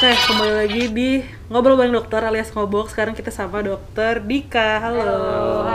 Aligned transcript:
Oke, 0.00 0.16
kembali 0.16 0.52
lagi 0.56 0.82
di 0.88 1.08
Ngobrol 1.46 1.76
Bareng 1.76 1.92
Dokter 1.92 2.24
alias 2.24 2.48
Ngobok. 2.50 2.88
Sekarang 2.88 3.12
kita 3.12 3.28
sama 3.28 3.60
Dokter 3.60 4.16
Dika. 4.18 4.80
Halo. 4.80 5.68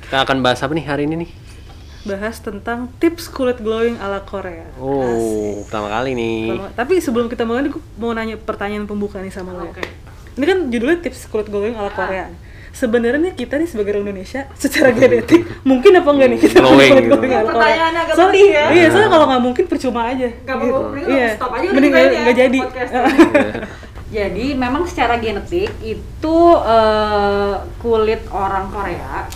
Kita 0.00 0.24
akan 0.24 0.40
bahas 0.40 0.64
apa 0.64 0.72
nih 0.72 0.88
hari 0.88 1.04
ini 1.04 1.28
nih? 1.28 1.30
Bahas 2.08 2.40
tentang 2.40 2.88
tips 2.96 3.28
kulit 3.28 3.60
glowing 3.60 4.00
ala 4.00 4.24
Korea. 4.24 4.64
Oh, 4.80 5.60
pertama 5.60 5.92
kali 5.92 6.16
nih. 6.16 6.56
Sama- 6.56 6.72
Tapi 6.72 6.92
sebelum 6.98 7.26
kita 7.28 7.44
mulai, 7.44 7.68
gue 7.68 7.84
mau 8.00 8.16
nanya 8.16 8.40
pertanyaan 8.40 8.88
pembuka 8.88 9.20
nih 9.20 9.28
sama 9.28 9.52
lo. 9.52 9.68
ya. 9.68 9.76
Oke. 9.76 9.84
Ini 10.40 10.44
kan 10.46 10.58
judulnya 10.72 10.98
tips 11.00 11.28
kulit 11.28 11.52
glowing 11.52 11.76
ala 11.76 11.92
Korea. 11.92 12.32
Sebenarnya 12.70 13.32
kita 13.32 13.56
nih 13.56 13.66
sebagai 13.66 13.92
orang 13.92 14.08
Indonesia 14.08 14.46
secara 14.54 14.90
genetik 14.90 15.42
mungkin 15.68 15.90
apa 15.92 16.08
enggak 16.08 16.28
nih 16.28 16.38
kita 16.40 16.56
punya 16.56 16.64
Glowing 16.64 16.92
kulit 16.92 17.04
gitu. 17.04 17.16
Pertanyaannya 17.50 18.00
agak 18.00 18.14
Soalnya- 18.14 18.46
ya. 18.48 18.64
Iya, 18.70 18.86
soalnya 18.88 19.10
kalau 19.10 19.26
nggak 19.26 19.42
mungkin 19.42 19.64
percuma 19.66 20.00
aja. 20.06 20.28
Gak 20.40 20.56
mau 20.56 20.66
mending 20.88 21.06
Iya. 21.10 21.28
stop 21.34 21.50
aja 21.50 21.64
udah 21.64 21.74
Mending 21.74 21.92
nggak 21.92 22.06
ya 22.06 22.32
jadi. 22.32 22.58
podcast 22.60 22.92
Jadi 24.10 24.46
memang 24.54 24.82
secara 24.84 25.14
genetik 25.16 25.70
itu 25.80 26.36
eh, 26.58 27.54
kulit 27.78 28.22
orang 28.28 28.66
Korea 28.68 29.26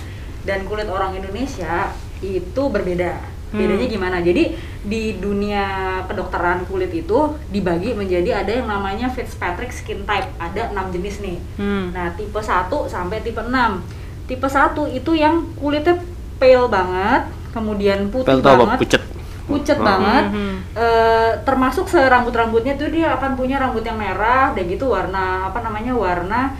dan 0.42 0.62
kulit 0.64 0.86
orang 0.86 1.14
Indonesia 1.14 1.94
itu 2.19 2.62
berbeda. 2.66 3.33
Bedanya 3.54 3.86
gimana? 3.86 4.16
Jadi 4.18 4.52
di 4.82 5.16
dunia 5.16 5.64
kedokteran 6.04 6.66
kulit 6.66 6.90
itu 6.90 7.18
dibagi 7.48 7.94
menjadi 7.94 8.42
ada 8.42 8.52
yang 8.52 8.66
namanya 8.66 9.06
Fitzpatrick 9.08 9.70
skin 9.70 10.02
type. 10.02 10.28
Ada 10.36 10.74
enam 10.74 10.90
jenis 10.90 11.22
nih. 11.22 11.38
Hmm. 11.54 11.94
Nah, 11.94 12.10
tipe 12.12 12.36
1 12.36 12.68
sampai 12.84 13.22
tipe 13.22 13.38
6. 13.38 13.80
Tipe 14.24 14.44
1 14.44 14.90
itu 14.90 15.14
yang 15.14 15.46
kulitnya 15.54 16.02
pale 16.34 16.66
banget, 16.66 17.22
kemudian 17.50 18.10
putih 18.10 18.34
apa? 18.34 18.56
banget 18.58 18.78
Pucet. 18.80 19.02
pucet 19.44 19.77
Hmm. 19.77 19.84
banget 19.84 20.24
Mhm. 20.27 20.55
Eh, 20.74 21.32
termasuk 21.44 21.84
serambut-rambutnya 21.84 22.75
tuh 22.75 22.88
dia 22.88 23.12
akan 23.12 23.36
punya 23.36 23.60
rambut 23.60 23.84
yang 23.84 23.94
merah 23.94 24.50
dan 24.50 24.64
gitu 24.64 24.88
warna 24.88 25.47
apa 25.47 25.60
namanya 25.60 25.92
warna 25.92 26.56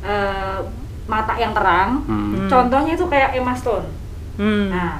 eh, 0.00 0.58
mata 1.04 1.36
yang 1.36 1.52
terang 1.52 2.02
Hmm. 2.02 2.48
contohnya 2.48 2.96
itu 2.96 3.06
kayak 3.06 3.36
Emma 3.36 3.52
Stone 3.52 3.86
Hmm. 4.34 4.66
nah 4.66 4.98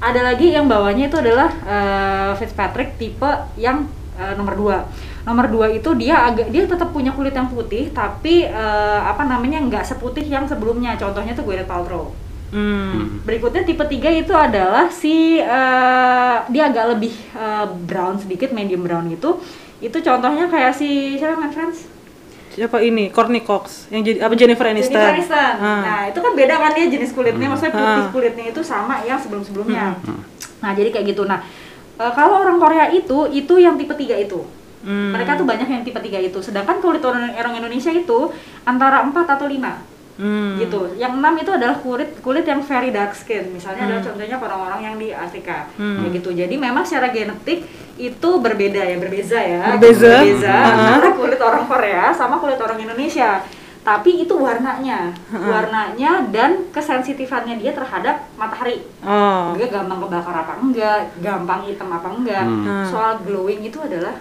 ada 0.00 0.20
lagi 0.24 0.56
yang 0.56 0.66
bawahnya 0.66 1.12
itu 1.12 1.16
adalah 1.20 1.52
eh, 1.64 2.32
Fitzpatrick 2.40 2.96
tipe 2.96 3.30
yang 3.60 3.84
eh, 4.16 4.34
nomor 4.34 4.56
2 4.56 5.28
nomor 5.28 5.46
2 5.52 5.76
itu 5.76 5.90
dia 6.00 6.24
agak 6.24 6.48
dia 6.48 6.64
tetap 6.64 6.90
punya 6.90 7.12
kulit 7.12 7.36
yang 7.36 7.52
putih 7.52 7.92
tapi 7.92 8.48
eh, 8.48 9.00
apa 9.04 9.28
namanya 9.28 9.60
nggak 9.60 9.84
seputih 9.84 10.24
yang 10.24 10.48
sebelumnya 10.48 10.96
contohnya 10.96 11.36
tuh 11.36 11.44
Gwyneth 11.44 11.68
Paltrow 11.68 12.16
Hmm. 12.50 13.22
Berikutnya 13.22 13.62
tipe 13.62 13.86
3 13.86 14.26
itu 14.26 14.34
adalah 14.34 14.90
si 14.90 15.38
eh, 15.38 16.36
dia 16.50 16.62
agak 16.66 16.98
lebih 16.98 17.14
eh, 17.30 17.66
brown 17.86 18.18
sedikit, 18.18 18.50
medium 18.50 18.82
brown 18.82 19.06
gitu. 19.06 19.38
Itu 19.78 20.02
contohnya 20.02 20.50
kayak 20.50 20.74
si 20.74 21.14
siapa 21.14 21.38
main 21.38 21.54
Friends? 21.54 21.86
Siapa 22.50 22.82
ini? 22.82 23.14
Courtney 23.14 23.46
Cox 23.46 23.86
yang 23.94 24.02
jadi 24.02 24.26
apa 24.26 24.34
Jennifer 24.34 24.66
Aniston? 24.66 24.98
Jennifer 24.98 25.14
Aniston. 25.14 25.52
Ah. 25.62 25.80
Nah, 25.86 26.00
itu 26.10 26.18
kan 26.18 26.32
beda 26.34 26.54
kan 26.58 26.70
dia 26.74 26.86
jenis 26.90 27.10
kulitnya, 27.14 27.46
maksudnya 27.46 27.72
putih 27.72 28.04
Ah. 28.04 28.10
kulitnya 28.10 28.44
itu 28.50 28.60
sama 28.66 29.06
yang 29.06 29.18
sebelum-sebelumnya. 29.22 29.94
Nah, 30.60 30.70
jadi 30.74 30.90
kayak 30.90 31.14
gitu. 31.14 31.24
Nah, 31.24 31.40
eh, 31.96 32.12
kalau 32.12 32.42
orang 32.42 32.58
Korea 32.58 32.90
itu 32.90 33.30
itu 33.30 33.54
yang 33.56 33.78
tipe 33.78 33.94
3 33.94 34.18
itu. 34.18 34.42
Hmm. 34.80 35.12
Mereka 35.12 35.36
tuh 35.36 35.44
banyak 35.44 35.68
yang 35.68 35.82
tipe 35.84 36.00
3 36.00 36.18
itu. 36.18 36.40
Sedangkan 36.40 36.80
kulit 36.80 37.04
orang, 37.04 37.36
orang 37.36 37.54
Indonesia 37.54 37.92
itu 37.92 38.32
antara 38.64 39.04
4 39.04 39.28
atau 39.36 39.46
5 39.46 39.84
Hmm. 40.16 40.58
gitu. 40.58 40.94
Yang 40.94 41.12
enam 41.16 41.34
itu 41.36 41.50
adalah 41.50 41.76
kulit 41.78 42.10
kulit 42.20 42.44
yang 42.44 42.60
very 42.60 42.90
dark 42.90 43.12
skin. 43.12 43.50
Misalnya 43.50 43.86
adalah 43.86 44.02
contohnya 44.02 44.36
orang-orang 44.36 44.80
yang 44.82 44.94
di 44.96 45.08
Afrika, 45.10 45.70
Hmm. 45.74 46.02
kayak 46.02 46.12
gitu. 46.20 46.30
Jadi 46.32 46.54
memang 46.56 46.82
secara 46.82 47.08
genetik 47.08 47.64
itu 47.94 48.30
berbeda 48.36 48.80
ya, 48.80 48.96
berbeza 48.96 49.38
ya. 49.38 49.76
Berbeza. 49.76 50.20
Berbeza 50.20 50.50
Uh-huh. 50.50 50.76
antara 50.90 51.08
kulit 51.12 51.40
orang 51.40 51.64
Korea 51.64 52.04
sama 52.10 52.36
kulit 52.36 52.56
orang 52.56 52.80
Indonesia. 52.80 53.44
Tapi 53.80 54.28
itu 54.28 54.36
warnanya, 54.36 55.08
warnanya 55.32 56.28
dan 56.28 56.68
kesensitifannya 56.68 57.56
dia 57.56 57.72
terhadap 57.72 58.28
matahari. 58.36 58.84
Oh. 59.00 59.56
Dia 59.56 59.72
gampang 59.72 60.04
kebakar 60.04 60.36
apa 60.36 60.52
enggak, 60.60 61.16
gampang 61.16 61.64
hitam 61.64 61.88
apa 61.88 62.08
enggak. 62.12 62.44
Hmm. 62.44 62.84
Soal 62.84 63.24
glowing 63.24 63.64
itu 63.64 63.80
adalah 63.80 64.20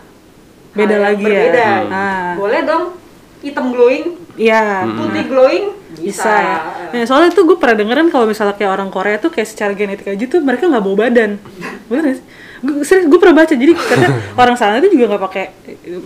Beda 0.72 0.96
lagi 1.02 1.20
ya. 1.20 1.28
berbeda. 1.28 1.68
Ah. 1.92 2.32
Boleh 2.40 2.62
dong 2.64 2.96
hitam 3.44 3.76
glowing, 3.76 4.16
Iya. 4.36 4.88
putih 4.96 5.28
glowing 5.28 5.66
bisa 5.98 6.30
ya. 6.30 6.58
Nah, 6.94 7.06
soalnya 7.10 7.34
tuh 7.34 7.50
gue 7.50 7.58
pernah 7.58 7.82
dengerin 7.82 8.14
kalau 8.14 8.30
misalnya 8.30 8.54
kayak 8.54 8.72
orang 8.78 8.90
Korea 8.94 9.18
tuh 9.18 9.34
kayak 9.34 9.50
secara 9.50 9.74
genetik 9.74 10.06
aja 10.06 10.26
tuh 10.30 10.40
mereka 10.46 10.70
nggak 10.70 10.84
bawa 10.86 11.10
badan. 11.10 11.42
Bener 11.90 12.22
sih? 12.22 12.26
Gue 12.60 12.84
serius 12.84 13.08
gue 13.08 13.20
pernah 13.20 13.40
baca 13.40 13.54
jadi 13.56 13.72
kata 13.72 14.08
orang 14.42 14.56
sana 14.60 14.84
itu 14.84 14.92
juga 14.92 15.16
nggak 15.16 15.24
pakai 15.32 15.46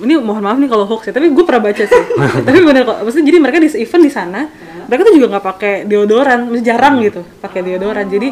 ini 0.05 0.13
mohon 0.21 0.45
maaf 0.45 0.61
nih 0.61 0.69
kalau 0.69 0.85
hoax 0.85 1.09
ya 1.09 1.13
tapi 1.17 1.33
gue 1.33 1.43
pernah 1.49 1.65
baca 1.65 1.81
sih 1.81 2.03
tapi 2.47 2.59
bener 2.61 2.85
kok 2.85 2.97
maksudnya 3.01 3.25
jadi 3.25 3.37
mereka 3.41 3.57
di 3.57 3.69
event 3.73 4.03
di 4.05 4.11
sana 4.13 4.41
mereka 4.85 5.01
tuh 5.01 5.13
juga 5.17 5.27
nggak 5.33 5.45
pakai 5.49 5.73
deodoran 5.89 6.53
jarang 6.61 7.01
gitu 7.01 7.25
pakai 7.41 7.65
deodoran 7.65 8.05
jadi 8.05 8.29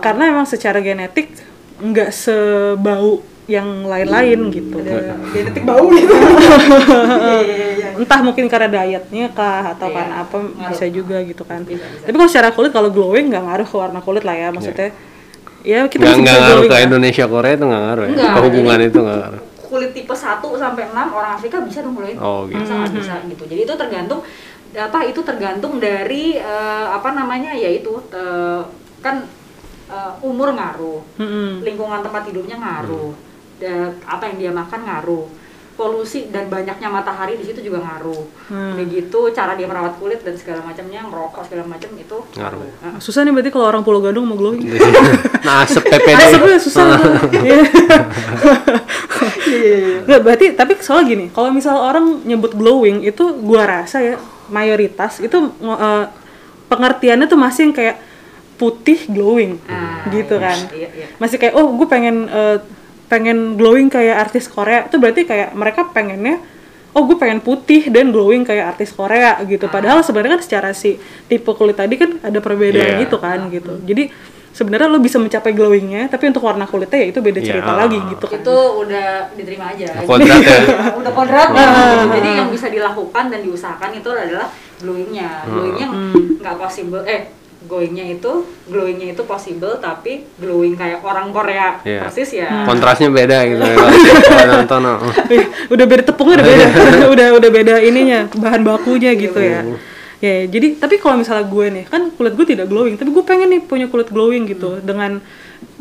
karena 0.00 0.32
emang 0.32 0.48
secara 0.48 0.80
genetik 0.80 1.28
nggak 1.76 2.08
sebau 2.08 3.20
yang 3.52 3.84
lain-lain 3.84 4.48
gitu 4.48 4.80
genetik 5.28 5.62
bau 5.62 5.84
gitu. 5.90 6.08
Iya, 6.72 7.42
iya, 7.42 7.68
iya. 7.74 7.88
entah 7.94 8.20
mungkin 8.20 8.44
karena 8.46 8.68
dietnya 8.70 9.28
kah 9.30 9.72
atau 9.72 9.86
Iya, 9.86 9.94
karena 9.94 10.14
apa 10.18 10.36
ngaruh. 10.38 10.70
bisa 10.70 10.84
juga 10.88 11.16
gitu 11.20 11.42
kan 11.42 11.60
Bisa, 11.62 11.84
bisa. 11.84 12.04
tapi 12.04 12.16
kalau 12.16 12.30
secara 12.30 12.48
kulit 12.50 12.70
kalau 12.70 12.88
glowing 12.88 13.28
nggak 13.28 13.42
ngaruh 13.42 13.66
ke 13.66 13.76
warna 13.76 14.00
kulit 14.00 14.22
lah 14.22 14.34
ya 14.34 14.48
maksudnya 14.48 14.88
ya 15.62 15.84
kita 15.84 16.02
Nggak 16.02 16.16
nggak 16.18 16.38
ngaruh 16.38 16.62
glowing 16.62 16.72
ke. 16.72 16.86
Indonesia 16.86 17.24
Korea 17.26 17.52
itu 17.52 17.64
nggak 17.64 17.82
ngaruh 17.82 18.02
ya. 18.02 18.10
Nggak, 18.10 18.30
Ke 18.30 18.40
hubungan 18.42 18.72
jadi- 18.74 18.88
itu 18.88 18.98
nggak 18.98 19.18
ngaruh. 19.18 19.42
Kulit 19.62 19.90
tipe 19.92 20.14
1 20.14 20.26
sampai 20.54 20.82
6 20.86 21.08
orang 21.12 21.30
Afrika 21.32 21.56
bisa 21.60 21.78
dong 21.80 21.94
glowing. 21.94 22.18
Oh, 22.18 22.44
gitu. 22.44 22.60
Sangat 22.62 22.90
bisa 22.90 23.14
gitu. 23.24 23.42
Jadi 23.44 23.60
itu 23.62 23.74
tergantung 23.74 24.20
apa 24.72 24.98
itu 25.02 25.20
tergantung 25.20 25.76
dari 25.76 26.24
eh, 26.34 26.86
apa 26.88 27.08
namanya 27.10 27.52
yaitu 27.52 27.92
eh, 28.10 28.60
kan 28.98 29.24
eh, 29.86 30.12
umur 30.22 30.48
ngaruh, 30.50 31.00
Mm-mm. 31.16 31.60
lingkungan 31.60 32.00
tempat 32.00 32.22
hidupnya 32.26 32.56
ngaruh, 32.56 33.12
da- 33.12 33.20
apa 34.02 34.24
yang 34.28 34.36
dia 34.38 34.52
makan 34.52 34.80
ngaruh, 34.82 35.26
polusi 35.72 36.28
dan 36.28 36.46
banyaknya 36.46 36.86
matahari 36.86 37.34
di 37.34 37.44
situ 37.48 37.64
juga 37.64 37.80
ngaruh. 37.80 38.22
Hmm. 38.52 38.76
Udah 38.76 38.86
gitu 38.86 39.20
cara 39.32 39.52
dia 39.54 39.64
merawat 39.64 39.96
kulit 39.96 40.20
dan 40.20 40.36
segala 40.36 40.60
macamnya, 40.62 41.00
ngerokok 41.06 41.42
segala 41.48 41.64
macam 41.64 41.90
itu 41.96 42.18
Ngaruh. 42.36 42.70
Nah, 42.82 42.96
susah 43.00 43.24
nih 43.24 43.32
berarti 43.32 43.50
kalau 43.50 43.66
orang 43.66 43.82
Pulau 43.82 44.04
Gadung 44.04 44.26
mau 44.28 44.36
glowing 44.36 44.62
Nah, 45.46 45.64
asap 45.66 45.82
PPD. 45.88 46.20
Asapnya 46.32 46.58
susah 46.60 46.84
tuh. 46.98 47.12
Iya. 49.42 50.02
Nggak, 50.08 50.20
berarti 50.24 50.46
tapi 50.56 50.72
soal 50.80 51.04
gini, 51.04 51.28
kalau 51.30 51.52
misal 51.52 51.76
orang 51.76 52.24
nyebut 52.24 52.56
glowing 52.56 53.04
itu 53.04 53.36
gua 53.44 53.68
rasa 53.68 54.00
ya 54.00 54.16
mayoritas 54.48 55.20
itu 55.20 55.36
eh, 55.60 56.04
pengertiannya 56.66 57.26
tuh 57.28 57.38
masih 57.38 57.68
yang 57.68 57.74
kayak 57.76 57.96
putih 58.56 59.04
glowing 59.10 59.58
Ah, 59.66 60.06
gitu 60.08 60.38
iya, 60.38 60.44
kan. 60.46 60.58
iya, 60.72 60.88
iya. 60.94 61.06
Masih 61.18 61.36
kayak 61.36 61.54
oh 61.58 61.74
gue 61.74 61.86
pengen 61.86 62.30
eh, 62.30 62.56
pengen 63.12 63.54
glowing 63.54 63.86
kayak 63.86 64.16
artis 64.22 64.48
Korea. 64.48 64.88
Itu 64.88 64.96
berarti 64.96 65.28
kayak 65.28 65.52
mereka 65.52 65.84
pengennya 65.86 66.40
oh 66.92 67.04
gue 67.04 67.16
pengen 67.16 67.40
putih 67.40 67.88
dan 67.88 68.08
glowing 68.08 68.40
kayak 68.42 68.72
artis 68.72 68.88
Korea 68.90 69.36
gitu. 69.44 69.68
Padahal 69.68 70.00
sebenarnya 70.00 70.36
kan 70.36 70.42
secara 70.42 70.68
si 70.72 70.96
tipe 71.26 71.48
kulit 71.50 71.76
tadi 71.76 71.96
kan 71.96 72.16
ada 72.20 72.40
perbedaan 72.40 72.96
Iya. 72.96 73.02
gitu 73.04 73.16
kan 73.16 73.48
gitu. 73.48 73.80
Jadi 73.82 74.08
sebenarnya 74.52 74.84
lo 74.86 75.00
bisa 75.00 75.16
mencapai 75.16 75.52
glowingnya, 75.52 76.08
tapi 76.08 76.28
untuk 76.28 76.44
warna 76.44 76.68
kulitnya 76.68 77.00
ya 77.00 77.08
itu 77.08 77.20
beda 77.20 77.40
cerita 77.40 77.72
Iya. 77.72 77.78
lagi 77.78 77.98
gitu 78.06 78.24
kan. 78.28 78.36
itu 78.36 78.56
udah 78.84 79.08
diterima 79.32 79.64
aja. 79.72 79.86
Kodrat 80.04 80.40
ya. 80.40 80.58
udah 81.00 81.12
kodrat 81.12 81.48
Ah. 81.52 82.04
jadi 82.12 82.30
yang 82.38 82.48
bisa 82.52 82.68
dilakukan 82.68 83.24
dan 83.28 83.40
diusahakan 83.40 83.90
itu 83.94 84.08
adalah 84.08 84.48
glowingnya 84.76 85.48
glowingnya 85.48 85.88
Hmm. 85.88 86.36
nggak 86.36 86.56
possible 86.58 87.00
eh 87.02 87.32
glowingnya 87.64 88.18
itu 88.18 88.32
glowingnya 88.66 89.14
itu 89.14 89.22
possible 89.22 89.78
tapi 89.78 90.26
glowing 90.36 90.74
kayak 90.74 91.00
orang 91.00 91.30
Korea 91.30 91.78
Iya. 91.82 92.06
persis 92.06 92.30
ya 92.34 92.48
Hmm. 92.52 92.66
Kontrasnya 92.68 93.08
beda 93.08 93.38
gitu. 93.48 93.62
ya. 93.62 93.76
Nonton 94.58 94.82
oh. 94.86 94.98
Udah 95.70 95.86
beda 95.86 96.02
tepungnya 96.04 96.42
udah 96.42 96.46
beda 96.46 96.66
udah 97.14 97.26
udah 97.38 97.50
beda 97.50 97.74
ininya 97.80 98.26
bahan 98.32 98.62
bakunya 98.62 99.14
gitu 99.14 99.38
ya 99.38 99.62
ya 100.22 100.46
jadi 100.46 100.78
tapi 100.78 101.02
kalau 101.02 101.18
misalnya 101.18 101.50
gue 101.50 101.66
nih 101.66 101.84
kan 101.90 102.14
kulit 102.14 102.38
gue 102.38 102.46
tidak 102.54 102.70
glowing 102.70 102.94
tapi 102.94 103.10
gue 103.10 103.24
pengen 103.26 103.50
nih 103.50 103.60
punya 103.66 103.90
kulit 103.90 104.06
glowing 104.06 104.46
gitu 104.46 104.78
dengan 104.78 105.18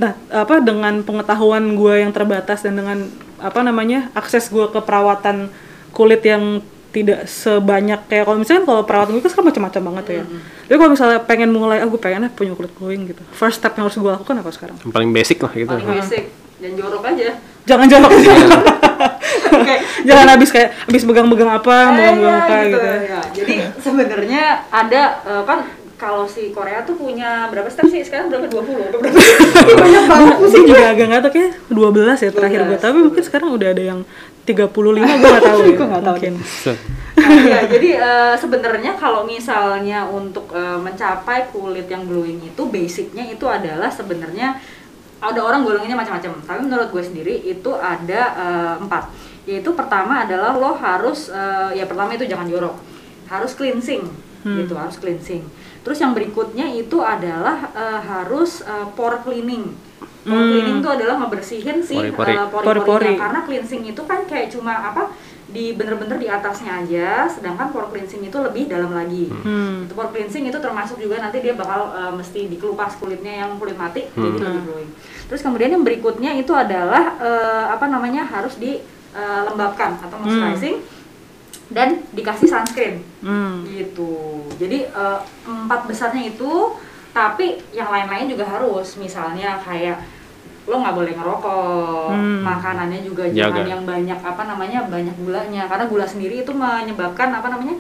nah 0.01 0.17
apa 0.33 0.57
dengan 0.65 1.05
pengetahuan 1.05 1.77
gue 1.77 2.01
yang 2.01 2.09
terbatas 2.09 2.65
dan 2.65 2.73
dengan 2.73 3.05
apa 3.37 3.61
namanya 3.61 4.09
akses 4.17 4.49
gue 4.49 4.65
ke 4.73 4.81
perawatan 4.81 5.53
kulit 5.93 6.25
yang 6.25 6.65
tidak 6.91 7.25
sebanyak 7.25 7.99
kayak 8.11 8.27
kalau 8.27 8.37
misalnya 8.37 8.63
kalau 8.67 8.83
perawatan 8.83 9.15
gue 9.15 9.23
kan 9.23 9.31
sekarang 9.31 9.49
macam-macam 9.49 9.81
banget 9.91 10.05
ya. 10.11 10.23
Tapi 10.67 10.77
kalau 10.77 10.91
misalnya 10.91 11.19
pengen 11.23 11.49
mulai 11.55 11.79
ah 11.79 11.87
gue 11.87 11.99
pengen 11.99 12.27
punya 12.35 12.53
kulit 12.53 12.71
glowing 12.75 13.07
gitu. 13.07 13.23
First 13.31 13.63
step 13.63 13.73
yang 13.79 13.87
harus 13.87 13.95
gue 13.95 14.11
lakukan 14.11 14.35
apa 14.37 14.51
sekarang? 14.51 14.75
Yang 14.83 14.91
paling 14.91 15.11
basic 15.15 15.37
lah 15.39 15.51
gitu. 15.55 15.71
paling 15.71 15.87
basic. 15.87 16.23
Dan 16.61 16.71
jorok 16.77 17.03
aja. 17.07 17.29
Jangan 17.65 17.87
jorok. 17.89 18.11
Oke. 19.51 19.75
jangan 20.07 20.27
habis 20.37 20.49
kayak 20.53 20.69
habis 20.87 21.03
pegang-pegang 21.03 21.51
apa 21.51 21.73
Eh, 21.73 21.91
megang-megang 21.91 22.21
iya, 22.21 22.43
apa 22.43 22.53
gitu, 22.53 22.77
gitu, 22.77 22.87
ya. 22.87 23.21
Jadi 23.33 23.55
sebenarnya 23.81 24.43
ada 24.69 25.01
eh, 25.25 25.43
kan 25.43 25.59
kalau 26.01 26.25
si 26.25 26.49
Korea 26.49 26.81
tuh 26.81 26.97
punya 26.97 27.45
berapa 27.53 27.69
step 27.69 27.85
sih? 27.93 28.01
Sekarang 28.01 28.33
berapa? 28.33 28.49
20 28.49 28.89
apa 28.89 28.97
berapa? 28.97 29.19
Banyak 29.85 30.03
banget 30.09 30.35
pusing 30.41 30.65
juga 30.65 30.89
agak 30.89 31.05
nggak 31.13 31.21
tahu 31.21 31.33
kayak 31.37 31.51
12 31.69 32.25
ya 32.25 32.29
terakhir 32.33 32.59
gue 32.65 32.77
12, 32.81 32.85
tapi 32.89 32.97
mungkin 33.05 33.23
sekarang 33.23 33.49
udah 33.53 33.69
ada 33.69 33.83
yang 33.85 33.99
35 34.45 34.73
gue 34.73 35.17
nggak 35.21 35.45
tahu 35.45 35.59
ya 35.61 35.73
Gua 35.79 35.87
nggak 35.91 36.03
tahu 36.03 36.15
mungkin 36.17 36.35
Nah, 37.11 37.37
iya, 37.37 37.59
jadi 37.67 37.89
eh, 38.01 38.35
sebenarnya 38.39 38.97
kalau 38.97 39.27
misalnya 39.27 40.07
untuk 40.07 40.49
eh, 40.55 40.79
mencapai 40.79 41.51
kulit 41.53 41.85
yang 41.85 42.07
glowing 42.07 42.41
itu 42.41 42.63
basicnya 42.71 43.27
itu 43.27 43.45
adalah 43.45 43.91
sebenarnya 43.91 44.57
ada 45.21 45.39
orang 45.43 45.61
golongannya 45.61 45.93
macam-macam. 45.93 46.33
Tapi 46.41 46.59
menurut 46.65 46.89
gue 46.89 47.03
sendiri 47.03 47.35
itu 47.45 47.71
ada 47.77 48.21
eh, 48.33 48.73
empat. 48.81 49.11
Yaitu 49.45 49.69
pertama 49.75 50.25
adalah 50.25 50.55
lo 50.57 50.73
harus 50.73 51.29
eh, 51.29 51.77
ya 51.77 51.85
pertama 51.85 52.15
itu 52.15 52.25
jangan 52.25 52.47
jorok, 52.49 52.79
harus 53.29 53.51
cleansing 53.53 54.07
gitu, 54.41 54.73
harus 54.73 54.97
cleansing. 54.97 55.45
Terus 55.85 55.97
yang 56.01 56.13
berikutnya 56.17 56.65
itu 56.73 57.01
adalah 57.01 57.69
eh, 57.73 57.99
harus 58.01 58.65
eh, 58.65 58.87
pore 58.97 59.21
cleaning. 59.21 59.90
Pore 60.21 60.43
cleaning 60.53 60.77
itu 60.85 60.89
adalah 60.89 61.15
ngebersihin 61.17 61.77
si 61.81 61.97
Pori-pori. 61.97 62.37
pori-porinya. 62.37 63.17
Karena 63.17 63.39
cleansing 63.41 63.81
itu 63.89 64.01
kan 64.05 64.21
kayak 64.29 64.53
cuma 64.53 64.73
apa 64.77 65.09
di 65.51 65.75
bener-bener 65.75 66.15
di 66.15 66.31
atasnya 66.31 66.79
aja 66.79 67.27
sedangkan 67.27 67.75
pore 67.75 67.91
cleansing 67.91 68.23
itu 68.23 68.37
lebih 68.39 68.71
dalam 68.71 68.95
lagi. 68.95 69.27
Hmm. 69.27 69.83
itu 69.83 69.93
pore 69.97 70.07
cleansing 70.15 70.47
itu 70.47 70.57
termasuk 70.63 70.95
juga 70.95 71.19
nanti 71.19 71.43
dia 71.43 71.57
bakal 71.57 71.91
uh, 71.91 72.13
mesti 72.15 72.47
dikelupas 72.47 72.95
kulitnya 73.01 73.43
yang 73.43 73.59
kulit 73.59 73.75
mati 73.75 74.07
jadi 74.15 74.37
lebih 74.39 74.63
glowing. 74.63 74.89
Terus 75.27 75.41
kemudian 75.43 75.75
yang 75.75 75.83
berikutnya 75.83 76.31
itu 76.39 76.55
adalah 76.55 77.19
uh, 77.19 77.65
apa 77.73 77.91
namanya 77.91 78.23
harus 78.23 78.55
dilembabkan 78.61 79.99
atau 79.99 80.15
moisturizing 80.23 80.79
dan 81.71 82.03
dikasih 82.15 82.47
sunscreen. 82.47 83.03
Hmm. 83.19 83.67
gitu. 83.67 84.47
Jadi 84.55 84.87
uh, 84.95 85.19
empat 85.43 85.89
besarnya 85.89 86.31
itu 86.31 86.79
tapi 87.11 87.45
yang 87.71 87.87
lain-lain 87.87 88.27
juga 88.27 88.45
harus 88.45 88.95
misalnya 88.95 89.59
kayak 89.59 89.99
lo 90.63 90.77
nggak 90.77 90.95
boleh 90.95 91.13
ngerokok 91.13 92.07
Hmm. 92.11 92.41
makanannya 92.43 93.01
juga 93.01 93.25
Jaga. 93.27 93.51
jangan 93.51 93.65
yang 93.67 93.83
banyak 93.83 94.19
apa 94.21 94.43
namanya 94.45 94.79
banyak 94.85 95.15
gulanya 95.17 95.65
karena 95.65 95.85
gula 95.85 96.05
sendiri 96.05 96.41
itu 96.41 96.53
menyebabkan 96.53 97.31
apa 97.31 97.47
namanya 97.47 97.75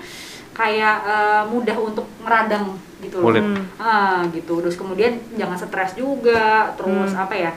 kayak 0.51 0.97
uh, 1.05 1.43
mudah 1.47 1.77
untuk 1.77 2.03
meradang 2.19 2.75
gitu 2.99 3.17
loh. 3.17 3.31
Hmm. 3.31 3.63
ah 3.77 4.21
gitu 4.29 4.59
terus 4.59 4.75
kemudian 4.75 5.15
jangan 5.33 5.55
stres 5.55 5.95
juga 5.95 6.73
terus 6.75 7.11
Hmm. 7.13 7.23
apa 7.23 7.35
ya 7.35 7.51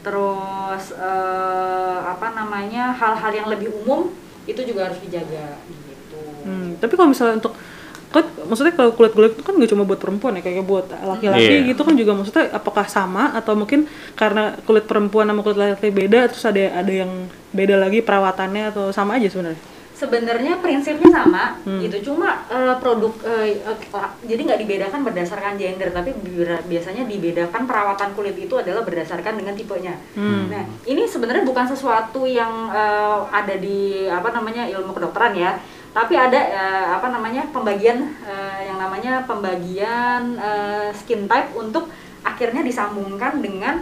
terus 0.00 0.94
eh, 0.94 1.98
apa 2.00 2.30
namanya 2.30 2.94
hal-hal 2.94 3.32
yang 3.34 3.48
lebih 3.50 3.74
umum 3.74 4.06
itu 4.46 4.62
juga 4.62 4.86
harus 4.86 5.02
dijaga 5.02 5.58
gitu 5.66 6.22
Hmm, 6.46 6.78
tapi 6.78 6.94
kalau 6.94 7.10
misalnya 7.10 7.42
untuk 7.42 7.58
kan 8.06 8.22
maksudnya 8.42 8.72
kalau 8.72 8.92
kulit 8.92 9.12
kulit 9.12 9.32
itu 9.32 9.42
kan 9.42 9.52
nggak 9.52 9.68
cuma 9.68 9.82
buat 9.82 9.98
perempuan 9.98 10.34
ya 10.34 10.42
kayak 10.42 10.62
buat 10.62 10.86
laki-laki 10.88 11.42
Iya. 11.58 11.68
gitu 11.68 11.82
kan 11.82 11.94
juga 11.94 12.12
maksudnya 12.12 12.44
apakah 12.50 12.86
sama 12.86 13.32
atau 13.32 13.52
mungkin 13.52 13.84
karena 14.12 14.54
kulit 14.62 14.84
perempuan 14.84 15.26
sama 15.26 15.40
kulit 15.40 15.56
laki-laki 15.56 15.90
beda 15.90 16.20
terus 16.26 16.42
ada 16.42 16.60
ada 16.76 16.92
yang 16.94 17.10
beda 17.50 17.76
lagi 17.76 18.00
perawatannya 18.00 18.70
atau 18.70 18.88
sama 18.90 19.16
aja 19.16 19.26
sebenarnya 19.26 19.58
Sebenarnya 19.96 20.60
prinsipnya 20.60 21.08
sama, 21.08 21.56
Hmm. 21.64 21.80
gitu. 21.80 22.12
Cuma 22.12 22.44
eh, 22.46 22.76
produk 22.76 23.16
ah, 23.24 24.12
jadi 24.20 24.44
nggak 24.44 24.60
dibedakan 24.60 25.00
berdasarkan 25.00 25.56
gender, 25.56 25.88
tapi 25.88 26.12
bi- 26.12 26.36
biasanya 26.68 27.08
dibedakan 27.08 27.64
perawatan 27.64 28.12
kulit 28.12 28.36
itu 28.36 28.52
adalah 28.52 28.84
berdasarkan 28.84 29.40
dengan 29.40 29.56
tipenya. 29.56 29.96
Hmm. 30.12 30.52
Nah, 30.52 30.68
ini 30.84 31.08
sebenarnya 31.08 31.48
bukan 31.48 31.64
sesuatu 31.64 32.28
yang 32.28 32.68
eh, 32.68 33.20
ada 33.32 33.56
di 33.56 34.04
apa 34.04 34.28
namanya 34.30 34.68
ilmu 34.68 34.92
kedokteran 34.92 35.32
ya, 35.32 35.56
tapi 35.96 36.12
ada 36.12 36.36
eh, 36.36 36.86
apa 36.92 37.08
namanya 37.08 37.48
pembagian 37.48 38.12
eh, 38.20 38.68
yang 38.68 38.76
namanya 38.76 39.24
pembagian 39.24 40.36
eh, 40.36 40.92
skin 40.92 41.24
type 41.24 41.56
untuk 41.56 41.88
akhirnya 42.20 42.60
disambungkan 42.60 43.40
dengan 43.40 43.80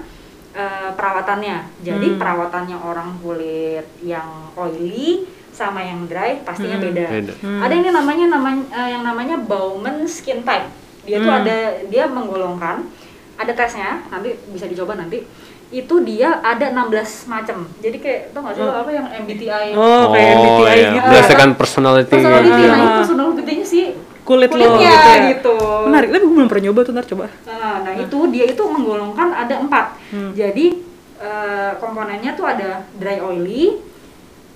eh, 0.54 0.90
perawatannya. 0.94 1.82
Jadi 1.82 2.14
Hmm. 2.14 2.18
perawatannya 2.22 2.78
orang 2.78 3.18
kulit 3.18 3.82
yang 4.06 4.54
oily 4.54 5.26
sama 5.50 5.82
yang 5.82 6.06
dry 6.06 6.38
pastinya 6.46 6.78
Hmm. 6.78 6.86
beda. 6.86 7.06
Beda. 7.10 7.34
Hmm. 7.42 7.58
Ada 7.66 7.74
ini 7.74 7.90
namanya 7.90 8.26
namanya 8.38 8.62
eh, 8.70 8.88
yang 8.94 9.02
namanya 9.02 9.36
Bowman 9.42 10.06
skin 10.06 10.46
type. 10.46 10.70
Dia 11.02 11.18
tuh 11.18 11.34
Hmm. 11.34 11.40
ada 11.42 11.56
dia 11.90 12.06
menggolongkan 12.06 12.86
ada 13.34 13.50
tesnya, 13.50 13.98
nanti 14.14 14.30
bisa 14.54 14.70
dicoba 14.70 14.94
nanti. 14.94 15.26
Itu 15.74 16.06
dia 16.06 16.38
ada 16.38 16.70
16 16.70 17.26
macam. 17.26 17.66
Jadi 17.82 17.96
kayak 17.98 18.20
tau 18.30 18.46
gak 18.46 18.54
sih 18.54 18.62
lo 18.62 18.70
apa 18.78 18.90
yang 18.94 19.06
MBTI? 19.10 19.74
oh 19.74 20.14
kayak 20.14 20.28
MBTI 20.38 20.62
iya. 20.70 20.90
gitu 20.94 21.08
Berdasarkan 21.10 21.50
personality. 21.58 22.14
Personality, 22.14 22.62
Ah. 22.62 22.70
nah 22.70 22.78
itu 22.78 22.90
personality-nya 23.02 23.66
sih 23.66 23.84
kulit 24.24 24.48
lo 24.48 24.56
kulitnya 24.56 24.88
gitu 24.88 25.04
ya 25.04 25.16
gitu. 25.36 25.56
menarik 25.84 26.08
tapi 26.08 26.24
gue 26.24 26.32
belum 26.32 26.48
pernah 26.48 26.64
nyoba 26.64 26.80
tuh 26.80 26.92
ntar 26.96 27.04
coba 27.04 27.26
Nah, 27.44 27.76
nah 27.84 27.92
itu 27.92 28.18
dia 28.32 28.44
itu 28.48 28.62
menggolongkan 28.64 29.28
ada 29.36 29.54
empat. 29.60 30.00
Hmm. 30.16 30.32
Jadi 30.32 30.80
eh, 31.20 31.72
komponennya 31.76 32.32
tuh 32.32 32.48
ada 32.48 32.88
dry 32.96 33.20
oily, 33.20 33.76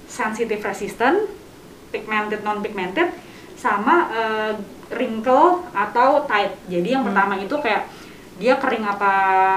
sensitive 0.08 0.64
resistant, 0.64 1.28
pigmented 1.92 2.40
non 2.40 2.64
pigmented, 2.64 3.12
sama 3.60 4.08
eh, 4.08 4.52
wrinkle 4.88 5.68
atau 5.76 6.24
tight. 6.24 6.56
Jadi 6.64 6.88
yang 6.96 7.04
pertama 7.04 7.36
itu 7.36 7.52
kayak 7.60 7.84
dia 8.38 8.54
kering 8.54 8.80
apa 8.80 9.12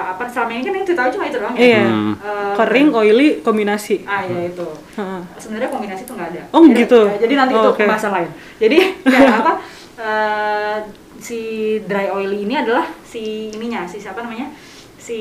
apa 0.09 0.25
selama 0.25 0.51
ini 0.51 0.63
kan 0.63 0.73
yang 0.73 0.83
kita 0.83 0.97
tahu 0.97 1.09
cuma 1.11 1.25
itu 1.25 1.37
doang 1.37 1.53
ya. 1.53 1.61
iya 1.61 1.83
Hmm. 1.83 2.13
Eh, 2.15 2.53
kering 2.55 2.89
oily 2.91 3.27
kombinasi 3.39 4.01
Ah 4.03 4.21
ya 4.23 4.41
itu. 4.43 4.65
Heeh. 4.91 5.21
Sebenarnya 5.35 5.69
kombinasi 5.69 6.01
itu 6.01 6.11
nggak 6.11 6.29
ada. 6.31 6.41
Oh, 6.49 6.63
Jadi- 6.63 6.77
gitu? 6.81 6.99
ya, 7.05 7.17
Jadi 7.19 7.33
nanti 7.35 7.53
Oh, 7.53 7.59
itu 7.59 7.69
oke. 7.69 7.79
pembahasan 7.79 8.11
lain. 8.11 8.29
Jadi 8.57 8.77
kayak 9.03 9.33
apa? 9.39 9.51
eh, 9.97 10.77
si 11.17 11.39
dry 11.81 12.09
oily 12.09 12.41
ini 12.41 12.55
adalah 12.55 12.89
si 13.03 13.21
ininya, 13.49 13.85
si 13.85 13.97
siapa 13.97 14.19
namanya? 14.19 14.49
Si 14.97 15.19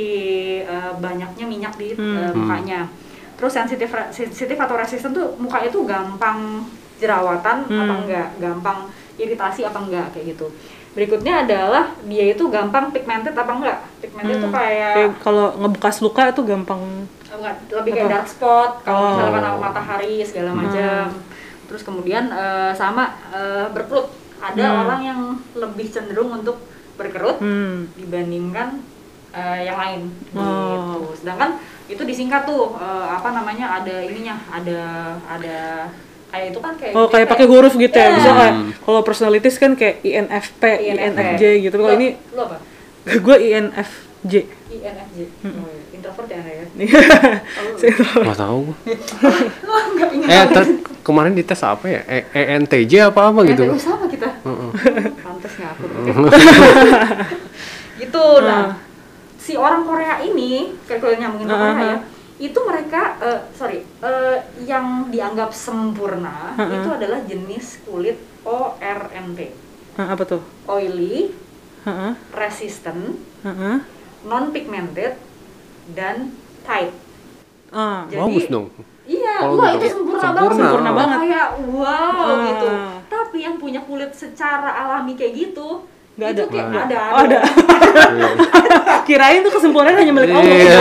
eh, 0.59 0.93
banyaknya 0.97 1.45
minyak 1.45 1.77
di 1.77 1.93
Hmm. 1.93 2.17
eh, 2.19 2.33
mukanya. 2.33 2.89
Terus 3.35 3.53
sensitif 3.55 3.89
sensitif 4.11 4.57
atau 4.57 4.75
resisten 4.75 5.11
tuh 5.11 5.37
muka 5.37 5.61
itu 5.61 5.85
gampang 5.85 6.65
jerawatan 6.97 7.65
apa 7.67 7.85
Hmm. 7.87 8.01
enggak, 8.01 8.29
gampang 8.37 8.89
iritasi 9.17 9.65
apa 9.65 9.79
enggak 9.79 10.07
kayak 10.11 10.33
gitu. 10.33 10.49
Berikutnya 10.91 11.47
adalah 11.47 11.95
dia 12.03 12.25
itu 12.29 12.51
gampang 12.51 12.91
pigmented 12.91 13.31
apa 13.33 13.53
enggak? 13.53 13.79
Pigmented 14.01 14.37
tuh 14.39 14.51
Hmm. 14.51 14.59
kayak 14.59 14.93
Kayak 14.93 15.13
kalau 15.23 15.47
ngebekas 15.57 15.97
luka 16.01 16.23
itu 16.27 16.43
gampang 16.43 16.83
Enggak, 17.31 17.57
lebih 17.71 17.91
kayak 17.95 18.05
Apa? 18.05 18.13
dark 18.13 18.27
spot 18.27 18.71
kalau 18.83 18.99
Oh. 18.99 19.09
misalkan 19.15 19.35
kena 19.39 19.51
matahari 19.57 20.15
segala 20.21 20.51
macam. 20.51 21.07
Hmm. 21.07 21.23
Terus 21.67 21.83
kemudian 21.83 22.25
eh, 22.29 22.73
sama 22.75 23.05
eh, 23.31 23.67
berkerut. 23.71 24.11
Ada 24.41 24.65
Hmm. 24.65 24.81
orang 24.83 25.01
yang 25.05 25.21
lebih 25.55 25.87
cenderung 25.87 26.33
untuk 26.35 26.59
berkerut 26.97 27.39
hmm. 27.39 27.95
dibandingkan 27.95 28.83
eh, 29.31 29.61
yang 29.63 29.79
lain 29.79 30.01
Oh. 30.35 30.43
gitu. 30.99 31.23
Sedangkan 31.23 31.55
itu 31.87 32.03
disingkat 32.03 32.43
tuh 32.43 32.75
eh, 32.75 33.07
apa 33.09 33.31
namanya 33.31 33.79
ada 33.79 34.03
ininya, 34.03 34.35
ada 34.51 34.81
ada 35.23 35.87
kayak 36.31 36.47
itu 36.55 36.59
kan 36.59 36.73
kayak 36.79 36.93
Oh 36.95 37.07
kayak 37.07 37.27
pakai 37.27 37.47
huruf 37.47 37.75
gitu 37.75 37.93
ya. 37.93 38.07
Iya. 38.07 38.17
Bisa 38.17 38.31
kayak 38.33 38.55
kalau 38.81 39.01
personalities 39.03 39.57
kan 39.59 39.73
kayak 39.75 39.97
INFP, 40.01 40.63
INFJ. 40.63 40.97
INFJ 40.97 41.43
gitu. 41.67 41.77
Kalau 41.77 41.93
ini 41.95 42.09
lo 42.33 42.43
apa? 42.47 42.57
gue 43.27 43.37
INFJ. 43.43 44.33
INFJ. 44.71 45.19
Hmm. 45.43 45.53
Oh, 45.61 45.69
iya. 45.69 45.83
introvert 45.91 46.29
ya 46.31 46.41
ya? 46.41 46.65
Saya 47.81 47.93
tahu. 47.99 48.21
Nggak 48.25 48.39
tahu. 48.39 48.61
Eh, 50.31 50.47
ter- 50.49 50.79
kemarin 51.03 51.33
dites 51.35 51.61
apa 51.61 51.85
ya? 51.85 52.01
E 52.07 52.23
ENTJ 52.33 53.11
apa 53.11 53.31
apa 53.33 53.41
gitu? 53.45 53.63
Eh, 53.67 53.77
sama 53.77 54.07
kita. 54.07 54.29
Heeh. 54.47 54.71
Pantes 55.19 55.53
nggak 55.59 55.71
aku. 55.75 55.85
gitu. 58.01 58.27
Nah, 58.41 58.79
si 59.37 59.53
orang 59.57 59.83
Korea 59.85 60.23
ini, 60.23 60.77
kayak 60.87 61.01
kalau 61.01 61.15
nyambungin 61.17 61.47
ke 61.49 61.57
Korea 61.57 61.85
ya, 61.85 61.97
itu 62.41 62.57
mereka, 62.59 63.21
eh, 63.21 63.41
sorry, 63.53 63.85
eh, 63.85 64.37
yang 64.65 65.07
dianggap 65.07 65.53
sempurna 65.53 66.57
Heeh. 66.57 66.73
itu 66.75 66.89
adalah 66.91 67.21
jenis 67.23 67.85
kulit 67.85 68.17
ORNT, 68.43 69.39
Hah, 69.95 70.17
apa 70.17 70.25
tuh? 70.25 70.41
oily, 70.65 71.37
Heeh. 71.85 72.13
resistant, 72.33 73.21
Heeh. 73.43 73.77
non 74.23 74.45
pigmented, 74.51 75.21
dan 75.91 76.33
tight. 76.63 76.97
Ah. 77.69 78.09
Jadi- 78.09 78.19
Bagus 78.19 78.47
dong. 78.49 78.67
Iya, 79.05 79.43
Kalau 79.43 79.59
wah 79.59 79.75
itu 79.75 79.87
sempurna, 79.91 80.23
Sempurna. 80.23 80.39
banget, 80.41 80.57
Sempurna 80.57 80.91
banget. 80.93 81.19
Kayak 81.21 81.49
wow 81.69 82.25
Ah. 82.25 82.39
gitu. 82.47 82.69
Tapi 83.07 83.39
yang 83.41 83.57
punya 83.59 83.81
kulit 83.83 84.13
secara 84.13 84.71
alami 84.71 85.13
kayak 85.13 85.35
gitu, 85.37 85.83
Nggak 86.21 86.29
itu 86.31 86.43
ada. 86.43 86.51
kayak 86.51 86.67
Nggak 86.69 86.85
ada. 86.85 86.99
Oh, 87.09 87.21
ada. 87.25 87.39
Kirain 89.09 89.41
tuh 89.41 89.53
kesempurnaan 89.53 89.97
hanya 89.97 90.13
milik 90.13 90.31
Allah 90.31 90.45
Iya. 90.47 90.81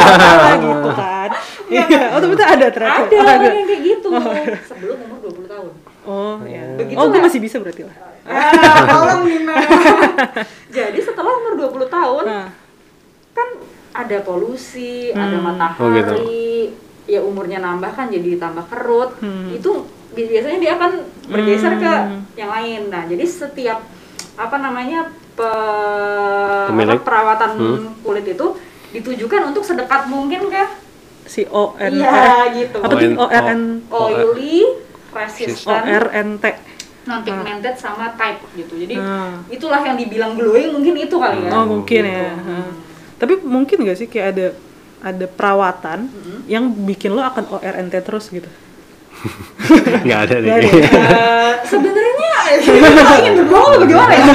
Gitu 0.59 0.89
kan. 0.93 1.29
Iya. 1.69 2.01
Oh, 2.11 2.19
tapi 2.19 2.33
itu 2.33 2.45
ada 2.45 2.67
ternyata. 2.67 2.99
Ada 2.99 3.15
Oh, 3.15 3.23
orang 3.23 3.55
yang 3.55 3.67
kayak 3.67 3.81
gitu 3.81 4.07
sebelum 4.65 4.97
umur 5.01 5.17
20 5.23 5.47
tahun. 5.47 5.71
Oh, 6.03 6.35
iya. 6.43 6.63
Begitu 6.75 6.97
Oh, 6.97 7.07
gue 7.07 7.19
masih 7.19 7.39
bisa 7.39 7.55
berarti 7.57 7.83
lah. 7.83 7.95
Ah, 8.25 8.53
tolong 8.85 9.23
Nina. 9.23 9.55
Jadi 10.77 10.99
setelah 10.99 11.31
umur 11.35 11.53
20 11.57 11.87
tahun 11.89 12.23
Nah, 12.25 12.47
kan 13.31 13.47
ada 13.91 14.17
polusi, 14.19 15.09
ada 15.09 15.33
Hmm. 15.33 15.45
matahari, 15.45 15.81
Oh, 15.81 15.89
gitu. 15.89 16.13
ya 17.07 17.19
umurnya 17.19 17.57
nambah 17.57 17.89
kan 17.89 18.05
jadi 18.07 18.37
tambah 18.37 18.69
kerut. 18.69 19.17
Hmm. 19.17 19.49
Itu 19.49 19.81
bi- 20.11 20.29
biasanya 20.29 20.57
dia 20.59 20.71
akan 20.75 20.91
bergeser 21.25 21.73
ke 21.75 21.89
Hmm. 21.89 22.21
yang 22.35 22.49
lain. 22.51 22.81
Nah, 22.87 23.05
jadi 23.05 23.23
setiap 23.23 23.81
apa 24.35 24.55
namanya 24.55 25.09
pe- 25.39 26.65
Pemilik. 26.67 26.95
apa, 26.95 27.05
perawatan 27.05 27.49
Hmm. 27.55 27.87
kulit 27.99 28.25
itu 28.25 28.47
ditujukan 28.91 29.41
untuk 29.47 29.63
sedekat 29.63 30.05
mungkin 30.05 30.49
ke 30.49 30.63
si 31.23 31.45
O 31.47 31.73
N 31.75 31.93
Iya, 31.93 32.19
gitu. 32.53 32.77
apa 32.77 32.91
tuh 32.91 33.09
O 33.13 33.21
O- 33.21 33.29
R 33.29 33.45
N 33.47 33.61
oily, 33.87 34.65
O 34.65 34.75
resistant, 35.11 35.85
R 35.85 36.05
N 36.11 36.29
T 36.37 36.45
non 37.01 37.23
pigmented 37.23 37.73
sama 37.73 38.13
type 38.13 38.43
gitu. 38.53 38.75
Jadi 38.75 38.93
Hmm. 38.93 39.41
itulah 39.47 39.79
yang 39.79 39.95
dibilang 39.95 40.33
glowing 40.33 40.69
mungkin 40.71 40.93
itu 40.95 41.15
kali 41.15 41.41
ya. 41.41 41.51
oh 41.51 41.65
mungkin 41.65 42.03
ya 42.03 42.11
Gitu. 42.27 42.41
Heeh. 42.43 42.67
tapi 43.15 43.33
mungkin 43.41 43.77
gak 43.83 43.97
sih 43.97 44.05
kayak 44.05 44.27
ada 44.29 44.47
ada 45.01 45.25
perawatan 45.27 46.11
yang 46.45 46.67
bikin 46.83 47.09
lo 47.09 47.21
akan 47.21 47.45
O 47.49 47.57
R 47.57 47.75
N 47.77 47.87
T 47.87 47.97
terus 47.99 48.27
gitu 48.27 48.45
nggak 50.05 50.19
ada 50.29 50.35
deh 50.39 50.51
ada. 50.51 50.67
Eh, 50.69 51.53
sebenarnya 51.67 52.19
ingin 53.21 53.33
berbohong 53.45 53.71
atau 53.77 53.79
bagaimana 53.85 54.13
ya? 54.13 54.25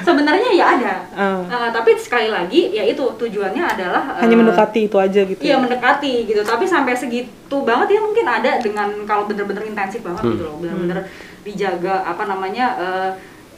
Sebenarnya 0.00 0.50
ya 0.56 0.64
ada. 0.78 0.94
Ah. 1.12 1.40
Eh, 1.44 1.68
tapi 1.68 1.90
sekali 2.00 2.28
lagi 2.32 2.72
ya 2.72 2.84
itu 2.86 3.04
tujuannya 3.04 3.60
adalah 3.60 4.16
eh, 4.16 4.24
hanya 4.24 4.36
mendekati 4.40 4.88
itu 4.88 4.96
aja 4.96 5.20
gitu 5.20 5.40
Iya 5.40 5.56
ya? 5.56 5.60
mendekati 5.60 6.14
gitu, 6.28 6.40
tapi 6.42 6.64
sampai 6.64 6.96
segitu 6.96 7.56
banget 7.62 7.98
ya 7.98 8.00
mungkin 8.00 8.24
ada 8.24 8.56
dengan 8.62 8.88
kalau 9.04 9.28
bener-bener 9.28 9.68
intensif 9.68 10.00
banget 10.00 10.32
gitu 10.32 10.44
loh, 10.48 10.56
bener-bener 10.62 11.08
dijaga 11.44 12.06
apa 12.06 12.24
namanya 12.24 12.66
eh, 12.78 13.10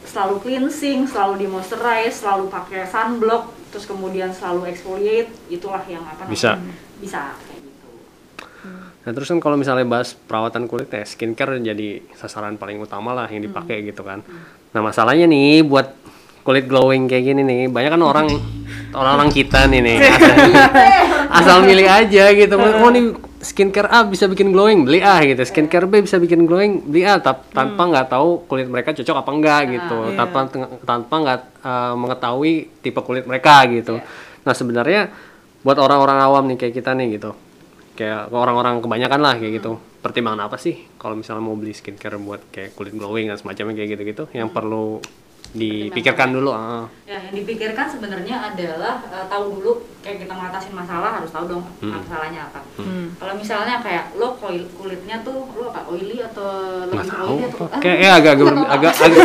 selalu 0.04 0.42
cleansing, 0.42 1.06
selalu 1.09 1.44
di 1.44 1.47
moisturize, 1.49 2.21
selalu 2.21 2.50
pakai 2.52 2.85
sunblock, 2.85 3.54
terus 3.73 3.88
kemudian 3.88 4.28
selalu 4.35 4.68
exfoliate, 4.68 5.30
itulah 5.49 5.80
yang 5.88 6.04
apa 6.04 6.28
namanya 6.28 6.35
Bisa. 6.35 6.50
bisa. 7.00 7.23
Nah 9.05 9.13
terus 9.13 9.29
kan 9.29 9.37
kalau 9.37 9.55
misalnya 9.55 9.85
bahas 9.85 10.17
perawatan 10.17 10.65
kulit 10.65 10.89
ya 10.89 11.05
skincare 11.05 11.61
jadi 11.61 12.01
sasaran 12.13 12.57
paling 12.57 12.81
utama 12.81 13.13
lah 13.13 13.29
yang 13.29 13.43
dipakai 13.43 13.79
Hmm. 13.79 13.87
gitu 13.87 14.03
kan. 14.03 14.25
Nah 14.73 14.81
masalahnya 14.81 15.25
nih 15.25 15.61
buat 15.61 15.93
kulit 16.41 16.65
glowing 16.65 17.05
kayak 17.05 17.25
gini 17.25 17.41
nih 17.41 17.63
banyak 17.69 17.91
kan 17.91 18.03
orang 18.03 18.29
orang-orang 18.93 19.29
kita 19.29 19.65
nih 19.65 19.81
nih 19.81 19.97
asal, 20.09 20.37
asal 21.31 21.57
milih 21.63 21.85
aja 21.85 22.25
gitu. 22.33 22.55
Oh 22.57 22.89
nih 22.89 23.13
skincare 23.41 23.89
A 23.89 24.05
bisa 24.05 24.25
bikin 24.25 24.49
glowing 24.51 24.85
beli 24.85 25.01
A 25.01 25.21
gitu. 25.21 25.41
Skincare 25.43 25.85
B 25.85 26.01
bisa 26.01 26.17
bikin 26.17 26.45
glowing 26.45 26.85
beli 26.85 27.05
A 27.05 27.17
tap- 27.19 27.49
tanpa 27.51 27.85
nggak 27.85 28.09
tahu 28.09 28.45
kulit 28.45 28.69
mereka 28.69 28.93
cocok 28.93 29.17
apa 29.19 29.31
enggak 29.31 29.63
gitu. 29.71 29.99
Iya. 30.07 30.17
Tanpa 30.17 30.39
tanpa 30.81 31.15
nggak 31.21 31.41
uh, 31.61 31.95
mengetahui 31.95 32.53
tipe 32.81 33.01
kulit 33.01 33.25
mereka 33.25 33.69
gitu. 33.69 34.01
Nah 34.41 34.53
sebenarnya 34.53 35.13
buat 35.61 35.77
orang-orang 35.77 36.19
awam 36.21 36.45
nih 36.49 36.57
kayak 36.59 36.75
kita 36.75 36.93
nih 36.93 37.17
gitu 37.17 37.33
kayak 37.95 38.29
orang-orang 38.29 38.83
kebanyakan 38.83 39.21
lah 39.23 39.35
kayak 39.35 39.59
gitu 39.59 39.73
pertimbangan 40.03 40.47
apa 40.47 40.59
sih 40.59 40.85
kalau 40.99 41.15
misalnya 41.15 41.41
mau 41.41 41.55
beli 41.55 41.71
skincare 41.71 42.19
buat 42.19 42.43
kayak 42.51 42.75
kulit 42.75 42.93
glowing 42.93 43.31
dan 43.31 43.39
semacamnya 43.39 43.75
kayak 43.75 43.97
gitu-gitu 43.97 44.27
yang 44.33 44.51
perlu 44.51 44.99
dipikirkan 45.55 46.35
dulu 46.35 46.51
ah. 46.51 46.83
Ya, 47.07 47.21
yang 47.21 47.35
dipikirkan 47.37 47.87
sebenarnya 47.87 48.51
adalah 48.51 48.99
eh, 49.07 49.27
tahu 49.31 49.55
dulu 49.55 49.73
kayak 50.03 50.27
kita 50.27 50.35
ngatasin 50.35 50.75
masalah 50.75 51.23
harus 51.23 51.31
tahu 51.31 51.47
dong 51.47 51.63
masalahnya 51.79 52.51
apa. 52.51 52.59
Hmm. 52.75 53.15
Kalau 53.15 53.39
misalnya 53.39 53.79
kayak 53.79 54.19
lo 54.19 54.35
kulitnya 54.75 55.23
tuh 55.23 55.47
lo 55.55 55.71
apa 55.71 55.87
oily 55.87 56.19
atau 56.19 56.49
lebih 56.91 56.97
nggak 56.99 57.07
tahu 57.07 57.29
oily 57.31 57.45
atau 57.47 57.65
Ah, 57.71 57.79
kayak 57.79 57.99
eh, 58.03 58.11
agak 58.11 58.33
agak, 58.35 58.47
tahu 58.51 58.65
agak, 58.75 58.93
agak 58.99 59.25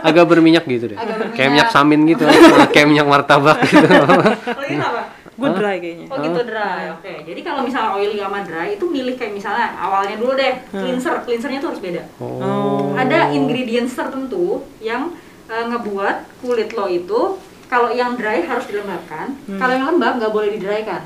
agak 0.00 0.24
berminyak 0.24 0.64
gitu 0.64 0.84
deh 0.94 0.98
Agak 0.98 1.14
berminyak. 1.18 1.36
kayak 1.36 1.50
minyak 1.52 1.68
samin 1.68 2.00
gitu 2.08 2.24
kayak 2.74 2.86
minyak 2.88 3.06
martabak 3.06 3.58
gitu 3.68 3.84
Kalau 3.84 4.64
ini 4.64 4.80
apa? 4.80 5.02
Gue 5.36 5.48
dry 5.52 5.76
kayaknya 5.76 6.06
Oh 6.08 6.16
gitu 6.24 6.40
dry, 6.48 6.82
oke. 6.96 7.12
Jadi 7.28 7.40
kalau 7.44 7.60
misalnya 7.60 7.90
oily 7.92 8.16
sama 8.16 8.40
dry 8.40 8.72
itu 8.72 8.84
milih 8.88 9.14
kayak 9.20 9.36
misalnya 9.36 9.76
awalnya 9.76 10.16
dulu 10.16 10.32
deh 10.32 10.64
cleanser, 10.72 11.20
cleansernya 11.28 11.60
tuh 11.60 11.76
harus 11.76 11.82
beda. 11.84 12.02
oh 12.18 12.96
Ada 12.96 13.36
ingredients 13.36 13.92
tertentu 13.92 14.64
yang 14.80 15.12
eh, 15.46 15.64
ngebuat 15.68 16.40
kulit 16.40 16.72
lo 16.72 16.88
itu 16.88 17.20
kalau 17.66 17.92
yang 17.92 18.14
dry 18.14 18.46
harus 18.46 18.64
dilembabkan, 18.70 19.34
kalau 19.58 19.72
yang 19.74 19.86
lembab 19.90 20.22
nggak 20.22 20.32
boleh 20.32 20.54
didrykan. 20.54 21.02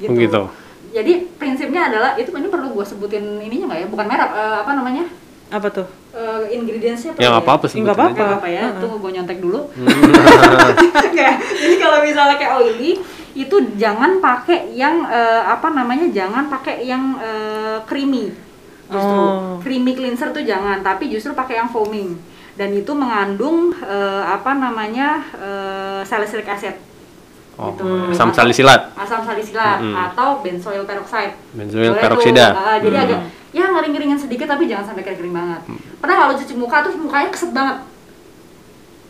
Gitu. 0.00 0.08
Oh, 0.10 0.16
gitu. 0.16 0.42
Jadi 0.90 1.28
prinsipnya 1.36 1.92
adalah 1.92 2.16
itu 2.16 2.32
ini 2.32 2.48
perlu 2.48 2.72
gue 2.72 2.84
sebutin 2.88 3.44
ininya 3.44 3.70
nggak 3.70 3.80
ya? 3.84 3.86
Bukan 3.86 4.06
merek, 4.08 4.30
eh, 4.32 4.56
apa 4.64 4.72
namanya? 4.74 5.04
apa 5.46 5.70
tuh 5.70 5.86
Eh, 6.16 6.58
ingredientsnya 6.58 7.12
ya 7.20 7.28
nggak 7.28 7.44
apa-apa 7.44 7.68
sih 7.68 7.78
Nggak 7.84 7.92
apa-apa. 7.92 8.40
Apa 8.40 8.48
ya, 8.48 8.72
Heeh. 8.72 8.80
tunggu 8.80 8.96
gue 9.04 9.10
nyontek 9.20 9.36
dulu. 9.36 9.68
Nggak. 9.76 11.34
Jadi 11.62 11.74
kalau 11.76 11.98
misalnya 12.00 12.36
kayak 12.40 12.52
oily 12.56 12.98
itu 13.36 13.52
jangan 13.74 14.16
pakai 14.18 14.72
yang 14.72 15.04
eh, 15.04 15.42
apa 15.44 15.68
namanya 15.70 16.08
jangan 16.08 16.48
pakai 16.48 16.82
yang 16.82 17.14
eh, 17.18 17.78
creamy 17.84 18.32
justru 18.86 19.18
Oh. 19.18 19.58
creamy 19.58 19.92
cleanser 19.92 20.30
tuh 20.30 20.40
jangan 20.42 20.80
tapi 20.80 21.06
justru 21.06 21.32
pakai 21.32 21.58
yang 21.58 21.66
foaming 21.66 22.16
dan 22.54 22.70
itu 22.70 22.88
mengandung 22.92 23.74
eh, 23.76 24.22
apa 24.24 24.54
namanya 24.54 25.08
eh, 25.34 26.00
salicylic 26.02 26.46
acid 26.46 26.80
oh 27.54 27.70
gitu. 27.70 27.84
asam 28.08 28.30
Atau- 28.30 28.36
salisilat 28.38 28.80
asam 28.94 29.20
salisilat 29.20 29.78
Mm-mm. 29.80 29.96
atau 30.06 30.40
benzoyl 30.40 30.84
peroxide 30.84 31.34
Benzoyl 31.50 31.90
Boleh 31.90 32.00
peroksida. 32.00 32.46
tuh. 32.46 32.62
Ah, 32.62 32.76
jadi 32.78 32.94
Hmm. 32.94 33.04
agak 33.06 33.20
ya 33.50 33.64
ngering-ngeringen 33.66 34.18
sedikit 34.18 34.46
tapi 34.46 34.64
jangan 34.64 34.84
sampai 34.86 35.02
kering-kering 35.02 35.32
banget 35.34 35.60
pernah 35.98 36.16
kalau 36.18 36.34
cuci 36.34 36.54
muka 36.54 36.76
tuh 36.82 36.92
mukanya 36.94 37.28
keset 37.28 37.50
banget 37.50 37.76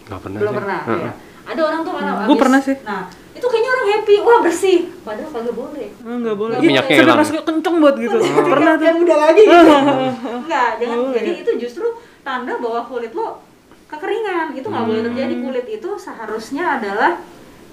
nggak 0.07 0.21
pernah 0.21 0.39
belum 0.39 0.49
sih. 0.49 0.59
pernah 0.61 0.81
Heeh. 0.85 1.01
ya. 1.01 1.13
ada 1.47 1.61
orang 1.63 1.81
tuh 1.81 1.93
karena 1.93 2.11
Gua 2.13 2.23
habis- 2.25 2.41
pernah 2.41 2.61
sih. 2.61 2.77
nah 2.81 3.03
itu 3.37 3.47
kayaknya 3.47 3.71
orang 3.71 3.87
happy. 3.93 4.15
Wah 4.25 4.39
bersih. 4.41 4.79
Padahal 5.05 5.31
kagak 5.31 5.55
boleh. 5.55 5.89
Oh, 6.03 6.17
nggak 6.17 6.37
boleh. 6.37 6.55
Nggak 6.57 6.69
Minyaknya 6.73 6.97
hilang. 7.05 7.19
rasanya 7.21 7.43
kenceng 7.45 7.77
banget 7.85 7.97
gitu. 8.09 8.17
Pernah 8.25 8.73
tuh. 8.81 8.85
yang 8.89 8.99
udah 9.05 9.17
lagi 9.21 9.43
gitu. 9.45 9.75
Enggak 10.41 10.71
jangan. 10.81 10.97
Oh, 10.97 11.11
jadi 11.13 11.31
iya. 11.31 11.43
itu 11.45 11.51
justru 11.61 11.87
tanda 12.25 12.55
bahwa 12.57 12.81
kulit 12.89 13.13
lo 13.13 13.27
kekeringan. 13.93 14.47
Itu 14.57 14.67
nggak 14.73 14.85
boleh 14.89 15.03
terjadi. 15.05 15.35
Kulit 15.45 15.67
itu 15.69 15.91
seharusnya 16.01 16.65
adalah 16.81 17.21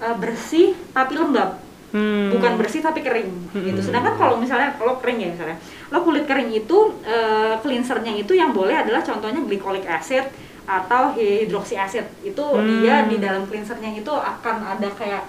eh, 0.04 0.16
bersih 0.20 0.76
tapi 0.92 1.16
lembab. 1.16 1.64
Hmm. 1.94 2.26
bukan 2.34 2.58
bersih 2.58 2.82
tapi 2.82 3.06
kering. 3.06 3.54
Gitu. 3.54 3.78
Sedangkan 3.78 4.18
kalau 4.18 4.34
misalnya 4.34 4.74
kalau 4.74 4.98
kering 4.98 5.14
ya 5.22 5.28
misalnya. 5.30 5.58
Lo 5.94 6.02
kulit 6.02 6.26
kering 6.26 6.50
itu 6.50 6.90
eh, 7.06 7.54
cleansernya 7.62 8.18
itu 8.18 8.34
yang 8.34 8.50
boleh 8.50 8.74
adalah 8.74 8.98
contohnya 8.98 9.38
glycolic 9.38 9.86
acid 9.86 10.26
atau 10.64 11.12
hidroksi 11.12 11.76
acid 11.76 12.08
itu 12.24 12.44
dia 12.80 13.04
di 13.04 13.20
dalam 13.20 13.44
cleansernya 13.44 13.92
itu 14.00 14.08
akan 14.08 14.56
ada 14.64 14.88
kayak 14.96 15.28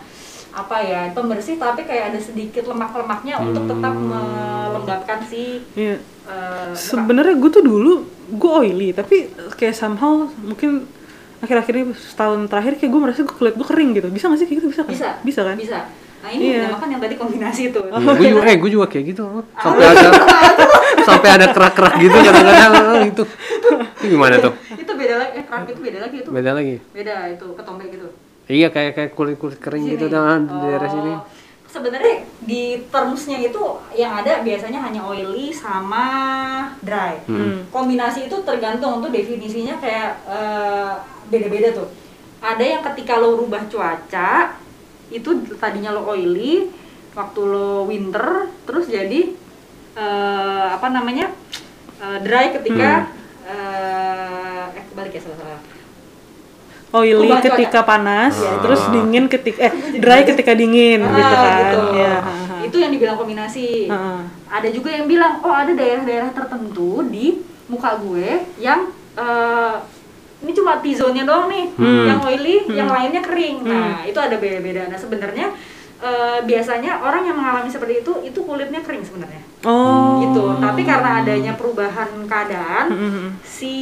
apa 0.55 0.79
ya 0.79 1.11
pembersih 1.11 1.59
tapi 1.59 1.83
kayak 1.83 2.15
ada 2.15 2.19
sedikit 2.19 2.63
lemak-lemaknya 2.65 3.35
untuk 3.37 3.67
tetap 3.67 3.91
melembabkan 3.91 5.19
si 5.21 5.59
Iya. 5.75 5.99
eh, 5.99 6.71
muka. 6.71 6.79
sebenarnya 6.79 7.35
gue 7.35 7.49
tuh 7.51 7.59
dulu 7.59 7.93
gue 8.31 8.51
oily 8.55 8.89
tapi 8.89 9.27
kayak 9.53 9.75
somehow 9.75 10.23
mungkin 10.39 10.87
akhir-akhir 11.37 11.73
ini 11.75 11.85
setahun 11.93 12.47
terakhir 12.47 12.79
kayak 12.79 12.87
gue 12.87 13.01
merasa 13.03 13.19
gue 13.21 13.35
kulit 13.35 13.53
gue 13.53 13.67
kering 13.67 13.91
gitu. 13.93 14.07
Bisa 14.09 14.31
gak 14.31 14.39
sih 14.39 14.47
kayak 14.47 14.57
gitu? 14.63 14.67
Bisa 14.71 14.81
kan? 14.81 14.91
Bisa. 14.95 15.09
Bisa 15.21 15.41
kan? 15.43 15.55
Bisa. 15.59 15.79
Nah 16.23 16.29
ini 16.31 16.43
Iya. 16.49 16.71
dinamakan 16.71 16.87
yang 16.89 17.01
tadi 17.03 17.15
kombinasi 17.15 17.61
itu. 17.69 17.79
Iya, 17.85 18.13
gue 18.15 18.27
juga, 18.31 18.41
eh 18.47 18.57
gue 18.57 18.71
juga 18.71 18.85
kayak 18.89 19.05
gitu. 19.11 19.23
Sampai 19.59 19.85
ada 19.85 20.07
sampai 21.05 21.29
ada 21.35 21.45
kerak-kerak 21.51 21.93
gitu 21.99 22.15
kadang-kadang 22.17 22.71
eh, 22.73 23.03
itu. 23.11 23.23
Itu 23.27 24.05
gimana 24.07 24.35
tuh? 24.39 24.53
Itu 24.73 24.91
beda 24.95 25.15
lagi 25.19 25.31
eh 25.35 25.43
kerak 25.45 25.67
itu 25.69 25.79
beda 25.83 25.99
lagi 25.99 26.15
itu. 26.23 26.29
Beda 26.31 26.51
lagi. 26.55 26.75
Beda 26.89 27.15
itu 27.27 27.45
ketombe 27.53 27.85
gitu 27.91 28.07
iya 28.49 28.69
kayak 28.69 28.93
kayak 28.93 29.11
kulit 29.17 29.37
kulit 29.41 29.57
kering 29.57 29.89
gitu 29.89 30.05
Sini. 30.05 30.13
dan 30.13 30.45
di 30.45 30.55
daerah 30.61 30.89
Oh, 30.89 30.93
sini 30.93 31.13
Sebenarnya 31.75 32.23
di 32.39 32.79
termsnya 32.87 33.35
itu 33.35 33.59
yang 33.99 34.23
ada 34.23 34.39
biasanya 34.39 34.79
hanya 34.79 35.03
oily 35.03 35.51
sama 35.51 36.07
dry. 36.79 37.19
Hmm. 37.27 37.67
Kombinasi 37.67 38.31
itu 38.31 38.37
tergantung 38.47 39.03
untuk 39.03 39.11
definisinya 39.11 39.75
kayak 39.83 40.23
eh, 40.23 40.93
beda-beda 41.27 41.75
tuh. 41.75 41.91
Ada 42.39 42.63
yang 42.63 42.79
ketika 42.79 43.19
lo 43.19 43.35
rubah 43.43 43.67
cuaca 43.67 44.55
itu 45.11 45.29
tadinya 45.59 45.91
lo 45.91 46.07
oily, 46.07 46.71
waktu 47.11 47.41
lo 47.43 47.83
winter 47.91 48.47
terus 48.63 48.87
jadi 48.87 49.35
eh, 49.99 50.67
apa 50.79 50.87
namanya 50.87 51.27
eh, 51.99 52.17
dry 52.23 52.55
ketika 52.55 53.11
eh, 53.51 54.79
eh 54.79 54.83
kebalik 54.95 55.11
ya 55.11 55.27
salah-salah. 55.27 55.74
Oily 56.95 57.27
Perubahan 57.27 57.43
ketika 57.45 57.79
cuaca. 57.79 57.89
panas 57.89 58.33
Iya. 58.37 58.51
terus 58.59 58.81
dingin 58.89 59.25
ketika 59.27 59.59
eh 59.61 59.71
dry 59.95 60.21
ketika 60.23 60.51
dingin 60.53 60.99
Ah, 60.99 61.11
gitu 61.11 61.35
kan 61.35 61.55
gitu. 61.59 61.79
ya 61.93 62.15
Itu 62.63 62.77
yang 62.77 62.89
dibilang 62.89 63.15
kombinasi. 63.15 63.91
ada 64.47 64.67
juga 64.69 64.89
yang 64.89 65.05
bilang 65.05 65.37
oh 65.39 65.53
ada 65.53 65.71
daerah-daerah 65.71 66.31
tertentu 66.31 67.03
di 67.05 67.39
muka 67.65 67.97
gue 67.97 68.29
yang 68.57 68.87
eh, 69.13 69.75
ini 70.37 70.51
cuma 70.51 70.77
T-zone-nya 70.77 71.23
doang 71.23 71.47
nih 71.47 71.65
Hmm. 71.73 72.05
yang 72.05 72.19
oily 72.21 72.55
yang 72.69 72.87
lainnya 72.87 73.19
kering 73.19 73.61
nah 73.61 74.01
itu 74.01 74.15
ada 74.15 74.35
beda-beda 74.35 74.85
nah 74.85 74.95
sebenarnya 74.95 75.51
eh, 75.97 76.39
biasanya 76.41 76.99
orang 76.99 77.23
yang 77.23 77.35
mengalami 77.35 77.67
seperti 77.67 78.01
itu 78.01 78.11
itu 78.23 78.39
kulitnya 78.39 78.79
kering 78.79 79.01
sebenarnya 79.01 79.41
oh 79.65 80.21
gitu 80.21 80.41
tapi 80.57 80.81
karena 80.81 81.19
adanya 81.19 81.51
perubahan 81.53 82.07
keadaan 82.23 82.85
Mm-mm. 82.87 83.27
si 83.43 83.73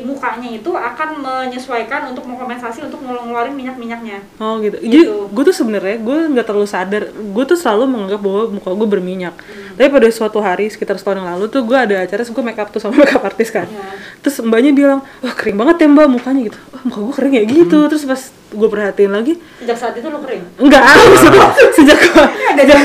mukanya 0.00 0.48
itu 0.50 0.70
akan 0.70 1.20
menyesuaikan 1.20 2.08
untuk 2.08 2.24
mengkompensasi 2.24 2.80
untuk 2.82 3.00
ngeluarin 3.00 3.52
minyak-minyaknya 3.52 4.24
Oh 4.38 4.56
gitu. 4.58 4.80
Jadi 4.80 4.98
Gitu. 5.02 5.28
gue 5.28 5.42
tuh 5.44 5.52
sebenarnya 5.52 5.96
gue 5.98 6.18
nggak 6.30 6.46
terlalu 6.46 6.64
sadar. 6.64 7.02
Gue 7.12 7.44
tuh 7.44 7.54
selalu 7.54 7.84
menganggap 7.86 8.20
bahwa 8.20 8.42
muka 8.50 8.70
gue 8.70 8.88
berminyak. 8.88 9.34
Hmm. 9.36 9.76
Tapi 9.76 9.88
pada 9.90 10.08
suatu 10.08 10.38
hari 10.38 10.68
sekitar 10.68 10.96
setahun 10.96 11.20
yang 11.20 11.28
lalu 11.28 11.44
tuh 11.46 11.60
gue 11.62 11.74
ada 11.74 12.00
acara, 12.00 12.20
gue 12.22 12.42
make 12.42 12.56
up 12.56 12.68
tuh 12.70 12.80
sama 12.80 12.96
makeup 13.02 13.20
artis 13.22 13.50
kan. 13.50 13.66
Iya. 13.66 13.92
terus 14.20 14.36
mbaknya 14.40 14.72
bilang 14.72 15.00
wah 15.18 15.32
kering 15.32 15.56
banget 15.56 15.76
ya 15.78 15.86
mbak 15.88 16.06
mukanya 16.10 16.40
gitu 16.46 16.58
wah 16.70 16.82
muka 16.82 16.98
gue 17.02 17.14
kering 17.16 17.34
ya 17.34 17.44
gitu 17.46 17.78
Hmm. 17.78 17.88
terus 17.88 18.04
pas 18.04 18.22
gue 18.50 18.68
perhatiin 18.68 19.10
lagi 19.10 19.34
Sejak 19.56 19.76
saat 19.76 19.94
itu 19.94 20.06
lo 20.06 20.18
kering. 20.18 20.42
enggak 20.58 20.82
maksudnya 20.82 21.46
sejak 21.76 21.98
gue 21.98 22.24
gejala. 22.56 22.82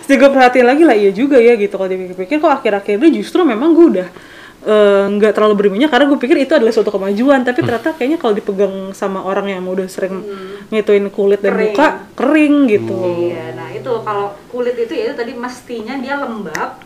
sejak 0.00 0.18
gue 0.18 0.30
perhatiin 0.36 0.66
lagi 0.66 0.82
lah 0.82 0.92
iya 0.92 1.10
juga 1.10 1.36
ya 1.36 1.54
gitu 1.54 1.72
kalau 1.72 1.88
dipikir-pikir 1.88 2.36
kok 2.38 2.52
akhir-akhir 2.52 2.96
ini 2.96 3.10
justru 3.14 3.42
memang 3.42 3.72
gue 3.72 3.86
udah 3.90 4.08
eh, 4.62 5.04
nggak 5.08 5.32
terlalu 5.32 5.54
berminyak 5.58 5.88
karena 5.88 6.04
gue 6.06 6.18
pikir 6.18 6.36
itu 6.38 6.52
adalah 6.52 6.70
suatu 6.70 6.90
kemajuan 6.90 7.42
tapi 7.42 7.60
ternyata 7.60 7.92
kayaknya 7.92 8.16
kalau 8.16 8.32
dipegang 8.32 8.74
sama 8.92 9.20
orang 9.20 9.50
yang 9.50 9.64
udah 9.64 9.86
sering 9.86 10.20
ngituin 10.68 11.08
kulit 11.08 11.40
dan 11.40 11.52
Kering. 11.52 11.72
muka 11.72 11.86
kering 12.14 12.54
gitu 12.68 12.94
Iya, 13.26 13.44
nah 13.52 13.68
itu 13.68 13.92
kalau 14.00 14.26
kulit 14.46 14.76
itu 14.76 14.92
ya 14.92 15.04
itu 15.06 15.16
tadi 15.16 15.32
mestinya 15.32 15.96
dia 15.96 16.14
lembab, 16.16 16.78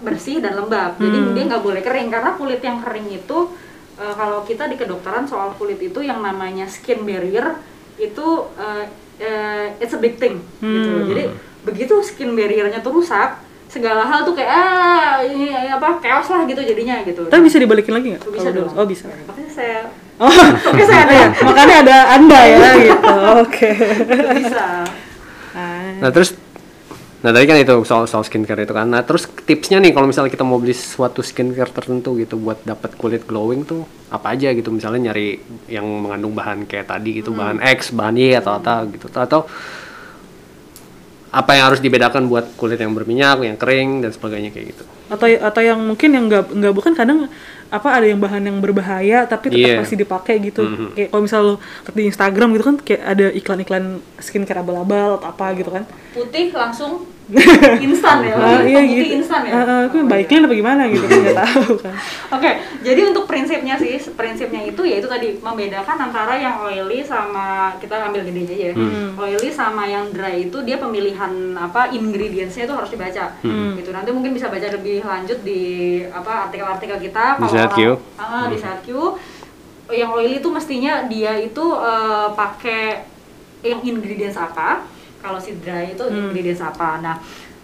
bersih 0.00 0.38
dan 0.38 0.52
lembab. 0.54 0.94
Jadi 0.94 1.16
Hmm. 1.18 1.32
dia 1.32 1.44
nggak 1.46 1.62
boleh 1.62 1.80
kering 1.80 2.08
karena 2.08 2.30
kulit 2.34 2.60
yang 2.60 2.78
kering 2.78 3.08
itu 3.10 3.38
eh, 4.00 4.14
kalau 4.16 4.40
kita 4.48 4.64
di 4.66 4.80
kedokteran 4.80 5.28
soal 5.28 5.52
kulit 5.60 5.78
itu 5.78 6.00
yang 6.00 6.24
namanya 6.24 6.64
skin 6.64 7.04
barrier 7.04 7.60
itu 8.00 8.26
eh, 8.56 8.84
eh, 9.20 9.76
it's 9.78 9.92
a 9.92 10.00
big 10.00 10.16
thing 10.16 10.40
gitu. 10.64 10.90
Hmm. 10.90 11.06
Jadi 11.12 11.24
begitu 11.60 12.00
skin 12.00 12.32
barriernya 12.32 12.80
tuh 12.80 12.96
rusak, 12.96 13.36
segala 13.70 14.02
hal 14.02 14.26
tuh 14.26 14.34
kayak 14.34 14.50
ah 14.50 15.22
ini 15.22 15.54
apa 15.70 16.02
chaos 16.02 16.26
lah 16.26 16.42
gitu 16.42 16.58
jadinya 16.58 17.06
gitu. 17.06 17.30
tapi 17.30 17.46
bisa 17.46 17.62
dibalikin 17.62 17.94
lagi 17.94 18.06
nggak 18.18 18.26
bisa 18.26 18.50
dong. 18.50 18.66
oh 18.74 18.82
bisa 18.82 19.06
Makanya 19.06 19.50
saya 19.54 19.78
oh 20.18 20.26
makanya 20.66 20.86
saya 20.90 21.00
ada 21.06 21.14
ya, 21.14 21.28
makanya 21.46 21.76
ada 21.86 21.96
anda 22.18 22.40
ya 22.42 22.70
gitu 22.82 23.14
oke 23.46 23.70
bisa. 24.42 24.66
Ah. 25.54 25.94
Nah 26.02 26.10
terus, 26.10 26.34
nah 27.20 27.36
tadi 27.36 27.44
kan 27.44 27.60
itu 27.60 27.84
soal 27.84 28.08
soal 28.08 28.24
skincare 28.24 28.64
itu 28.64 28.72
kan. 28.72 28.88
Nah 28.88 29.04
terus 29.04 29.28
tipsnya 29.44 29.76
nih 29.76 29.92
kalau 29.92 30.08
misalnya 30.08 30.32
kita 30.32 30.40
mau 30.40 30.56
beli 30.56 30.72
suatu 30.72 31.20
skincare 31.20 31.68
tertentu 31.68 32.16
gitu 32.16 32.40
buat 32.40 32.64
dapat 32.64 32.96
kulit 32.96 33.28
glowing 33.28 33.68
tuh 33.68 33.84
apa 34.08 34.32
aja 34.32 34.56
gitu 34.56 34.72
misalnya 34.72 35.12
nyari 35.12 35.36
yang 35.68 35.84
mengandung 35.84 36.32
bahan 36.32 36.64
kayak 36.64 36.88
tadi 36.88 37.20
gitu 37.20 37.36
bahan 37.36 37.60
X, 37.60 37.92
bahan 37.92 38.16
Y 38.16 38.40
atau 38.40 38.56
apa 38.56 38.88
gitu 38.88 39.06
atau 39.12 39.44
apa 41.30 41.50
yang 41.54 41.70
harus 41.70 41.78
dibedakan 41.78 42.26
buat 42.26 42.58
kulit 42.58 42.82
yang 42.82 42.90
berminyak, 42.90 43.38
yang 43.46 43.54
kering 43.54 44.02
dan 44.02 44.10
sebagainya 44.10 44.50
kayak 44.50 44.74
gitu. 44.74 44.84
atau 45.10 45.26
atau 45.26 45.62
yang 45.62 45.78
mungkin 45.78 46.10
yang 46.14 46.24
nggak 46.26 46.54
nggak 46.54 46.74
bukan 46.74 46.92
kadang 46.94 47.26
apa 47.70 47.88
ada 47.92 48.02
yang 48.04 48.18
bahan 48.18 48.42
yang 48.42 48.58
berbahaya 48.58 49.24
tapi 49.24 49.46
tetap 49.48 49.70
Iya. 49.70 49.78
masih 49.78 49.96
dipakai 49.96 50.36
gitu 50.42 50.62
Mhm. 50.62 50.86
kayak 50.92 51.08
kalau 51.08 51.22
misal 51.22 51.40
lo 51.40 51.54
di 51.90 52.02
Instagram 52.04 52.48
gitu 52.52 52.64
kan 52.66 52.76
kayak 52.76 53.02
ada 53.06 53.26
iklan-iklan 53.30 53.84
skincare 54.18 54.58
abal-abal 54.58 55.16
atau 55.16 55.28
apa 55.28 55.46
gitu 55.54 55.70
kan 55.70 55.86
putih 56.10 56.50
langsung 56.50 57.06
instan 57.86 58.16
ya, 58.20 58.34
putih 58.34 58.58
iya 58.66 58.80
gitu 58.82 59.04
instan 59.16 59.40
ya. 59.42 59.52
Ah, 59.52 59.62
ah, 59.62 59.80
itu 59.86 59.96
baiklin 60.02 60.42
apa 60.42 60.54
gimana 60.54 60.82
gitu 60.86 61.04
kan 61.04 61.18
nggak 61.20 61.38
tahu 61.38 61.72
kan 61.84 61.94
Oke, 62.30 62.50
jadi 62.80 63.00
untuk 63.04 63.24
prinsipnya 63.24 63.74
sih, 63.74 63.94
prinsipnya 64.10 64.62
itu 64.64 64.82
yaitu 64.82 65.06
tadi 65.06 65.34
membedakan 65.36 65.96
antara 66.00 66.34
yang 66.34 66.58
oily 66.60 67.00
sama 67.00 67.48
kita 67.76 68.00
ambil 68.04 68.22
gedenya 68.22 68.50
aja 68.50 68.66
ya. 68.66 68.74
Oily 69.16 69.50
sama 69.50 69.84
yang 69.84 70.10
dry 70.10 70.44
itu 70.44 70.58
dia 70.60 70.76
pemilihan 70.76 71.30
apa 71.52 71.90
ingredientsnya 71.90 72.64
itu 72.64 72.72
harus 72.72 72.88
dibaca. 72.88 73.34
Gitu. 73.74 73.90
Nanti 73.90 74.10
mungkin 74.10 74.30
bisa 74.30 74.46
baca 74.46 74.66
lebih 74.68 75.02
lanjut 75.02 75.38
di 75.40 75.62
apa 76.04 76.46
artikel-artikel 76.46 76.98
kita. 77.00 77.24
Di 77.36 77.46
orang- 77.46 77.70
Q. 77.70 77.78
Ah, 78.16 78.46
di 78.46 78.56
Sehat 78.56 78.80
Q. 78.80 78.90
Yang 79.88 80.10
oily 80.12 80.34
itu 80.38 80.48
mestinya 80.48 81.02
dia 81.04 81.34
itu 81.34 81.64
eh, 81.76 82.28
pakai 82.32 82.82
yang 83.62 83.82
ingredients 83.82 84.36
apa. 84.36 84.86
Kalau 85.20 85.38
si 85.38 85.56
dry 85.60 85.92
itu 85.92 86.04
ingredients 86.08 86.64
apa. 86.64 86.98
Nah, 87.04 87.16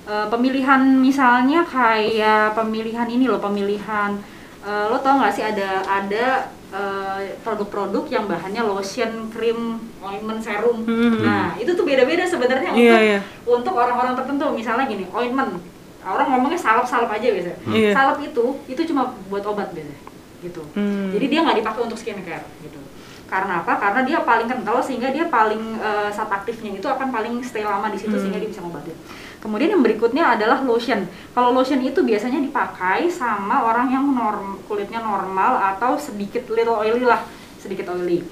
eh, 0.04 0.26
pemilihan 0.28 0.80
misalnya 1.00 1.64
kayak 1.64 2.52
pemilihan 2.52 3.08
ini 3.08 3.24
loh, 3.26 3.40
pemilihan 3.40 4.16
eh, 4.62 4.84
lo 4.92 5.00
tau 5.00 5.16
nggak 5.18 5.32
sih 5.32 5.44
ada 5.44 5.80
ada 5.88 6.52
eh, 6.70 7.34
produk-produk 7.40 8.04
yang 8.12 8.28
bahannya 8.28 8.62
lotion, 8.66 9.32
krim, 9.32 9.80
ointment, 10.04 10.40
serum. 10.44 10.84
Nah, 11.22 11.56
itu 11.56 11.72
tuh 11.72 11.88
beda-beda 11.88 12.28
sebenarnya 12.28 12.70
Iya, 12.76 12.92
untuk 12.92 13.00
iya. 13.00 13.18
untuk 13.46 13.74
orang-orang 13.74 14.14
tertentu. 14.18 14.46
Misalnya 14.52 14.84
gini, 14.84 15.08
ointment. 15.10 15.58
Orang 16.06 16.30
ngomongnya 16.30 16.60
salep-salep 16.60 17.10
aja 17.10 17.26
biasanya. 17.34 17.58
Iya. 17.66 17.90
Salep 17.90 18.18
itu 18.22 18.44
itu 18.70 18.82
cuma 18.86 19.16
buat 19.26 19.42
obat 19.42 19.74
biasanya 19.74 20.06
gitu. 20.44 20.62
Hmm. 20.76 21.10
Jadi 21.10 21.26
dia 21.26 21.40
nggak 21.42 21.58
dipakai 21.64 21.80
untuk 21.88 21.98
skincare 21.98 22.44
gitu. 22.60 22.80
Karena 23.26 23.62
apa? 23.62 23.74
Karena 23.78 24.00
dia 24.06 24.22
paling 24.22 24.46
kental 24.46 24.78
sehingga 24.78 25.10
dia 25.10 25.26
paling 25.26 25.78
eh, 25.82 26.10
saat 26.14 26.30
aktifnya 26.30 26.78
itu 26.78 26.86
akan 26.86 27.10
paling 27.10 27.42
stay 27.42 27.66
lama 27.66 27.90
di 27.90 27.98
situ 27.98 28.14
sehingga 28.14 28.38
dia 28.38 28.50
bisa 28.50 28.62
ngobatin. 28.62 28.94
Kemudian 29.42 29.78
yang 29.78 29.82
berikutnya 29.82 30.38
adalah 30.38 30.62
lotion. 30.62 31.06
Kalau 31.34 31.50
lotion 31.50 31.82
itu 31.82 32.02
biasanya 32.02 32.38
dipakai 32.42 33.10
sama 33.10 33.66
orang 33.66 33.90
yang 33.90 34.06
norm, 34.10 34.58
kulitnya 34.66 35.02
normal 35.02 35.58
atau 35.76 35.98
sedikit 35.98 36.46
little 36.50 36.78
oily 36.78 37.02
lah, 37.02 37.22
sedikit 37.58 37.90
oily. 37.94 38.22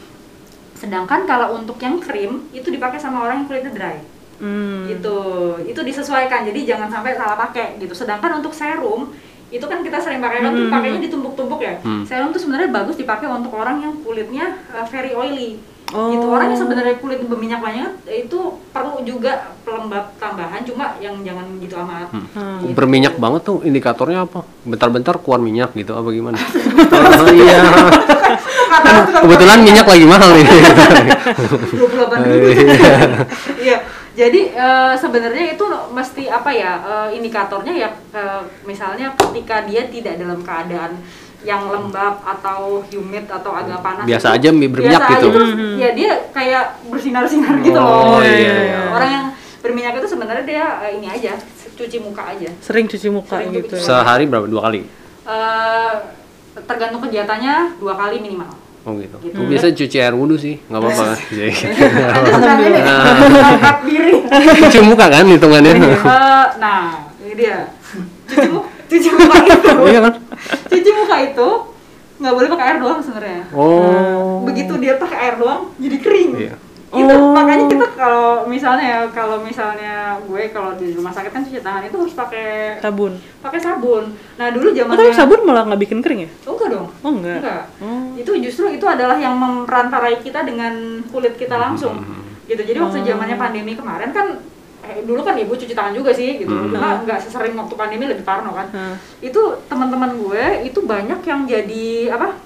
Sedangkan 0.75 1.27
kalau 1.27 1.55
untuk 1.59 1.79
yang 1.83 2.03
krim 2.03 2.47
itu 2.51 2.67
dipakai 2.71 2.99
sama 2.99 3.23
orang 3.27 3.43
yang 3.43 3.47
kulitnya 3.51 3.75
dry 3.75 3.99
Hmm. 4.35 4.91
gitu 4.91 5.55
itu 5.63 5.79
disesuaikan 5.79 6.43
jadi 6.43 6.75
jangan 6.75 6.91
sampai 6.91 7.15
salah 7.15 7.39
pakai 7.39 7.79
gitu 7.79 7.95
sedangkan 7.95 8.43
untuk 8.43 8.51
serum 8.51 9.15
itu 9.55 9.63
kan 9.65 9.79
kita 9.81 10.03
sering 10.03 10.19
pakai 10.19 10.43
kan 10.43 10.51
tuh 10.51 10.67
pakainya 10.67 10.99
ditumpuk-tumpuk 11.01 11.61
ya 11.63 11.79
serum 12.03 12.35
tuh 12.35 12.43
sebenarnya 12.43 12.75
bagus 12.75 12.99
dipakai 12.99 13.31
untuk 13.31 13.55
orang 13.55 13.79
yang 13.79 13.95
kulitnya 14.03 14.59
uh, 14.69 14.83
very 14.85 15.15
oily 15.15 15.63
gitu 15.85 16.27
Oh. 16.27 16.35
orang 16.35 16.51
yang 16.51 16.59
sebenarnya 16.59 16.99
kulit 16.99 17.23
berminyak 17.23 17.63
banyak 17.63 17.87
itu 18.11 18.39
perlu 18.75 18.99
juga 19.07 19.55
pelembab 19.63 20.11
tambahan 20.19 20.67
cuma 20.67 20.99
yang 20.99 21.23
jangan 21.23 21.47
gitu 21.63 21.79
amat 21.79 22.11
Hmm. 22.35 22.75
Berminyak 22.75 23.15
banget 23.15 23.47
tuh 23.47 23.63
indikatornya 23.63 24.27
apa? 24.27 24.43
Bentar-bentar 24.67 25.23
keluar 25.23 25.39
minyak 25.39 25.71
gitu 25.71 25.95
apa 25.95 26.11
gimana? 26.11 26.35
oh, 27.23 27.31
iya. 27.31 27.63
Kebetulan 29.23 29.59
minyak 29.63 29.87
lagi 29.87 30.03
mahal 30.03 30.35
nih. 30.35 30.47
28 31.79 32.27
ribu 32.27 32.49
iya 33.63 33.77
jadi 34.15 34.41
eh, 34.49 34.95
sebenarnya 34.95 35.45
itu 35.53 35.65
mesti 35.91 36.25
apa 36.29 36.51
ya 36.51 36.73
eh, 36.81 37.09
indikatornya 37.15 37.75
ya 37.75 37.89
eh, 38.11 38.43
misalnya 38.63 39.11
ketika 39.13 39.63
dia 39.63 39.87
tidak 39.87 40.15
dalam 40.17 40.41
keadaan 40.41 41.03
yang 41.43 41.67
lembab 41.67 42.25
atau 42.25 42.81
humid 42.87 43.27
atau 43.27 43.53
agak 43.53 43.79
panas 43.79 44.05
Biasa 44.05 44.33
itu- 44.33 44.37
aja 44.39 44.49
mi- 44.51 44.65
berminyak 44.67 44.97
biasa 44.97 45.13
gitu. 45.13 45.19
aja 45.21 45.35
terus 45.35 45.51
ya 45.77 45.89
dia 45.93 46.11
kayak 46.31 46.65
bersinar-sinar 46.87 47.55
gitu 47.61 47.77
Oh, 47.77 48.17
loh 48.17 48.25
iya, 48.25 48.55
iya. 48.65 48.81
orang 48.89 49.11
yang 49.11 49.25
berminyak 49.61 49.93
itu 49.95 50.09
sebenarnya 50.09 50.45
dia 50.45 50.65
eh, 50.81 50.97
ini 50.97 51.07
aja 51.07 51.37
cuci 51.75 51.99
muka 51.99 52.23
aja 52.29 52.49
sering 52.61 52.87
cuci 52.87 53.09
muka 53.09 53.35
Sering 53.35 53.51
gitu 53.53 53.75
cuci 53.75 53.83
ya. 53.83 53.85
Sehari 53.85 54.25
berapa? 54.25 54.47
Dua 54.47 54.63
kali? 54.63 54.87
Eh, 55.25 55.93
tergantung 56.63 57.03
kegiatannya 57.03 57.77
dua 57.77 57.95
kali 57.95 58.21
minimal 58.21 58.49
Oh 58.85 58.93
gitu. 59.01 59.17
Gitu. 59.25 59.33
Gua 59.33 59.49
biasa 59.49 59.73
cuci 59.73 59.97
air 59.97 60.13
wudhu 60.13 60.37
sih, 60.37 60.61
nggak 60.69 60.77
apa-apa 60.77 61.03
kan? 61.09 61.19
Jadi, 61.33 61.53
sedang 61.57 62.61
ini 62.61 62.81
angkat 63.41 63.77
diri 63.89 64.15
cuci 64.61 64.79
muka 64.85 65.09
kan 65.09 65.25
hitungannya. 65.25 65.73
Eh, 65.73 66.47
nah, 66.61 67.09
ini 67.25 67.33
dia. 67.33 67.73
Cuci 68.29 68.49
muka, 68.53 68.69
cuci 68.85 69.09
muka 69.09 69.37
itu. 69.41 69.73
Iya 69.89 70.01
kan? 70.05 70.15
Cuci 70.69 70.91
muka 71.01 71.17
itu 71.25 71.49
nggak 72.15 72.35
boleh 72.37 72.49
pakai 72.53 72.65
air 72.69 72.79
doang 72.79 73.01
sebenarnya. 73.01 73.43
Oh. 73.57 74.45
Begitu 74.45 74.73
dia 74.77 75.01
pakai 75.01 75.17
air 75.17 75.35
doang, 75.41 75.73
jadi 75.81 75.97
kering. 76.05 76.31
Iya. 76.37 76.55
Gitu. 76.95 77.11
Oh. 77.11 77.35
Makanya 77.35 77.65
kita 77.67 77.87
kalau 77.93 78.47
misalnya 78.47 78.85
ya, 78.87 79.01
kalau 79.11 79.37
misalnya 79.43 79.95
gue 80.23 80.43
kalau 80.49 80.71
di 80.75 80.95
rumah 80.95 81.11
sakit 81.11 81.31
kan 81.31 81.43
cuci 81.43 81.59
tangan 81.59 81.83
itu 81.83 81.97
harus 81.99 82.15
pakai 82.15 82.79
sabun 82.79 83.13
pakai 83.43 83.59
sabun. 83.59 84.05
Nah, 84.35 84.49
dulu 84.49 84.71
oh, 84.71 84.75
zamannya 84.75 84.99
tapi 85.03 85.11
sabun 85.13 85.41
malah 85.43 85.63
nggak 85.67 85.83
bikin 85.83 85.99
kering 85.99 86.21
ya 86.23 86.31
Oh, 86.47 86.55
enggak 86.55 86.71
dong. 86.71 86.87
oh 86.95 87.11
enggak 87.11 87.39
Enggak. 87.43 87.65
Oh. 87.83 88.07
Itu 88.15 88.31
justru 88.39 88.65
itu 88.71 88.87
adalah 88.87 89.19
yang 89.19 89.35
memperantarai 89.35 90.23
kita 90.23 90.47
dengan 90.47 90.73
kulit 91.11 91.35
kita 91.35 91.59
langsung. 91.59 91.99
Gitu. 92.47 92.63
Jadi 92.63 92.79
waktu 92.79 92.99
Oh. 93.01 93.05
zamannya 93.05 93.37
pandemi 93.37 93.75
kemarin 93.75 94.15
kan 94.15 94.39
eh, 94.85 95.01
dulu 95.01 95.25
kan 95.25 95.33
ibu 95.35 95.51
cuci 95.51 95.73
tangan 95.73 95.93
juga 95.93 96.13
sih 96.13 96.39
gitu. 96.39 96.53
Hmm. 96.53 96.71
Cuma 96.71 97.03
nggak 97.03 97.19
sesering 97.19 97.57
waktu 97.57 97.75
pandemi 97.75 98.05
lebih 98.05 98.23
parno 98.23 98.53
kan. 98.53 98.69
Nah. 98.71 98.95
Itu 99.19 99.59
teman-teman 99.67 100.15
gue 100.15 100.45
itu 100.63 100.79
banyak 100.79 101.21
yang 101.25 101.41
jadi 101.43 102.13
apa? 102.13 102.39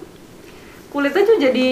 Kulitnya 0.88 1.20
tuh 1.20 1.36
jadi 1.36 1.66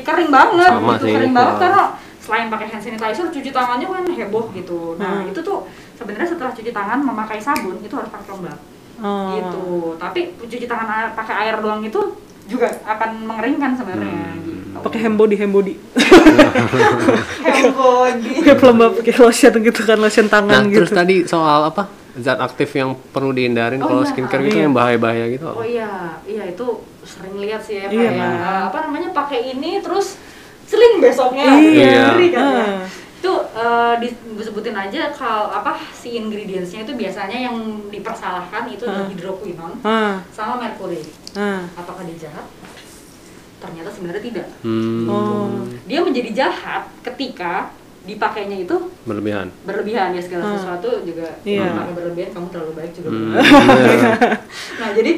Kering. 0.00 0.30
banget 0.32 0.70
Sama 0.72 0.96
gitu. 0.96 1.04
sih. 1.04 1.12
Kering 1.12 1.34
banget 1.36 1.56
karena 1.60 1.82
selain 2.22 2.46
pakai 2.46 2.66
hand 2.68 2.78
sanitizer 2.80 3.26
cuci 3.28 3.50
tangannya 3.50 3.84
kan 3.84 4.06
heboh 4.06 4.46
gitu. 4.52 4.94
Nah, 4.94 5.20
Hmm. 5.20 5.28
itu 5.28 5.42
tuh 5.42 5.66
sebenarnya 5.92 6.28
setelah 6.28 6.50
cuci 6.50 6.70
tangan 6.70 6.98
memakai 7.00 7.36
sabun 7.36 7.76
itu 7.78 7.90
harus 7.92 8.08
pakai 8.08 8.26
pelembab 8.26 8.58
Oh. 8.98 9.34
gitu 9.34 9.64
tapi 9.96 10.20
cuci 10.40 10.62
tangan 10.64 10.86
air, 10.86 11.08
pakai 11.12 11.34
air 11.42 11.58
doang 11.58 11.82
itu 11.82 11.98
juga 12.44 12.70
akan 12.84 13.10
mengeringkan 13.24 13.74
sebenarnya 13.74 14.14
Hmm. 14.30 14.38
gitu 14.40 14.78
pakai 14.78 14.98
hand 15.00 15.16
body 15.16 15.34
hand 15.36 15.50
body 15.50 15.74
hand 17.44 17.72
body 17.72 18.30
pakai 18.40 18.56
pelembab 18.56 18.90
pakai 18.96 19.14
lotion 19.16 19.52
gitu 19.60 19.80
kan 19.82 19.98
lotion 19.98 20.26
Nah, 20.26 20.32
tangan 20.32 20.62
gitu 20.66 20.78
terus 20.78 20.90
tadi 20.92 21.16
soal 21.24 21.60
apa? 21.64 21.84
Zat 22.14 22.38
aktif 22.38 22.68
yang 22.72 22.92
perlu 23.08 23.32
dihindarin 23.32 23.80
Oh, 23.80 23.88
kalau 23.88 24.02
iya. 24.02 24.10
skincare 24.10 24.42
gitu 24.44 24.56
Iya. 24.56 24.64
yang 24.66 24.74
bahaya-bahaya 24.74 25.24
gitu. 25.30 25.48
oh 25.48 25.64
iya 25.64 25.90
iya 26.22 26.44
itu 26.46 26.66
sering 27.02 27.34
lihat 27.36 27.58
sih 27.58 27.78
ya 27.78 27.88
Iya, 27.88 28.10
kayak 28.12 28.32
uh, 28.38 28.62
apa 28.68 28.78
namanya 28.86 29.08
pakai 29.12 29.50
ini 29.50 29.80
terus 29.80 30.20
seling 30.72 30.94
besoknya 30.98 31.44
Iya. 31.52 31.92
Ngeri 32.10 32.28
kan 32.30 32.40
ya. 32.40 32.64
Ah. 32.64 32.84
Itu 33.20 33.32
eh, 33.54 33.94
disebutin 34.32 34.72
aja 34.74 35.12
kalau 35.12 35.46
apa 35.48 35.76
si 35.92 36.16
ingredientsnya 36.16 36.82
itu 36.82 36.92
biasanya 36.92 37.38
yang 37.44 37.56
dipersalahkan 37.86 38.64
itu 38.66 38.82
Ah. 38.82 39.04
hidroquinone 39.04 39.76
Ah, 39.82 40.24
sama 40.30 40.56
merkuri. 40.58 41.04
ah. 41.34 41.62
Apakah 41.74 42.02
dia 42.02 42.16
jahat? 42.22 42.48
Ternyata 43.58 43.88
sebenarnya 43.88 44.22
tidak. 44.24 44.48
Hmm, 44.60 45.06
Oh. 45.06 45.62
Dia 45.84 46.00
menjadi 46.00 46.34
jahat 46.34 46.88
ketika 47.00 47.70
dipakainya 48.02 48.58
itu 48.58 48.74
berlebihan. 49.04 49.46
berlebihan 49.62 50.10
ya 50.10 50.18
segala 50.18 50.42
Ah. 50.42 50.52
sesuatu 50.52 51.06
juga 51.06 51.38
Iya. 51.46 51.62
kalau 51.62 51.78
pakai 51.78 51.94
berlebihan 51.94 52.30
kamu 52.32 52.46
terlalu 52.50 52.72
baik 52.74 52.92
juga 52.92 53.08
Hmm, 53.08 53.30
iya. 53.30 54.10
nah 54.82 54.90
jadi 54.90 55.12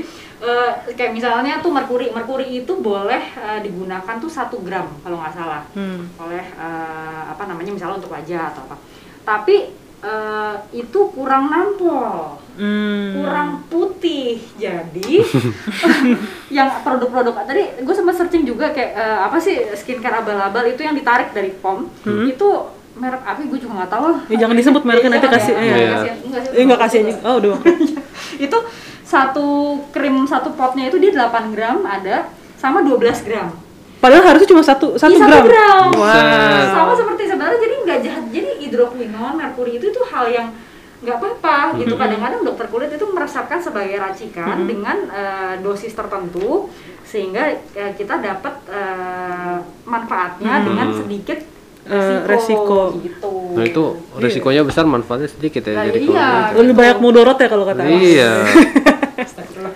eh, 0.47 0.71
kayak 0.91 1.13
misalnya 1.13 1.59
tuh 1.59 1.71
merkuri 1.71 2.09
merkuri 2.09 2.45
itu 2.55 2.73
boleh 2.77 3.23
eh, 3.35 3.61
digunakan 3.61 4.15
tuh 4.15 4.29
satu 4.29 4.61
gram 4.61 4.87
kalau 4.99 5.17
nggak 5.17 5.33
salah 5.33 5.63
Hmm. 5.73 6.05
oleh 6.19 6.45
eh, 6.45 7.23
apa 7.27 7.43
namanya 7.45 7.71
misalnya 7.71 7.97
untuk 7.97 8.11
wajah 8.11 8.49
atau 8.49 8.63
apa 8.63 8.77
tapi 9.23 9.73
eh, 9.99 10.55
itu 10.73 11.01
kurang 11.11 11.49
nampol 11.49 12.37
Hmm. 12.55 13.19
kurang 13.19 13.49
putih 13.67 14.39
jadi 14.55 15.13
yang 16.55 16.71
produk-produk 16.81 17.35
tadi 17.41 17.83
gue 17.83 17.91
sempat 17.93 18.15
searching 18.15 18.45
juga 18.45 18.71
kayak 18.71 18.93
eh, 18.93 19.19
apa 19.23 19.37
sih 19.37 19.59
skincare 19.75 20.23
abal-abal 20.23 20.63
itu 20.65 20.81
yang 20.81 20.95
ditarik 20.95 21.31
dari 21.31 21.51
pom 21.53 21.91
itu 22.05 22.49
merek 22.95 23.19
apa 23.21 23.43
gue 23.43 23.59
juga 23.59 23.75
nggak 23.77 23.91
tahu 23.91 24.07
Ya, 24.29 24.37
jangan 24.39 24.55
disebut 24.55 24.83
mereknya, 24.85 25.11
nanti 25.11 25.27
jangan 25.27 25.35
kasih- 25.37 25.57
ya. 25.57 25.63
iya. 25.67 25.75
Nggak 26.23 26.39
kasih- 26.47 26.55
sih, 26.55 26.79
kasih 26.79 26.99
aja. 27.03 27.15
Oh, 27.25 27.35
udah. 27.35 27.55
itu 28.47 28.59
satu 29.15 29.47
krim 29.89 30.27
satu 30.27 30.51
potnya 30.53 30.89
itu 30.89 30.99
dia 30.99 31.15
8 31.15 31.55
gram 31.55 31.87
ada 31.87 32.27
sama 32.57 32.83
12 32.83 32.99
gram 33.23 33.49
Padahal 33.95 34.27
harusnya 34.27 34.49
cuma 34.51 34.61
satu 34.61 34.99
satu 34.99 35.15
Iya, 35.15 35.25
gram. 35.25 35.45
gram. 35.47 35.89
Wah. 35.97 36.69
sama 36.69 36.93
seperti 36.93 37.23
sebenarnya 37.25 37.57
jadi 37.57 37.75
nggak 37.81 37.99
jahat 38.03 38.25
jadi 38.29 38.51
hidroquinone 38.61 39.35
merkuri 39.35 39.79
itu 39.79 39.89
itu 39.89 40.01
hal 40.05 40.27
yang 40.29 40.49
nggak 41.01 41.17
apa-apa 41.17 41.77
gitu 41.79 41.95
kadang-kadang 41.95 42.41
dokter 42.43 42.67
kulit 42.67 42.89
itu 42.91 43.05
meresapkan 43.07 43.61
sebagai 43.61 43.97
racikan 43.97 44.65
dengan 44.65 44.97
eh, 45.07 45.55
dosis 45.61 45.93
tertentu 45.93 46.69
sehingga 47.03 47.45
eh, 47.71 47.93
kita 47.95 48.19
dapat 48.19 48.55
eh, 48.67 49.57
manfaatnya 49.85 50.65
dengan 50.65 50.89
sedikit 50.95 51.39
resiko, 51.85 52.25
resiko. 52.25 52.81
gitu 52.99 53.33
Nah 53.55 53.63
itu 53.63 53.85
resikonya 54.17 54.65
besar, 54.65 54.85
manfaatnya 54.85 55.29
sedikit 55.29 55.63
ya. 55.63 55.75
Nah, 55.75 55.85
jadi 55.87 55.99
iya. 56.03 56.11
kalau- 56.49 56.59
Lebih 56.59 56.75
banyak 56.75 56.99
mudorot 56.99 57.37
ya 57.37 57.47
kalau 57.47 57.65
kata. 57.65 57.83
Iya. 57.85 58.33
Astagfirullah. 59.17 59.75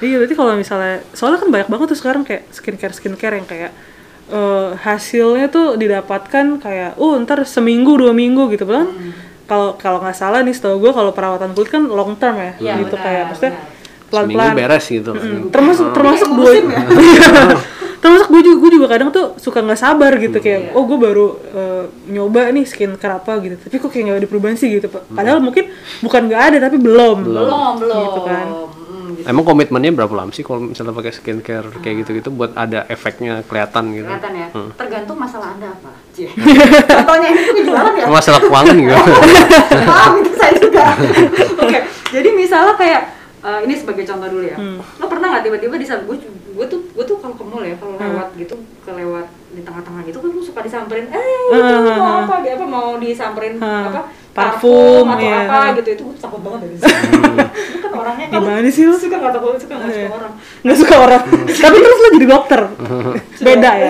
Iya, 0.00 0.16
berarti 0.16 0.32
kalau 0.32 0.52
misalnya 0.54 1.04
soalnya 1.10 1.38
kan 1.38 1.50
banyak 1.50 1.68
banget 1.68 1.86
tuh 1.90 1.98
sekarang 1.98 2.22
kayak 2.22 2.48
skincare 2.48 2.90
skincare 2.90 3.34
yang 3.34 3.44
kayak 3.44 3.70
eh, 4.28 4.68
hasilnya 4.78 5.46
tuh 5.46 5.74
didapatkan 5.74 6.46
kayak 6.56 6.96
oh 6.96 7.18
ntar 7.20 7.44
seminggu 7.44 7.96
dua 7.96 8.10
minggu 8.10 8.48
gitu 8.48 8.64
kan 8.64 8.88
kalau 9.44 9.74
kalau 9.74 9.98
nggak 9.98 10.14
salah 10.14 10.40
nih 10.40 10.54
setahu 10.54 10.78
gue 10.78 10.90
kalau 10.90 11.10
perawatan 11.10 11.52
kulit 11.52 11.68
kan 11.68 11.84
long 11.84 12.14
term 12.14 12.32
ya 12.34 12.52
Iya, 12.56 12.74
gitu 12.80 12.94
benar, 12.94 13.04
kayak 13.04 13.22
maksudnya 13.26 13.52
benar. 13.52 14.08
pelan 14.08 14.22
Seminggu 14.24 14.38
pelan 14.40 14.54
beres 14.56 14.84
gitu. 14.88 15.10
termasuk 15.50 15.86
termasuk 15.90 16.28
Kayak 16.28 16.38
gue 16.38 16.44
musim 16.48 16.66
ya? 16.66 16.80
termasuk 18.00 18.28
gue 18.28 18.42
juga 18.42 18.56
gue 18.58 18.70
juga 18.74 18.86
kadang 18.88 19.08
tuh 19.08 19.36
suka 19.36 19.60
nggak 19.60 19.76
sabar 19.76 20.12
gitu 20.16 20.34
Hmm. 20.34 20.42
kayak 20.42 20.60
Iya. 20.62 20.70
oh 20.72 20.82
gue 20.82 20.98
baru 20.98 21.26
eh, 21.50 21.84
nyoba 22.08 22.48
nih 22.48 22.64
skincare 22.64 23.14
apa 23.14 23.32
gitu 23.38 23.54
tapi 23.58 23.76
kok 23.76 23.88
kayak 23.88 24.04
nggak 24.06 24.18
ada 24.18 24.26
perubahan 24.26 24.56
sih 24.56 24.68
gitu 24.70 24.88
Hmm. 24.88 25.12
padahal 25.12 25.38
mungkin 25.38 25.68
bukan 26.00 26.22
nggak 26.24 26.42
ada 26.46 26.56
tapi 26.62 26.76
belum 26.76 27.16
belum 27.22 27.46
belum 27.76 28.00
Gitu 28.02 28.20
kan. 28.22 28.46
Mm, 28.80 29.08
gitu. 29.12 29.26
Emang 29.26 29.44
komitmennya 29.44 29.92
berapa 29.92 30.14
lama 30.14 30.30
sih 30.30 30.40
kalau 30.40 30.64
misalnya 30.66 30.92
pakai 30.92 31.12
skincare 31.12 31.68
kayak 31.76 31.96
gitu-gitu 32.00 32.28
buat 32.30 32.54
ada 32.54 32.86
efeknya 32.86 33.42
kelihatan 33.42 33.92
gitu? 33.92 34.06
kelihatan 34.06 34.32
ya 34.34 34.46
Hmm. 34.50 34.70
tergantung 34.74 35.16
masalah 35.16 35.52
anda 35.52 35.68
apa 35.70 35.90
contohnya 36.90 37.28
ini 37.28 37.40
tuh 37.46 37.64
jualan 37.64 37.92
ya 37.94 38.06
Masalah 38.06 38.40
keuangan 38.40 38.74
gitu. 38.80 38.94
paham 39.82 40.12
itu 40.18 40.32
saya 40.34 40.52
juga 40.54 40.84
oke 41.62 41.78
jadi 42.10 42.28
misalnya 42.32 42.74
kayak 42.74 43.00
eh, 43.40 43.60
ini 43.62 43.74
sebagai 43.74 44.04
contoh 44.04 44.28
dulu 44.30 44.44
ya 44.46 44.56
Hmm. 44.56 44.78
lo 44.80 45.04
pernah 45.06 45.26
nggak 45.30 45.42
tiba-tiba 45.44 45.74
di 45.74 45.86
gue 45.86 46.16
gue 46.60 46.68
tuh 46.68 46.80
gue 46.92 47.04
tuh 47.04 47.16
kalau 47.16 47.32
ke 47.32 47.40
mall 47.42 47.64
ya 47.64 47.72
kalau 47.74 47.96
Hmm. 47.96 48.04
lewat 48.06 48.28
gitu 48.36 48.52
kelewat 48.84 49.26
di 49.50 49.62
tengah-tengah 49.62 50.02
gitu 50.04 50.18
kan 50.20 50.28
lu 50.28 50.42
suka 50.42 50.60
disamperin 50.60 51.08
eh 51.08 51.16
Hmm, 51.16 51.56
itu 51.56 51.72
hmm, 51.72 51.98
mau 51.98 52.16
apa? 52.22 52.34
dia 52.40 52.52
apa 52.52 52.66
mau 52.66 52.88
disamperin 52.96 53.56
apa 53.56 54.12
Parfum, 54.30 55.10
atau 55.10 55.18
iya, 55.20 55.42
apa 55.42 55.74
gitu 55.74 55.90
itu 55.90 56.02
gue 56.06 56.14
takut 56.14 56.38
banget 56.38 56.60
dari 56.62 56.74
situ. 56.78 56.86
Lu 56.86 57.78
kan 57.82 57.92
orangnya 57.98 58.26
kan 58.30 58.38
Gimana 58.38 58.68
sih 58.70 58.84
lu? 58.86 58.94
suka 58.94 59.16
nggak 59.18 59.34
takut 59.34 59.58
suka 59.58 59.74
nggak 59.74 59.90
suka 59.90 59.98
Iya. 59.98 60.10
orang. 60.14 60.32
Nggak 60.62 60.76
suka 60.78 60.94
orang. 60.96 61.22
Tapi 61.50 61.76
terus 61.76 61.98
lo 61.98 62.08
jadi 62.14 62.26
dokter. 62.30 62.60
Beda 63.50 63.70
ya? 63.74 63.88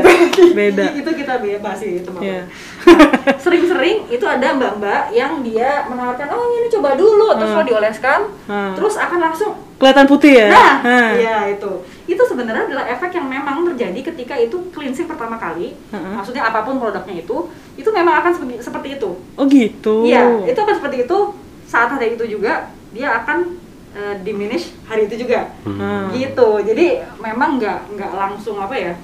Beda. 0.56 0.84
Itu 0.96 1.10
kita 1.12 1.32
bahas 1.60 1.76
sih 1.76 2.00
teman 2.00 2.20
Iya. 2.24 2.40
sering-sering 3.44 4.08
itu 4.08 4.22
ada 4.22 4.52
mbak-mbak 4.52 5.10
yang 5.10 5.40
dia 5.40 5.84
menawarkan 5.86 6.28
oh 6.28 6.44
ini 6.54 6.68
coba 6.68 6.94
dulu 6.94 7.34
terus 7.34 7.50
Hmm. 7.50 7.58
lo 7.58 7.64
dioleskan 7.64 8.20
Hmm. 8.44 8.72
terus 8.72 8.94
akan 8.96 9.18
langsung 9.20 9.50
kelihatan 9.76 10.06
putih 10.06 10.32
ya 10.34 10.48
nah 10.48 10.72
Hah. 10.78 11.10
iya 11.14 11.36
itu 11.50 11.70
itu 12.06 12.22
sebenarnya 12.22 12.66
adalah 12.66 12.84
efek 12.88 13.10
yang 13.12 13.26
memang 13.26 13.64
terjadi 13.66 14.00
ketika 14.04 14.34
itu 14.34 14.56
cleansing 14.70 15.06
pertama 15.06 15.36
kali 15.36 15.76
Hmm. 15.88 16.14
maksudnya 16.14 16.42
apa 16.42 16.62
pun 16.62 16.76
produknya 16.76 17.16
itu 17.18 17.36
itu 17.74 17.88
memang 17.88 18.20
akan 18.20 18.32
seperti, 18.32 18.54
seperti 18.60 18.88
itu 18.94 19.10
oh 19.16 19.44
gitu 19.46 20.04
iya 20.04 20.24
itu 20.42 20.58
akan 20.58 20.74
seperti 20.74 20.96
itu 21.04 21.18
saat 21.64 21.88
ada 21.88 22.04
itu 22.04 22.24
juga 22.28 22.66
dia 22.90 23.14
akan 23.16 23.56
eh, 23.90 24.14
diminish 24.20 24.70
hari 24.84 25.04
itu 25.04 25.20
juga 25.20 25.50
Hmm. 25.62 26.10
gitu 26.12 26.60
jadi 26.60 27.02
memang 27.16 27.56
nggak 27.56 27.94
nggak 27.94 28.12
langsung 28.12 28.56
apa 28.56 28.72
ya 28.72 28.94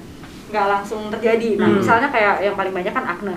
nggak 0.47 0.67
langsung 0.69 1.11
terjadi 1.11 1.59
nah 1.59 1.67
Hmm. 1.67 1.79
misalnya 1.79 2.07
kayak 2.07 2.39
yang 2.41 2.55
paling 2.55 2.71
banyak 2.71 2.93
kan 2.93 3.03
akne 3.05 3.35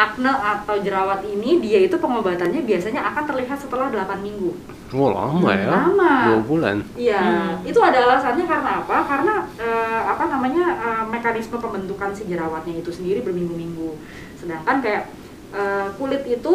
akne 0.00 0.32
atau 0.32 0.80
jerawat 0.80 1.20
ini 1.28 1.60
dia 1.60 1.84
itu 1.84 1.92
pengobatannya 2.00 2.64
biasanya 2.64 3.04
akan 3.12 3.22
terlihat 3.28 3.60
setelah 3.60 3.92
8 3.92 4.24
minggu 4.24 4.56
Oh 4.90 5.14
lama 5.14 5.54
ya. 5.54 5.70
Lama. 5.70 6.14
Dua 6.26 6.40
bulan. 6.42 6.76
Iya, 6.98 7.22
Hmm. 7.22 7.62
itu 7.62 7.78
ada 7.78 7.94
alasannya 8.10 8.42
karena 8.42 8.82
apa? 8.82 9.06
Karena 9.06 9.46
eh, 9.54 10.00
apa 10.02 10.26
namanya 10.26 10.64
eh, 10.82 11.04
mekanisme 11.06 11.62
pembentukan 11.62 12.10
si 12.10 12.26
jerawatnya 12.26 12.74
itu 12.82 12.90
sendiri 12.90 13.22
berminggu-minggu. 13.22 13.94
Sedangkan 14.34 14.82
kayak 14.82 15.06
eh, 15.54 15.86
kulit 15.94 16.26
itu 16.26 16.54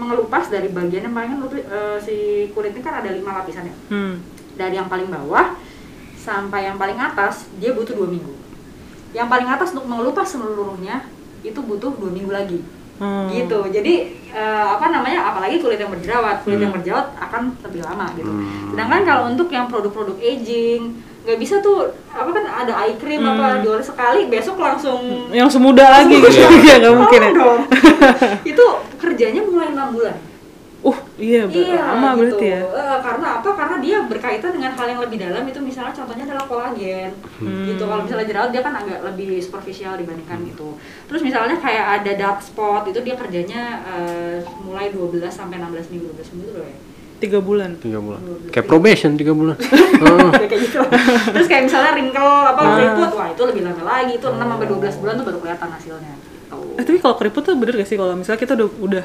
mengelupas 0.00 0.48
dari 0.48 0.72
bagian 0.72 1.12
yang 1.12 1.14
paling 1.14 1.36
eh, 1.60 1.98
si 2.00 2.16
kulit 2.56 2.72
ini 2.72 2.80
kan 2.80 3.04
ada 3.04 3.12
lima 3.12 3.44
lapisan 3.44 3.68
ya. 3.68 3.76
hmm. 3.92 4.14
Dari 4.56 4.80
yang 4.80 4.88
paling 4.88 5.12
bawah 5.12 5.52
sampai 6.16 6.72
yang 6.72 6.80
paling 6.80 6.96
atas 6.96 7.52
dia 7.60 7.76
butuh 7.76 7.92
dua 7.92 8.08
minggu. 8.08 8.32
Yang 9.12 9.28
paling 9.28 9.48
atas 9.52 9.76
untuk 9.76 9.92
mengelupas 9.92 10.32
seluruhnya 10.32 11.04
itu 11.44 11.60
butuh 11.60 11.92
dua 12.00 12.08
minggu 12.08 12.32
lagi 12.32 12.64
Hmm. 12.94 13.26
gitu 13.26 13.66
jadi 13.68 13.94
eh, 14.30 14.66
apa 14.70 14.86
namanya 14.86 15.26
apalagi 15.28 15.58
kulit 15.58 15.76
yang 15.76 15.90
berjerawat 15.90 16.42
kulit 16.42 16.58
yang 16.58 16.70
Hmm. 16.70 16.78
berjerawat 16.78 17.06
akan 17.18 17.42
lebih 17.60 17.80
lama 17.82 18.06
gitu 18.14 18.28
Hmm. 18.28 18.70
sedangkan 18.70 19.00
kalau 19.02 19.22
untuk 19.28 19.48
yang 19.48 19.66
produk-produk 19.66 20.14
aging 20.16 20.82
nggak 21.24 21.38
bisa 21.40 21.56
tuh 21.58 21.88
apa 22.08 22.28
kan 22.28 22.44
ada 22.44 22.72
eye 22.80 22.94
cream 22.94 23.20
Hmm. 23.20 23.34
apa 23.34 23.46
dioles 23.60 23.82
sekali 23.84 24.28
besok 24.28 24.56
langsung 24.56 25.00
yang 25.30 25.48
semudah 25.48 25.88
lagi 25.90 26.20
gitu 26.20 26.28
ya 26.68 26.78
nggak 26.78 26.94
mungkin 26.94 27.20
ya 27.20 27.30
dong. 27.32 27.60
itu 28.44 28.64
kerjanya 28.96 29.40
mulai 29.42 29.70
enam 29.70 29.90
bulan 29.90 30.14
uh 30.84 30.98
iya, 31.16 31.42
ber- 31.44 31.64
lama 31.72 32.08
gitu. 32.12 32.18
berarti 32.36 32.46
ya. 32.46 32.60
Eh, 32.60 32.98
karena 33.00 33.26
apa? 33.38 33.50
Karena 33.50 33.76
dia 33.78 33.96
berkaitan 34.04 34.52
dengan 34.52 34.72
hal 34.72 34.86
yang 34.86 35.00
lebih 35.00 35.16
dalam. 35.16 35.42
Itu 35.42 35.58
misalnya 35.58 35.92
contohnya 35.92 36.24
adalah 36.24 36.44
kolagen. 36.44 37.10
Hmm. 37.40 37.64
gitu. 37.64 37.82
Kalau 37.82 38.02
misalnya 38.04 38.26
jerawat 38.26 38.50
dia 38.50 38.60
kan 38.60 38.74
agak 38.74 39.00
lebih 39.02 39.40
superficial 39.40 39.96
dibandingkan 39.96 40.44
gitu. 40.44 40.76
Terus 41.04 41.20
misalnya 41.20 41.56
kayak 41.56 41.84
ada 41.98 42.12
dark 42.14 42.38
spot 42.38 42.84
itu 42.86 43.00
dia 43.00 43.16
kerjanya 43.16 43.62
eh, 43.86 44.36
mulai 44.60 44.88
12 44.88 45.24
sampai 45.26 45.56
16 45.56 45.88
minggu. 45.88 46.12
12 46.12 46.30
minggu 46.30 46.44
itu 46.44 46.54
berapa 46.54 46.68
ya? 46.68 46.78
Tiga 47.14 47.38
bulan. 47.40 47.70
Tiga 47.80 47.98
bulan. 47.98 48.20
Kayak 48.52 48.66
probation 48.68 49.16
tiga 49.16 49.32
bulan. 49.32 49.56
Oh. 49.56 50.28
Kayak 50.42 50.60
gitu. 50.60 50.80
Terus 51.32 51.46
kayak 51.46 51.64
misalnya 51.64 51.96
wrinkle 51.96 52.20
apa 52.44 52.60
Ah. 52.60 52.74
keriput 52.74 53.10
wah 53.14 53.28
itu 53.30 53.42
lebih 53.46 53.62
lama 53.64 53.82
lagi. 53.82 54.12
Itu 54.14 54.28
6 54.28 54.36
sampai 54.36 54.66
12 54.68 55.00
bulan 55.00 55.14
tuh 55.14 55.24
baru 55.24 55.38
kelihatan 55.40 55.68
hasilnya 55.70 56.12
gitu. 56.12 56.58
eh 56.74 56.84
tapi 56.84 56.98
kalau 56.98 57.16
keriput 57.16 57.42
tuh 57.42 57.54
bener 57.56 57.74
gak 57.74 57.88
sih? 57.88 57.96
Kalau 57.96 58.12
misalnya 58.12 58.36
kita 58.36 58.52
udah 58.54 58.68
udah 58.78 59.04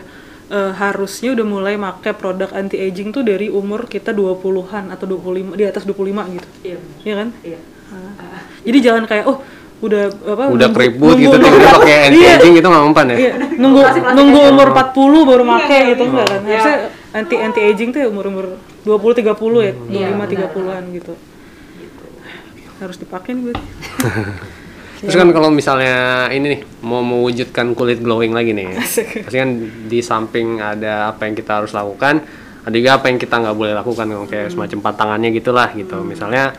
eh, 0.50 0.72
harusnya 0.74 1.30
udah 1.32 1.46
mulai 1.46 1.76
pakai 1.76 2.12
produk 2.12 2.50
anti 2.52 2.78
aging 2.78 3.10
tuh 3.10 3.22
dari 3.22 3.48
umur 3.48 3.86
kita 3.86 4.10
20-an 4.12 4.90
atau 4.90 5.06
25 5.08 5.54
di 5.54 5.64
atas 5.64 5.84
25 5.84 5.96
gitu 6.32 6.48
iya 6.64 6.78
iya 7.02 7.16
kan 7.16 7.30
iya 7.44 7.60
Ah. 7.90 8.46
jadi 8.62 8.78
jangan 8.84 9.04
kayak 9.04 9.26
oh 9.26 9.42
udah 9.80 10.04
apa 10.12 10.44
Udah 10.46 10.70
nunggu- 10.70 10.76
keriput 10.76 11.10
nunggu 11.10 11.22
gitu 11.24 11.36
tiba-tiba 11.36 11.58
berapa- 11.58 11.78
pakai 11.80 11.96
anti 12.06 12.20
Iya. 12.22 12.34
aging 12.36 12.54
gitu 12.54 12.68
nggak 12.68 12.84
mempan 12.84 13.06
ya? 13.08 13.18
Iya, 13.18 13.34
nunggu 13.56 13.80
nunggu 14.12 14.40
umur 14.46 14.68
40 14.70 14.94
baru 15.26 15.42
Iya, 15.42 15.50
make 15.50 15.66
iya, 15.72 15.82
gitu 15.88 16.02
iya. 16.04 16.10
enggak 16.12 16.28
kan? 16.28 16.40
Iya. 16.40 16.52
Harusnya 16.54 16.78
anti 17.12 17.36
anti 17.40 17.60
aging 17.64 17.90
tuh 17.90 18.02
umur 18.06 18.26
umur 18.28 18.46
20 18.84 19.26
30 19.26 19.26
ya, 19.60 19.74
25 19.74 19.90
Iya, 19.90 20.08
30-an 20.30 20.84
gitu. 20.94 21.14
Harus 22.78 22.98
dipakai 22.98 23.30
nih 23.32 23.44
berarti. 23.44 23.66
Terus 25.00 25.16
kan 25.16 25.32
kalau 25.32 25.48
misalnya 25.48 26.28
ini 26.28 26.60
nih 26.60 26.62
mau 26.84 27.00
mewujudkan 27.00 27.72
kulit 27.72 28.04
glowing 28.04 28.36
lagi 28.36 28.52
nih, 28.52 28.76
Asik. 28.76 29.24
pasti 29.24 29.38
kan 29.40 29.50
di 29.88 30.00
samping 30.04 30.60
ada 30.60 31.16
apa 31.16 31.24
yang 31.24 31.40
kita 31.40 31.64
harus 31.64 31.72
lakukan, 31.72 32.20
ada 32.68 32.76
juga 32.76 33.00
apa 33.00 33.08
yang 33.08 33.16
kita 33.16 33.40
nggak 33.40 33.56
boleh 33.56 33.74
lakukan, 33.80 34.06
kayak 34.28 34.52
semacam 34.52 34.78
pantangannya 34.84 35.30
gitulah 35.32 35.72
gitu. 35.72 36.04
Misalnya 36.04 36.52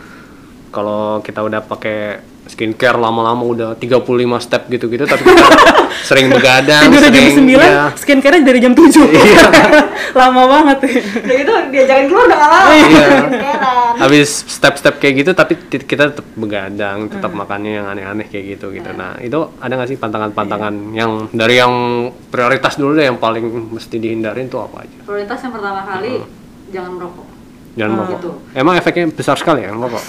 kalau 0.72 1.20
kita 1.20 1.44
udah 1.44 1.60
pakai 1.60 2.29
skincare 2.50 2.96
lama-lama 2.96 3.42
udah 3.44 3.68
35 3.74 4.02
step 4.40 4.62
gitu-gitu 4.68 5.04
tapi 5.04 5.22
kita 5.22 5.46
sering 6.08 6.26
begadang 6.28 6.82
Tidur 6.84 7.02
jam 7.04 7.14
sering 7.14 7.46
9, 7.46 7.54
ya, 7.54 7.84
skincare 7.94 8.36
dari 8.40 8.58
jam 8.58 8.72
7 8.72 8.90
Lama 10.18 10.42
banget 10.44 10.78
ya 10.82 10.90
Udah 10.90 11.36
gitu 11.36 11.52
diajakin 11.70 12.04
keluar 12.04 12.24
udah 12.26 12.38
mau. 12.40 12.68
Iya. 12.68 13.06
Heran. 13.30 13.92
habis 13.96 14.28
step-step 14.44 14.96
kayak 14.96 15.14
gitu 15.18 15.30
tapi 15.32 15.54
kita 15.60 16.10
tetap 16.10 16.26
begadang 16.34 16.78
Hmm. 17.00 17.12
tetap 17.12 17.30
makannya 17.30 17.72
yang 17.72 17.86
aneh-aneh 17.86 18.26
kayak 18.26 18.56
gitu 18.56 18.70
gitu 18.70 18.90
nah 18.90 19.14
itu 19.16 19.36
ada 19.56 19.72
nggak 19.72 19.88
sih 19.88 19.96
pantangan-pantangan 19.96 20.74
yang 20.90 21.30
dari 21.30 21.56
yang 21.56 21.72
prioritas 22.26 22.74
dulu 22.74 22.92
deh 22.92 23.04
yang 23.04 23.16
paling 23.16 23.44
mesti 23.70 23.96
dihindarin 23.96 24.46
tuh 24.46 24.60
apa 24.60 24.82
aja 24.82 24.98
Prioritas 25.02 25.38
yang 25.38 25.52
pertama 25.52 25.80
kali 25.82 26.20
jangan 26.68 26.90
merokok. 26.92 27.26
Jangan 27.72 27.90
Oh. 27.90 27.96
merokok 27.98 28.16
Gitu. 28.16 28.30
emang 28.52 28.74
efeknya 28.74 29.04
besar 29.08 29.36
sekali 29.36 29.62
ya 29.62 29.70
merokok. 29.70 30.02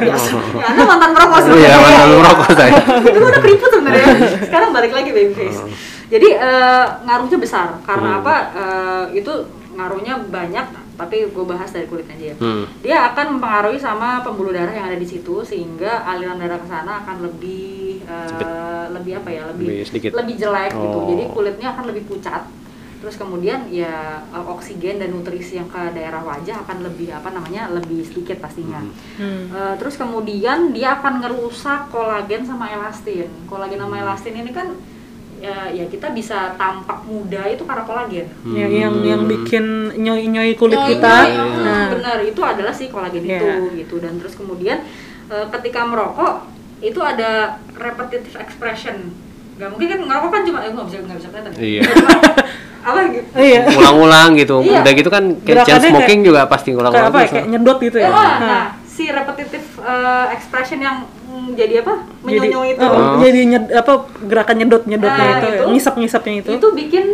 Ya, 0.00 0.16
Anda 0.64 0.82
mantan 0.90 1.10
merokok 1.12 1.38
oh 1.44 1.56
iya 1.56 1.76
mantan 1.76 2.08
merokok 2.14 2.48
saya 2.52 2.72
itu 3.06 3.18
udah 3.20 3.40
keriput 3.40 3.70
sebenarnya 3.70 4.06
sekarang 4.46 4.70
balik 4.70 4.92
lagi 4.92 5.10
baby 5.10 5.32
face 5.32 5.60
jadi 6.06 6.28
eh, 6.34 6.84
ngaruhnya 7.04 7.38
besar 7.38 7.68
karena 7.82 8.10
Hmm. 8.10 8.20
apa 8.20 8.34
Eh, 8.50 9.04
itu 9.16 9.32
ngaruhnya 9.70 10.18
banyak 10.24 10.66
tapi 10.96 11.28
gue 11.28 11.44
bahas 11.44 11.70
dari 11.70 11.86
kulitnya 11.86 12.10
aja 12.12 12.26
ya 12.26 12.36
Hmm. 12.36 12.64
dia 12.80 12.96
akan 13.06 13.38
mempengaruhi 13.38 13.78
sama 13.78 14.18
pembuluh 14.20 14.50
darah 14.50 14.72
yang 14.72 14.86
ada 14.86 14.96
di 14.96 15.06
situ 15.06 15.38
sehingga 15.40 16.02
aliran 16.02 16.34
darah 16.36 16.58
ke 16.58 16.66
sana 16.66 16.98
akan 17.00 17.16
lebih 17.22 18.02
Cepet. 18.02 18.48
lebih 18.90 19.12
apa 19.14 19.28
ya 19.28 19.42
lebih 19.46 19.66
Lebih 19.68 19.84
sedikit. 19.84 20.10
lebih 20.14 20.34
jelek 20.34 20.72
gitu 20.72 20.96
Oh. 20.96 21.06
jadi 21.06 21.22
kulitnya 21.28 21.68
akan 21.70 21.84
lebih 21.86 22.02
pucat 22.06 22.42
terus 22.98 23.14
kemudian 23.14 23.70
ya 23.70 24.18
oksigen 24.34 24.98
dan 24.98 25.14
nutrisi 25.14 25.54
yang 25.54 25.70
ke 25.70 25.94
daerah 25.94 26.18
wajah 26.18 26.66
akan 26.66 26.82
lebih 26.82 27.14
apa 27.14 27.30
namanya 27.30 27.70
lebih 27.70 28.02
sedikit 28.02 28.42
pastinya 28.42 28.82
Hmm. 29.14 29.46
Eh, 29.50 29.74
terus 29.78 29.94
kemudian 29.94 30.70
dia 30.70 30.98
akan 30.98 31.22
ngerusak 31.22 31.90
kolagen 31.90 32.42
sama 32.42 32.66
elastin. 32.66 33.26
Kolagen 33.46 33.78
sama 33.78 33.98
elastin 33.98 34.34
ini 34.34 34.50
kan 34.50 34.74
ya, 35.38 35.70
ya 35.70 35.86
kita 35.86 36.10
bisa 36.10 36.54
tampak 36.54 37.02
muda 37.02 37.46
itu 37.46 37.62
karena 37.62 37.82
kolagen. 37.82 38.26
Ya, 38.50 38.66
yang 38.66 38.98
yang 39.02 39.26
bikin 39.26 39.94
nyoi-nyoi 39.94 40.54
kulit 40.54 40.74
Nyoi, 40.74 40.90
kita 40.94 41.14
nyoi, 41.22 41.38
oh, 41.38 41.62
Nah, 41.62 41.86
benar 41.94 42.18
itu 42.22 42.40
adalah 42.42 42.74
si 42.74 42.90
kolagen 42.90 43.22
Iya. 43.22 43.38
itu 43.38 43.50
gitu 43.78 43.96
dan 43.98 44.18
terus 44.18 44.34
kemudian 44.34 44.82
eh, 45.28 45.46
ketika 45.54 45.82
merokok 45.82 46.46
itu 46.78 46.98
ada 46.98 47.58
repetitive 47.74 48.38
expression. 48.38 49.14
Gak 49.54 49.70
mungkin 49.70 49.86
kan 49.86 49.98
ngerokok 50.02 50.30
kan 50.30 50.42
cuma 50.42 50.58
eh 50.62 50.70
nggak 50.70 50.86
bisa 50.86 50.96
nggak 51.02 51.18
bisa 51.18 51.28
kelihatan. 51.30 51.52
ya. 51.54 51.62
Iya. 51.62 51.82
Apa 52.80 52.98
gitu? 53.10 53.28
oh 53.30 53.42
iya 53.42 53.60
ulang-ulang 53.68 54.30
gitu 54.34 54.56
Iya. 54.60 54.80
udah 54.80 54.92
gitu 54.92 55.08
kan 55.08 55.24
kayak 55.38 55.64
chain 55.64 55.82
smoking 55.84 56.20
juga 56.22 56.44
pasti 56.44 56.70
kayak 56.70 56.80
ulang-ulang 56.80 57.08
apa 57.08 57.18
ya, 57.18 57.28
kayak 57.28 57.46
nyedot 57.48 57.78
gitu 57.80 57.96
ya 57.96 58.04
Ya, 58.04 58.10
Nah, 58.10 58.34
nah, 58.38 58.64
si 58.84 59.04
repetitive 59.06 59.66
eh, 59.78 60.26
expression 60.32 60.78
yang 60.78 60.96
mm, 61.24 61.48
jadi 61.52 61.74
apa? 61.80 61.94
jadi 62.20 62.38
Menyonyo 62.40 62.60
itu. 62.68 62.80
oh, 62.80 62.90
Oh. 62.90 63.14
jadi 63.18 63.40
nyed, 63.46 63.64
apa 63.72 63.92
gerakan 64.22 64.56
nyedot 64.56 64.82
nyedotnya 64.84 65.24
Nah, 65.24 65.34
itu, 65.34 65.46
ya, 65.46 65.54
itu. 65.54 65.64
ngisap 65.70 65.94
ngisapnya 65.96 66.34
itu, 66.36 66.50
itu 66.52 66.68
bikin 66.72 67.04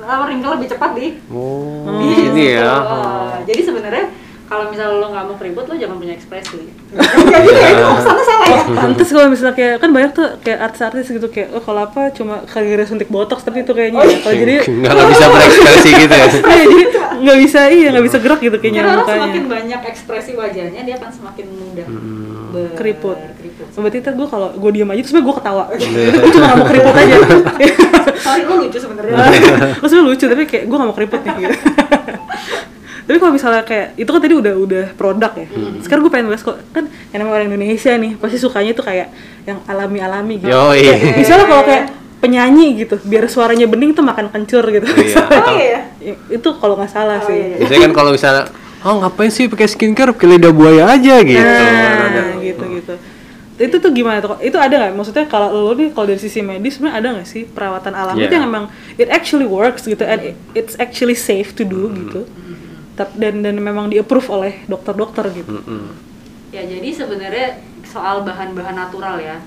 uh, 0.00 0.20
wrinkle 0.22 0.52
lebih 0.54 0.68
cepat 0.68 0.90
di 0.92 1.06
oh 1.26 1.84
Oh. 1.84 1.96
di 1.96 2.08
sini 2.14 2.44
ya 2.54 2.72
Uh, 2.74 3.32
jadi 3.42 3.60
sebenarnya 3.62 4.04
kalau 4.44 4.68
misalnya 4.68 4.94
lo 4.94 5.08
nggak 5.08 5.24
mau 5.24 5.36
keribut 5.36 5.64
lo 5.64 5.74
jangan 5.74 5.96
punya 5.96 6.12
ekspresi 6.12 6.60
jadi 6.92 7.48
ya 7.48 7.68
itu 7.70 7.84
sana 7.98 8.22
salah 8.22 8.46
ya 8.46 8.60
Pantes 8.70 9.08
kalau 9.08 9.26
misalnya 9.26 9.54
kayak 9.54 9.74
kan 9.78 9.90
banyak 9.90 10.10
tuh 10.12 10.28
kayak 10.38 10.58
artis-artis 10.62 11.08
gitu 11.08 11.26
kayak 11.26 11.48
oh 11.50 11.60
kalau 11.60 11.80
apa 11.82 12.12
cuma 12.12 12.44
kagak 12.44 12.84
suntik 12.84 13.08
botox 13.08 13.40
tapi 13.40 13.60
itu 13.60 13.72
kayaknya 13.72 13.98
Oh, 13.98 14.04
ya. 14.04 14.18
kalau 14.20 14.36
jadi 14.36 14.54
nggak 14.84 15.08
bisa 15.08 15.24
berekspresi 15.26 15.90
gitu 15.96 16.14
ya 16.14 16.26
Iya, 16.28 16.64
jadi 16.66 16.84
nggak 17.16 17.38
bisa 17.40 17.60
iya 17.68 17.88
nggak 17.90 18.04
bisa 18.04 18.18
gerak 18.18 18.40
gitu 18.40 18.56
kayaknya 18.58 18.80
karena 18.82 19.00
mukanya. 19.00 19.16
semakin 19.18 19.44
banyak 19.48 19.80
ekspresi 19.86 20.30
wajahnya 20.34 20.80
dia 20.82 20.94
akan 20.96 21.10
semakin 21.10 21.46
mudah 21.48 21.86
ber- 22.52 22.74
Keriput. 22.74 23.18
keriput. 23.34 23.66
Berarti 23.74 23.96
ntar 23.98 24.14
gue 24.14 24.26
kalau 24.28 24.48
gue 24.52 24.70
diam 24.70 24.86
aja 24.86 25.00
terus 25.00 25.16
gue 25.16 25.34
ketawa. 25.34 25.64
gue 25.74 26.30
cuma 26.30 26.44
gak 26.44 26.56
mau 26.56 26.66
keriput 26.68 26.94
aja. 26.94 27.16
sorry 28.16 28.42
lo 28.44 28.54
lucu 28.60 28.78
sebenarnya 28.78 29.14
gue 29.74 30.00
lucu 30.04 30.24
tapi 30.24 30.42
kayak 30.44 30.64
gue 30.64 30.76
gak 30.76 30.86
mau 30.86 30.94
keriput 30.94 31.20
nih 31.20 31.32
gitu. 31.40 31.56
tapi 33.04 33.16
kalau 33.16 33.30
misalnya 33.30 33.62
kayak 33.62 33.94
itu 33.94 34.08
kan 34.08 34.18
tadi 34.18 34.34
udah 34.34 34.54
udah 34.56 34.84
produk 34.92 35.32
ya. 35.34 35.46
Sekarang 35.78 36.00
gue 36.00 36.10
pengen 36.10 36.28
bahas 36.28 36.40
kok 36.40 36.56
kan 36.70 36.84
yang 37.08 37.18
namanya 37.20 37.34
orang 37.36 37.48
Indonesia 37.50 37.92
nih 37.92 38.12
pasti 38.14 38.36
sukanya 38.36 38.72
tuh 38.72 38.82
kayak 38.82 39.12
yang 39.42 39.60
alami-alami 39.64 40.38
gitu. 40.38 40.48
Yoi. 40.48 40.80
Kayak 40.80 41.16
Misalnya 41.16 41.46
kalau 41.46 41.62
kayak 41.62 41.84
penyanyi 42.16 42.66
gitu, 42.78 42.96
biar 42.98 43.28
suaranya 43.28 43.66
bening 43.66 43.92
tuh 43.92 44.00
makan 44.00 44.28
kencur 44.28 44.64
gitu. 44.66 44.88
Iya. 44.88 45.20
oh 45.28 45.54
iya 45.54 45.80
Ya, 46.04 46.12
itu 46.30 46.48
kalau 46.54 46.74
nggak 46.74 46.88
salah 46.90 47.16
Oh, 47.18 47.28
sih. 47.28 47.32
iya, 47.32 47.46
iya. 47.46 47.56
biasanya 47.60 47.80
kan 47.82 47.92
kalau 47.94 48.10
misalnya 48.10 48.44
oh 48.80 48.94
ngapain 48.98 49.28
sih 49.28 49.44
pakai 49.46 49.64
skincare 49.64 50.12
pakai 50.12 50.28
lidah 50.30 50.52
buaya 50.52 50.84
aja 50.90 51.14
gitu 51.18 51.40
Nah, 51.40 52.08
Ada. 52.08 52.22
gitu 52.40 52.64
gitu. 52.74 52.94
Itu 53.54 53.76
tuh 53.78 53.88
gimana 53.88 54.18
tuh? 54.18 54.36
Itu 54.38 54.56
ada 54.56 54.74
nggak? 54.74 54.92
Maksudnya 54.92 55.24
kalau 55.24 55.48
lo 55.48 55.72
nih 55.72 55.92
kalau 55.92 56.04
dari 56.04 56.18
sisi 56.18 56.40
medis 56.40 56.74
sebenarnya 56.74 56.96
ada 56.98 57.08
nggak 57.14 57.24
sih 57.24 57.46
perawatan 57.46 57.92
alami 57.92 58.18
Yeah. 58.18 58.26
itu 58.26 58.34
yang 58.34 58.46
emang 58.46 58.64
it 58.94 59.08
actually 59.08 59.46
works 59.46 59.84
gitu 59.84 60.02
and 60.02 60.20
it- 60.26 60.38
it's 60.52 60.74
actually 60.76 61.14
safe 61.14 61.52
to 61.52 61.62
do 61.62 61.88
gitu. 61.88 62.28
Dan 62.94 63.42
dan 63.42 63.58
memang 63.58 63.90
di 63.90 63.98
approve 63.98 64.28
oleh 64.30 64.52
dokter-dokter 64.70 65.30
gitu. 65.34 65.58
Mm-mm. 65.58 65.90
Ya 66.54 66.62
jadi 66.62 66.88
sebenarnya 66.94 67.58
soal 67.82 68.22
bahan-bahan 68.22 68.78
natural 68.78 69.18
ya, 69.18 69.42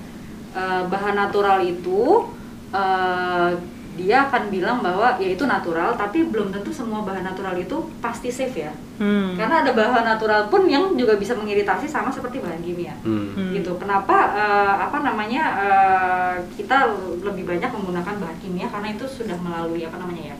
Eh, 0.58 0.82
bahan 0.88 1.14
natural 1.14 1.60
itu 1.60 2.24
eh, 2.72 3.50
dia 3.98 4.30
akan 4.30 4.42
bilang 4.46 4.78
bahwa 4.78 5.18
ya 5.18 5.26
itu 5.26 5.42
natural, 5.42 5.98
tapi 5.98 6.22
belum 6.22 6.54
tentu 6.54 6.70
semua 6.70 7.02
bahan 7.02 7.26
natural 7.26 7.58
itu 7.58 7.76
pasti 7.98 8.30
safe 8.30 8.56
ya. 8.66 8.72
Hmm. 8.98 9.34
Karena 9.34 9.66
ada 9.66 9.70
bahan 9.74 10.06
natural 10.06 10.46
pun 10.50 10.66
yang 10.70 10.94
juga 10.94 11.18
bisa 11.18 11.34
mengiritasi 11.34 11.90
sama 11.90 12.10
seperti 12.10 12.40
bahan 12.40 12.62
kimia. 12.62 12.94
Hmm. 13.04 13.34
Hmm. 13.34 13.52
Gitu. 13.54 13.70
Kenapa 13.76 14.16
eh, 14.34 14.74
apa 14.88 14.98
namanya 15.04 15.42
eh, 15.60 16.34
kita 16.56 16.96
lebih 17.22 17.44
banyak 17.44 17.70
menggunakan 17.70 18.14
bahan 18.18 18.38
kimia 18.40 18.66
karena 18.72 18.88
itu 18.94 19.04
sudah 19.04 19.36
melalui 19.38 19.84
apa 19.84 20.00
namanya 20.00 20.34
ya? 20.34 20.36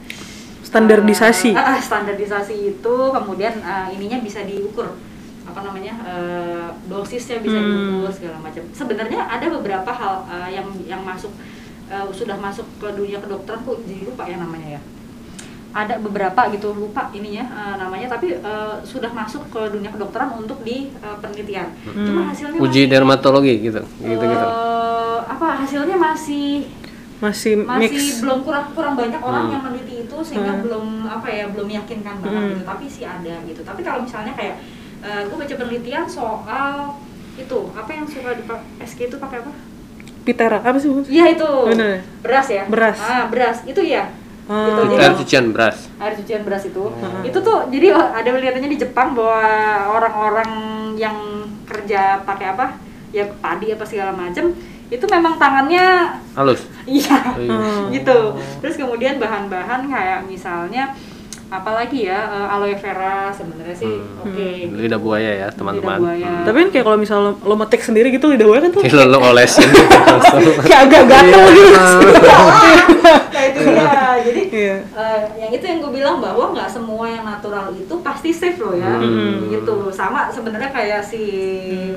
Standarisasi. 0.68 1.50
Eh, 1.56 1.58
ah, 1.58 1.80
standarisasi 1.80 2.54
itu 2.76 2.94
kemudian 3.08 3.54
eh, 3.58 3.86
ininya 3.96 4.20
bisa 4.20 4.44
diukur 4.44 4.92
apa 5.48 5.64
namanya 5.64 5.96
eh, 6.04 6.68
dosisnya 6.86 7.40
bisa 7.40 7.56
Hmm. 7.56 8.04
diukur 8.04 8.12
segala 8.12 8.36
macam. 8.38 8.60
Sebenarnya 8.70 9.24
ada 9.24 9.46
beberapa 9.48 9.88
hal 9.90 10.14
eh, 10.28 10.60
yang 10.60 10.68
yang 10.84 11.00
masuk 11.00 11.32
eh, 11.88 12.04
sudah 12.12 12.36
masuk 12.36 12.68
ke 12.76 12.88
dunia 12.92 13.16
kedokteran 13.16 13.64
kok 13.64 13.80
jadi 13.88 14.02
lupa 14.04 14.28
ya 14.28 14.36
namanya 14.36 14.76
ya. 14.76 14.82
Ada 15.68 16.00
beberapa 16.00 16.48
gitu 16.52 16.72
lupa 16.72 17.08
ininya 17.12 17.44
eh, 17.48 17.74
namanya 17.80 18.12
tapi 18.12 18.36
eh, 18.36 18.74
sudah 18.84 19.08
masuk 19.08 19.48
ke 19.48 19.72
dunia 19.72 19.88
kedokteran 19.88 20.36
untuk 20.36 20.60
di 20.60 20.92
eh, 20.92 21.16
penelitian. 21.24 21.72
Cuma 21.88 22.28
hasilnya 22.28 22.60
uji 22.60 22.82
masih, 22.84 22.92
dermatologi 22.92 23.54
gitu 23.64 23.80
gitu 24.04 24.24
gitu 24.24 24.46
eh, 24.52 25.18
apa 25.24 25.64
hasilnya 25.64 25.96
masih 25.96 26.68
Masih, 27.18 27.58
masih 27.58 27.90
mix. 27.90 28.22
belum 28.22 28.38
kurang 28.40 28.70
kurang 28.72 28.94
banyak 28.94 29.18
orang 29.18 29.44
Hmm. 29.44 29.52
yang 29.52 29.62
meneliti 29.64 29.94
itu 30.00 30.16
sehingga 30.20 30.52
Hmm. 30.52 30.62
belum 30.62 30.84
apa 31.04 31.26
ya 31.26 31.44
belum 31.48 31.66
meyakinkan 31.66 32.16
banget 32.18 32.38
Hmm. 32.40 32.50
gitu 32.52 32.62
tapi 32.64 32.84
sih 32.86 33.02
ada 33.02 33.34
gitu 33.42 33.60
tapi 33.60 33.80
kalau 33.82 34.00
misalnya 34.00 34.32
kayak 34.32 34.56
gue 35.00 35.36
baca 35.36 35.54
penelitian 35.56 36.04
soal 36.04 36.94
itu 37.34 37.58
apa 37.72 37.90
yang 37.92 38.02
suka 38.04 38.34
di 38.34 38.42
SK 38.80 39.00
itu 39.04 39.16
pakai 39.16 39.38
apa? 39.40 39.50
Pitera 40.20 40.58
apa 40.58 40.74
sih? 40.76 40.90
Iya 41.08 41.32
itu 41.32 41.48
Bener. 41.66 42.02
beras 42.20 42.46
ya 42.48 42.62
Beras. 42.66 42.98
ah 42.98 43.26
beras 43.26 43.62
itu 43.64 43.78
ya 43.80 44.06
Ah. 44.44 44.64
Gitu, 44.64 44.96
air 44.96 45.12
cucian 45.14 45.44
beras 45.50 45.92
air 45.98 46.14
cucian 46.14 46.40
beras 46.40 46.64
itu 46.64 46.80
Hmm. 46.80 47.20
itu 47.20 47.38
tuh 47.38 47.68
jadi 47.68 47.92
ada 47.92 48.24
penelitiannya 48.26 48.70
di 48.70 48.80
Jepang 48.80 49.12
bahwa 49.12 49.44
orang-orang 49.92 50.50
yang 50.94 51.14
kerja 51.64 52.22
pakai 52.22 52.56
apa 52.56 52.80
ya 53.08 53.28
padi 53.38 53.70
apa 53.70 53.84
segala 53.84 54.08
macam 54.10 54.48
itu 54.88 55.04
memang 55.06 55.36
tangannya 55.36 56.16
halus? 56.32 56.64
Iya 56.88 57.36
Hmm. 57.36 57.92
gitu. 57.92 58.32
Terus 58.64 58.74
kemudian 58.76 59.20
bahan-bahan 59.20 59.84
kayak 59.84 60.24
misalnya 60.24 60.96
apalagi 61.48 62.04
ya 62.04 62.18
eh, 62.26 62.48
aloe 62.50 62.74
vera 62.74 63.28
sebenarnya 63.30 63.72
sih 63.74 63.88
Hmm. 63.88 64.20
oke 64.22 64.48
lidah 64.74 64.96
buaya 64.96 65.32
ya 65.34 65.48
teman-teman 65.48 65.96
buaya. 65.98 66.32
Tapi 66.42 66.56
kan 66.58 66.68
kayak 66.70 66.84
kalau 66.84 66.98
misalnya 66.98 67.24
lo, 67.26 67.40
lo 67.42 67.54
metik 67.56 67.80
sendiri 67.80 68.08
gitu 68.10 68.28
lidah 68.28 68.44
gue 68.44 68.58
kan 68.58 68.70
tuh 68.70 68.82
Lo 68.86 69.04
lo 69.06 69.18
olesin 69.26 69.64
kayak 70.62 70.80
agak 70.84 71.02
gatel 71.04 71.42
gitu. 71.48 71.72
nah 73.28 73.42
itu 73.42 73.58
dia 73.62 73.92
jadi 74.20 74.42
Iya. 74.48 74.76
eh, 74.82 75.20
yang 75.38 75.50
itu 75.50 75.64
yang 75.64 75.78
gue 75.78 75.92
bilang 75.94 76.18
bahwa 76.18 76.50
nggak 76.50 76.68
semua 76.68 77.06
yang 77.06 77.22
natural 77.22 77.70
itu 77.72 77.94
pasti 77.98 78.30
safe 78.30 78.58
loh 78.58 78.74
ya 78.74 78.98
Hmm. 78.98 79.48
gitu 79.48 79.88
sama 79.88 80.28
sebenarnya 80.28 80.68
kayak 80.68 81.00
si 81.00 81.22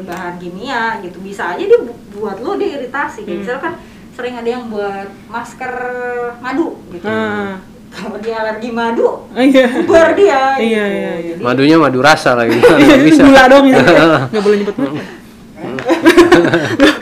bahan 0.02 0.38
kimia 0.38 1.02
gitu 1.02 1.20
bisa 1.20 1.52
aja 1.52 1.62
dia 1.62 1.80
bu- 1.80 1.98
buat 2.14 2.38
lo 2.38 2.56
dia 2.56 2.78
iritasi 2.78 3.24
kayak 3.24 3.40
misalkan 3.42 3.74
sering 4.12 4.36
ada 4.36 4.50
yang 4.50 4.68
buat 4.68 5.08
masker 5.28 5.74
madu 6.38 6.78
gitu 6.90 7.04
Ah. 7.04 7.58
Kalau 7.92 8.18
dia 8.18 8.36
alergi 8.38 8.70
madu 8.70 9.28
Oh, 9.28 9.38
iya. 9.38 9.68
bubar 9.68 10.12
dia 10.12 10.56
gitu. 10.56 10.64
Iya, 10.66 10.84
iya, 10.88 11.12
iya. 11.18 11.34
Jadi, 11.36 11.42
madunya 11.42 11.78
madu 11.78 12.00
rasa 12.00 12.34
lagi 12.34 12.56
nggak 12.60 13.00
bisa 13.04 13.22
Gula 13.22 13.44
dong 13.46 13.64
gitu. 13.66 13.82
Nggak 14.32 14.42
boleh 14.42 14.58
nyebut 14.58 14.76
merek. 14.76 14.96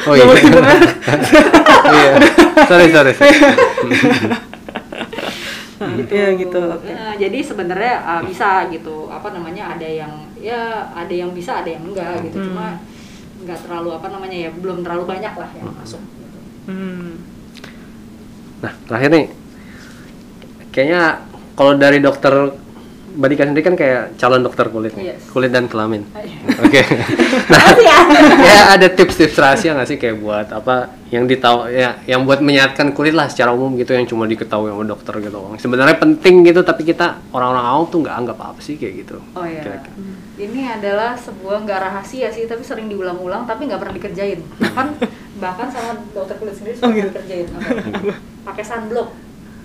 oh 0.02 0.12
Nggak 0.12 0.28
boleh 0.28 0.41
nyebut 0.41 0.60
iya 0.60 0.67
merek. 0.67 0.82
iya 1.95 2.12
sorry 2.65 2.86
sorry 2.89 3.13
Iya 6.10 6.36
gitu. 6.36 6.60
Oke. 6.60 6.91
eh, 6.91 7.13
jadi 7.17 7.38
sebenarnya 7.39 7.93
eh, 8.02 8.21
bisa 8.25 8.67
gitu 8.67 9.08
apa 9.08 9.32
namanya 9.32 9.71
ada 9.71 9.88
yang 9.88 10.12
ya 10.36 10.89
ada 10.91 11.13
yang 11.13 11.32
bisa 11.32 11.63
ada 11.63 11.69
yang 11.69 11.86
enggak 11.86 12.19
gitu 12.25 12.36
Hmm. 12.36 12.47
cuma 12.52 12.67
nggak 13.39 13.60
terlalu 13.63 13.89
apa 13.93 14.08
namanya 14.10 14.38
ya 14.38 14.49
belum 14.52 14.82
terlalu 14.82 15.04
banyak 15.08 15.34
lah 15.34 15.49
yang 15.56 15.71
masuk 15.71 16.02
Hmm. 16.65 17.17
Nah, 18.60 18.73
terakhir 18.86 19.10
nih, 19.10 19.25
kayaknya 20.80 21.28
kalau 21.54 21.76
dari 21.76 22.00
dokter 22.00 22.56
Badika 23.10 23.44
sendiri 23.44 23.65
kan 23.65 23.76
kayak 23.76 24.15
calon 24.15 24.39
dokter 24.39 24.70
kulit 24.70 24.94
Yes. 24.96 25.28
kulit 25.28 25.50
dan 25.50 25.65
kelamin. 25.65 26.06
Ah, 26.10 26.22
iya. 26.22 26.39
Oke. 26.58 26.82
nah, 27.52 27.60
Makasih 27.68 27.86
ya 28.39 28.58
ada 28.78 28.88
tips-tips 28.88 29.36
rahasia 29.36 29.76
nggak 29.76 29.88
sih 29.88 29.98
kayak 29.98 30.18
buat 30.18 30.48
apa 30.48 30.94
yang 31.10 31.26
ditahu 31.26 31.68
ya 31.68 32.00
yang 32.06 32.24
buat 32.24 32.39
menyehatkan 32.39 32.94
kulit 32.94 33.12
lah 33.12 33.28
secara 33.28 33.52
umum 33.52 33.76
gitu 33.76 33.92
yang 33.92 34.06
cuma 34.06 34.24
diketahui 34.24 34.72
sama 34.72 34.86
dokter 34.86 35.20
gitu. 35.20 35.36
Sebenarnya 35.58 35.98
penting 35.98 36.46
gitu 36.46 36.62
tapi 36.62 36.86
kita 36.86 37.20
orang-orang 37.30 37.65
awam 37.65 37.84
tuh 37.88 38.00
nggak 38.00 38.15
anggap 38.15 38.38
apa 38.39 38.60
sih 38.62 38.78
kayak 38.78 38.94
gitu. 39.04 39.18
Oh 39.34 39.44
iya. 39.44 39.68
Kira-kira. 39.68 39.96
Ini 40.39 40.62
adalah 40.80 41.20
sebuah 41.20 41.68
nggak 41.68 41.80
rahasia 41.82 42.32
sih, 42.32 42.48
tapi 42.48 42.63
sering 42.63 42.88
diulang-ulang, 42.88 43.44
tapi 43.44 43.68
nggak 43.68 43.76
pernah 43.76 43.92
dikerjain. 43.92 44.39
Bahkan 44.56 44.88
bahkan 45.36 45.68
sama 45.68 46.00
dokter 46.15 46.39
kulit 46.39 46.56
sendiri 46.56 46.80
Oh, 46.80 46.88
suka 46.88 46.96
gitu. 46.96 47.10
dikerjain. 47.12 47.46
Apa? 47.52 48.15
Pakai 48.48 48.63
sunblock. 48.63 49.10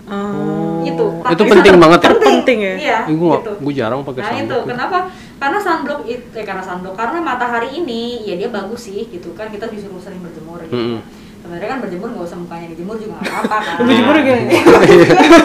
Oh. 0.04 0.82
Itu. 0.82 1.04
Itu 1.08 1.24
pakai 1.24 1.48
penting 1.48 1.72
sunblock. 1.72 1.82
banget 1.88 2.00
ya? 2.00 2.10
Penting 2.20 2.58
ya? 2.60 2.74
Iya. 2.76 2.98
Ih, 3.06 3.16
gua, 3.16 3.34
gitu. 3.38 3.52
gua 3.58 3.72
jarang 3.72 4.00
pakai 4.02 4.20
Nah 4.20 4.30
itu 4.30 4.40
sunblock. 4.44 4.64
kenapa? 4.68 4.98
Karena 5.34 5.58
sunblock 5.58 6.00
itu, 6.04 6.24
eh 6.32 6.44
karena 6.44 6.60
sunblock 6.60 6.94
karena 6.94 7.18
matahari 7.18 7.68
ini 7.74 8.02
ya 8.22 8.34
dia 8.34 8.48
bagus 8.48 8.80
sih 8.82 9.06
gitu 9.06 9.32
kan 9.32 9.48
kita 9.48 9.64
disuruh 9.66 9.96
sering 9.98 10.20
berjemur 10.20 10.60
gitu. 10.62 10.76
Mm-mm. 10.76 11.00
Sebenarnya 11.40 11.68
kan 11.68 11.78
berjemur 11.80 12.08
nggak 12.10 12.24
usah 12.24 12.38
mukanya 12.38 12.66
dijemur 12.68 12.96
juga 12.96 13.14
nggak 13.14 13.32
apa-apa 13.34 13.56
kan. 13.66 13.76
Berjemur 13.80 14.16
gini. 14.18 14.56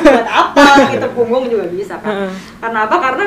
Buat 0.02 0.28
apa 0.30 0.66
gitu 0.90 1.08
punggung 1.16 1.46
juga 1.48 1.66
bisa 1.68 1.96
kan. 1.98 2.28
Karena 2.58 2.80
apa? 2.84 2.96
Karena 2.98 3.26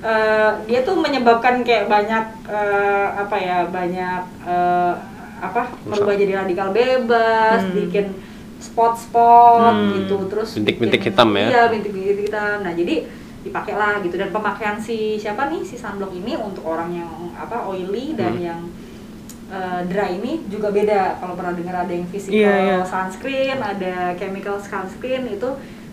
eh, 0.00 0.50
dia 0.64 0.80
tuh 0.80 0.96
menyebabkan 0.96 1.60
kayak 1.60 1.86
banyak 1.86 2.24
eh, 2.46 3.08
apa 3.14 3.36
ya 3.36 3.58
banyak 3.66 4.20
eh, 4.44 4.94
apa 5.40 5.62
merubah 5.82 6.12
jadi 6.14 6.32
radikal 6.38 6.68
bebas, 6.70 7.60
Hmm. 7.62 7.72
bikin 7.74 8.06
spot-spot 8.60 9.72
Hmm. 9.72 9.90
gitu 9.96 10.16
terus 10.28 10.54
Bintik-bintik 10.54 11.02
hitam 11.02 11.32
ya? 11.34 11.46
Iya, 11.48 11.62
bintik-bintik 11.68 12.28
hitam. 12.28 12.60
Nah, 12.60 12.72
jadi 12.72 13.08
dipakai 13.40 13.72
lah 13.72 13.98
gitu 13.98 14.14
dan 14.14 14.28
pemakaian 14.28 14.76
si 14.76 15.16
siapa 15.16 15.48
nih 15.48 15.64
si 15.64 15.74
sunblock 15.74 16.12
ini 16.12 16.36
untuk 16.36 16.60
orang 16.62 16.92
yang 16.92 17.08
apa 17.32 17.64
oily 17.64 18.12
dan 18.12 18.36
Hmm. 18.36 18.44
yang 18.44 18.60
eh, 19.50 19.82
dry 19.84 20.14
ini 20.14 20.46
juga 20.46 20.70
beda. 20.70 21.18
Kalau 21.18 21.34
pernah 21.34 21.50
dengar 21.50 21.82
ada 21.82 21.90
yang 21.90 22.06
physical 22.06 22.38
Iya, 22.38 22.54
iya. 22.62 22.78
sunscreen, 22.86 23.58
ada 23.58 24.14
chemical 24.14 24.54
sunscreen 24.56 25.26
itu 25.26 25.50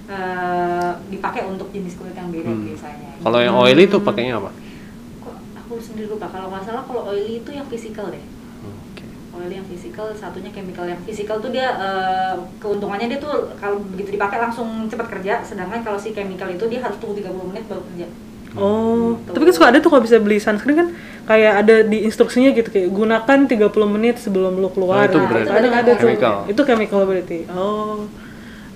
eh, 0.08 0.92
dipakai 1.10 1.44
untuk 1.44 1.68
jenis 1.70 1.96
kulit 1.96 2.14
yang 2.14 2.30
beda 2.30 2.48
Hmm. 2.48 2.64
biasanya. 2.64 3.12
Kalau 3.18 3.40
yang 3.42 3.56
oily 3.56 3.88
tuh 3.88 4.00
pakainya 4.00 4.38
apa? 4.38 4.54
Aku 5.58 5.82
sendiri 5.82 6.08
lupa 6.08 6.30
kalau 6.30 6.48
nggak 6.48 6.64
salah 6.64 6.84
kalau 6.84 7.10
oily 7.10 7.42
itu 7.42 7.50
yang 7.50 7.66
physical 7.66 8.08
deh. 8.08 8.24
Oil 9.38 9.52
yang 9.52 9.64
physical 9.64 10.10
satunya 10.12 10.50
chemical 10.50 10.84
yang 10.84 11.00
physical 11.02 11.38
tuh 11.38 11.50
dia 11.50 11.68
eh, 11.72 12.34
keuntungannya 12.58 13.08
dia 13.08 13.18
tuh 13.18 13.54
kalau 13.56 13.78
begitu 13.88 14.14
dipakai 14.14 14.38
langsung 14.38 14.68
cepat 14.86 15.08
kerja 15.10 15.40
sedangkan 15.42 15.82
kalau 15.82 15.96
si 15.96 16.12
chemical 16.12 16.48
itu 16.48 16.66
dia 16.66 16.82
harus 16.82 16.98
tunggu 16.98 17.18
30 17.18 17.30
menit 17.46 17.64
baru 17.66 17.84
kerja 17.86 18.08
Oh, 18.56 19.14
Gitu. 19.14 19.32
tapi 19.32 19.44
kan 19.44 19.54
suka 19.54 19.68
ada 19.68 19.78
tuh 19.78 19.90
kalau 19.92 20.02
bisa 20.02 20.18
beli 20.18 20.38
sunscreen 20.38 20.74
kan 20.76 20.88
kayak 21.26 21.54
ada 21.62 21.76
di 21.84 22.02
instruksinya 22.02 22.50
gitu 22.52 22.68
kayak 22.68 22.90
gunakan 22.90 23.40
30 23.46 23.54
menit 23.88 24.18
sebelum 24.18 24.58
lu 24.58 24.72
keluar. 24.72 24.98
Oh, 24.98 25.06
itu 25.06 25.18
Nah, 25.20 25.28
berarti 25.30 25.50
kadang 25.52 25.74
ada 25.76 25.92
tuh. 25.92 26.00
chemical. 26.02 26.36
Itu 26.48 26.62
chemical 26.66 27.02
berarti. 27.06 27.40
Oh. 27.48 28.10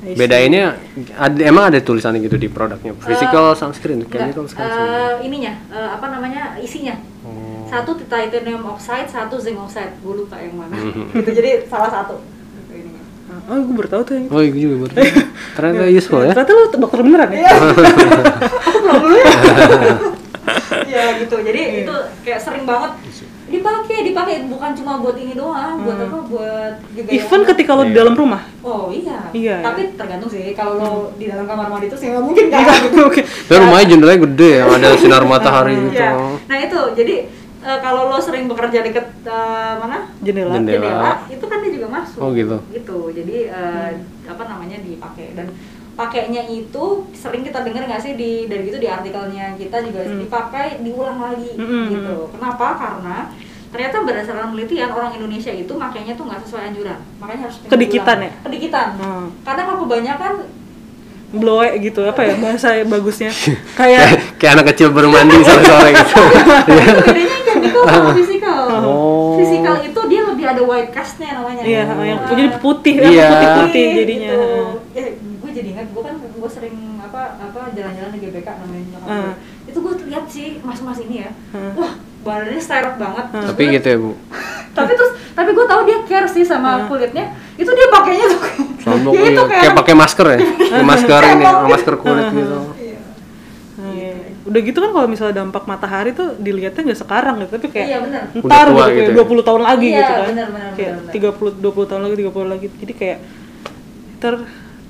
Bedainnya 0.02 0.82
ada 1.14 1.40
emang 1.40 1.70
ada 1.70 1.78
tulisannya 1.78 2.20
gitu 2.20 2.36
di 2.36 2.48
produknya. 2.48 2.98
Physical 2.98 3.54
sunscreen, 3.54 4.02
Enggak, 4.02 4.34
chemical 4.34 4.44
sunscreen. 4.44 4.66
eh, 4.68 5.14
ininya 5.24 5.54
eh, 5.70 5.90
apa 5.92 6.06
namanya 6.08 6.58
isinya 6.58 6.98
Oh. 7.22 7.70
satu 7.70 7.94
titanium 7.96 8.66
oxide 8.66 9.06
satu 9.06 9.38
zinc 9.38 9.54
oxide 9.56 9.94
gue 9.96 10.14
lupa 10.16 10.36
yang 10.36 10.58
mana 10.58 10.74
Mhm. 10.74 11.14
gitu 11.16 11.30
jadi 11.32 11.50
salah 11.66 11.88
satu 11.88 12.18
gitu 12.18 12.74
ininya. 12.76 13.02
Oh, 13.46 13.62
gue 13.62 13.76
baru 13.76 13.90
tahu 13.90 14.02
tuh 14.02 14.14
yang 14.16 14.26
itu. 14.26 14.34
Oh, 14.34 14.42
itu 14.42 14.58
juga 14.60 14.76
baru. 14.82 14.94
Ternyata 15.54 15.84
useful 16.00 16.22
ya. 16.22 16.34
Ternyata 16.34 16.52
lu 16.52 16.64
dokter 16.76 17.00
beneran 17.00 17.30
ya? 17.30 17.46
aku 18.66 18.78
pulang 18.80 19.00
dulu 19.00 19.16
ya 19.16 19.30
ya 20.84 21.04
gitu 21.18 21.36
jadi 21.40 21.62
itu 21.86 21.94
kayak 22.22 22.40
sering 22.40 22.66
banget 22.66 22.92
dipakai 23.52 23.98
dipakai 24.04 24.36
bukan 24.46 24.72
cuma 24.74 24.98
buat 24.98 25.14
ini 25.14 25.34
doang 25.34 25.76
buat 25.80 26.00
apa 26.00 26.18
buat 26.24 26.74
juga 26.90 27.06
yang- 27.06 27.22
Even 27.22 27.42
ketika 27.46 27.72
lu 27.74 27.84
di 27.84 27.90
Iya. 27.90 28.00
dalam 28.00 28.14
rumah. 28.14 28.42
oh 28.62 28.88
iya 28.90 29.20
Iya. 29.30 29.58
tapi 29.62 29.94
tergantung 29.94 30.28
sih 30.28 30.52
kalau 30.52 30.74
lo 30.76 30.90
di 31.16 31.26
dalam 31.26 31.44
kamar 31.44 31.68
mandi 31.68 31.86
itu 31.86 31.96
sih 31.96 32.08
nggak 32.08 32.24
mungkin 32.24 32.46
kan 32.48 32.66
Oke. 33.04 33.22
Tapi 33.22 33.58
rumahnya 33.60 33.88
jendelanya 33.88 34.22
gede 34.26 34.50
ya, 34.54 34.64
ada 34.66 34.90
sinar 34.96 35.24
matahari 35.24 35.76
gitu. 35.84 35.94
Iya. 35.94 36.12
nah 36.42 36.58
itu 36.58 36.80
jadi 36.96 37.16
eh, 37.62 37.80
kalau 37.80 38.08
lo 38.08 38.18
sering 38.18 38.48
bekerja 38.48 38.82
deket 38.82 39.06
eh, 39.22 39.74
mana 39.76 40.08
Jendela. 40.20 40.56
Jendela. 40.56 40.88
jendela 40.88 41.12
itu 41.28 41.46
kan 41.46 41.58
dia 41.60 41.72
juga 41.72 41.88
masuk 41.92 42.20
Oh, 42.20 42.32
gitu. 42.32 42.58
gitu 42.72 42.98
jadi 43.12 43.36
eh, 43.50 43.90
apa 44.26 44.44
namanya 44.46 44.80
dipakai 44.80 45.36
dan 45.36 45.52
pakainya 46.02 46.42
itu 46.44 46.86
sering 47.14 47.42
kita 47.42 47.62
dengar 47.62 47.86
nggak 47.86 48.02
sih 48.02 48.14
di 48.14 48.32
dari 48.46 48.66
gitu 48.66 48.78
di 48.78 48.88
artikelnya 48.88 49.54
kita 49.54 49.78
juga 49.82 50.02
Hmm. 50.02 50.18
dipakai 50.20 50.82
diulang 50.82 51.20
lagi 51.22 51.54
Mm-mm. 51.54 51.86
gitu 51.92 52.16
kenapa 52.32 52.68
karena 52.74 53.18
ternyata 53.70 54.02
berdasarkan 54.02 54.52
penelitian 54.52 54.90
orang 54.90 55.14
Indonesia 55.14 55.54
itu 55.54 55.72
makainya 55.72 56.14
tuh 56.14 56.26
nggak 56.26 56.42
sesuai 56.42 56.64
anjuran 56.68 57.00
makanya 57.18 57.42
harus. 57.46 57.56
Kedikitan 57.64 58.18
ya? 58.20 58.32
kedikitan 58.42 58.88
Hmm. 58.98 59.26
karena 59.42 59.62
kalau 59.64 59.80
kebanyakan 59.82 60.34
Blowe 61.32 61.64
gitu 61.80 62.04
apa 62.04 62.22
ya 62.22 62.36
bahasa 62.36 62.76
bagusnya. 62.84 63.32
Kayak, 63.80 64.36
Kayak 64.36 64.52
anak 64.54 64.66
kecil 64.76 64.92
baru 64.92 65.08
mandi 65.08 65.40
sore-sore 65.40 65.90
gitu. 65.96 66.20
itu 66.20 67.04
bedanya 67.08 67.38
chemical 67.42 67.84
sama 67.86 68.12
physical 68.12 68.62
Oh. 68.74 69.40
physical 69.40 69.76
itu 69.80 70.00
dia 70.10 70.22
lebih 70.26 70.46
ada 70.46 70.60
white 70.60 70.92
castnya 70.92 71.32
namanya 71.34 71.64
Iya, 71.64 71.88
yang 71.88 72.20
Ah. 72.20 72.28
jadi 72.28 72.44
putih, 72.60 72.94
Iya. 72.98 73.08
yang 73.08 73.32
putih-putih 73.32 73.86
jadinya. 73.96 74.28
gitu. 74.28 75.31
Gue 75.52 75.60
jadi 75.60 75.70
ingat 75.76 75.88
gue 75.92 76.00
kan 76.00 76.16
gue 76.16 76.50
sering 76.50 76.76
apa 77.04 77.36
apa 77.36 77.76
jalan-jalan 77.76 78.12
di 78.16 78.20
GBK 78.24 78.48
namanya. 78.56 79.00
Ah. 79.04 79.34
Itu 79.68 79.84
gue 79.84 79.94
lihat 80.08 80.24
sih 80.32 80.64
mas-mas 80.64 81.04
ini 81.04 81.28
ya. 81.28 81.36
Ah. 81.52 81.76
Wah, 81.76 81.92
badannya 82.24 82.64
sterok 82.64 82.96
banget. 82.96 83.26
Terus 83.36 83.48
Tapi 83.52 83.64
gitu 83.76 83.88
ya, 83.92 83.98
Bu. 84.00 84.12
Tapi 84.80 84.92
terus 84.96 85.12
tapi 85.36 85.52
gue 85.52 85.66
tahu 85.68 85.82
dia 85.84 86.00
care 86.08 86.28
sih 86.32 86.48
sama 86.48 86.88
kulitnya. 86.88 87.36
Itu 87.60 87.68
dia 87.76 87.88
pakainya 87.92 88.32
tuh. 88.32 88.42
Sombong 88.80 89.12
ya 89.20 89.28
itu 89.28 89.44
iya. 89.44 89.60
kayak 89.68 89.76
pakai 89.76 89.94
masker 90.00 90.28
ya. 90.32 90.40
Kayak 90.40 90.88
masker 90.88 91.22
ini, 91.36 91.46
masker 91.68 91.96
kulit 92.00 92.28
gitu. 92.32 92.58
Iya. 93.92 94.12
Udah 94.48 94.62
gitu 94.64 94.78
kan 94.80 94.92
kalau 94.96 95.08
misalnya 95.12 95.36
dampak 95.44 95.68
matahari 95.68 96.16
tuh 96.16 96.40
dilihatnya 96.40 96.88
nggak 96.88 97.02
sekarang 97.04 97.44
gitu, 97.44 97.52
tapi 97.60 97.68
kayak 97.68 97.88
Iya, 97.92 97.98
benar. 98.00 98.24
ntar 98.40 98.66
Udah 98.72 98.72
tua 98.72 98.86
gitu, 98.88 98.96
gitu 98.96 99.12
kayak 99.12 99.28
ya. 99.28 99.36
20 99.44 99.48
tahun 99.52 99.62
lagi 99.68 99.88
Iya, 99.92 100.00
gitu 100.00 100.14
kan. 100.16 100.28
benar, 100.32 100.48
benar, 100.56 100.72
kayak 100.72 100.92
benar, 100.96 101.12
30 101.12 101.52
20 101.60 101.90
tahun 101.92 102.02
lagi, 102.08 102.16
30 102.16 102.48
lagi. 102.48 102.68
Jadi 102.80 102.94
kayak 102.96 103.18
ntar 104.24 104.34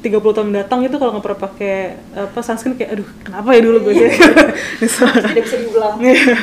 30 0.01 0.17
tahun 0.17 0.47
mendatang 0.47 0.81
itu 0.81 0.95
kalau 0.95 1.11
nggak 1.11 1.23
pernah 1.23 1.41
pakai 1.43 1.75
apa 2.11 2.39
sunscreen 2.39 2.73
kayak 2.73 2.89
aduh 2.91 3.07
kenapa 3.21 3.49
ya 3.51 3.61
dulu 3.61 3.77
gue 3.81 3.93
Iya. 3.93 4.09
Nyesel. 4.81 5.05
Tidak 5.07 5.33
bisa 5.39 5.57
diulang. 5.59 5.95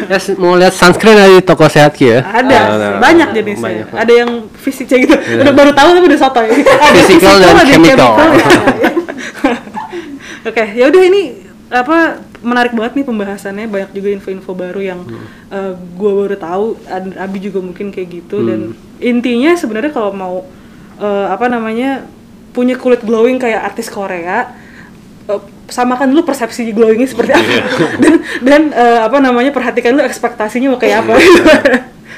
Ya, 0.06 0.14
s- 0.16 0.34
mau 0.34 0.54
lihat 0.54 0.70
sunscreen 0.72 1.12
ada 1.12 1.26
di 1.28 1.40
toko 1.40 1.66
sehat 1.66 1.90
Ki 1.92 2.06
ya? 2.08 2.22
ada 2.22 2.58
Ada, 2.70 2.88
banyak 2.98 3.28
jenisnya 3.32 3.66
Banyak. 3.82 3.86
Iya. 3.88 3.98
ada 3.98 4.12
yang 4.14 4.30
fisiknya 4.52 4.96
gitu 5.00 5.14
udah 5.40 5.52
baru 5.52 5.70
tahu 5.72 5.88
tapi 5.92 6.06
udah 6.06 6.20
sotoy 6.20 6.46
ada 6.48 6.62
Physical 7.00 7.34
dan 7.36 7.54
chemical. 7.60 8.10
ya. 8.14 8.90
oke 10.44 10.64
ya 10.72 10.84
udah 10.86 11.02
ini 11.04 11.22
apa 11.68 11.98
menarik 12.38 12.72
banget 12.72 12.92
nih 12.94 13.04
pembahasannya 13.04 13.66
banyak 13.66 13.90
juga 13.92 14.08
info-info 14.12 14.52
baru 14.52 14.80
yang 14.80 15.00
Hmm. 15.48 15.74
gue 15.92 16.12
baru 16.14 16.36
tahu 16.36 16.66
dan 16.82 17.10
Abi 17.18 17.40
juga 17.40 17.58
mungkin 17.58 17.88
kayak 17.88 18.08
gitu 18.14 18.40
dan 18.42 18.60
Hmm. 18.70 19.02
intinya 19.02 19.52
sebenarnya 19.52 19.90
kalau 19.90 20.12
mau 20.12 20.36
eh, 20.96 21.26
apa 21.26 21.46
namanya 21.46 22.04
punya 22.58 22.74
kulit 22.74 22.98
glowing 23.00 23.38
kayak 23.38 23.62
artis 23.64 23.86
Korea 23.86 24.50
eh, 25.24 25.40
samakan 25.68 26.10
dulu 26.10 26.26
persepsi 26.26 26.66
glowingnya 26.68 27.06
seperti 27.06 27.30
apa 27.30 27.46
Iya. 27.46 27.62
dan 28.02 28.14
dan 28.42 28.62
eh, 28.72 29.00
apa 29.00 29.16
namanya 29.18 29.50
perhatikan 29.50 29.94
dulu 29.94 30.02
ekspektasinya 30.02 30.68
mau 30.68 30.76
kayak 30.76 30.98
apa 31.00 31.12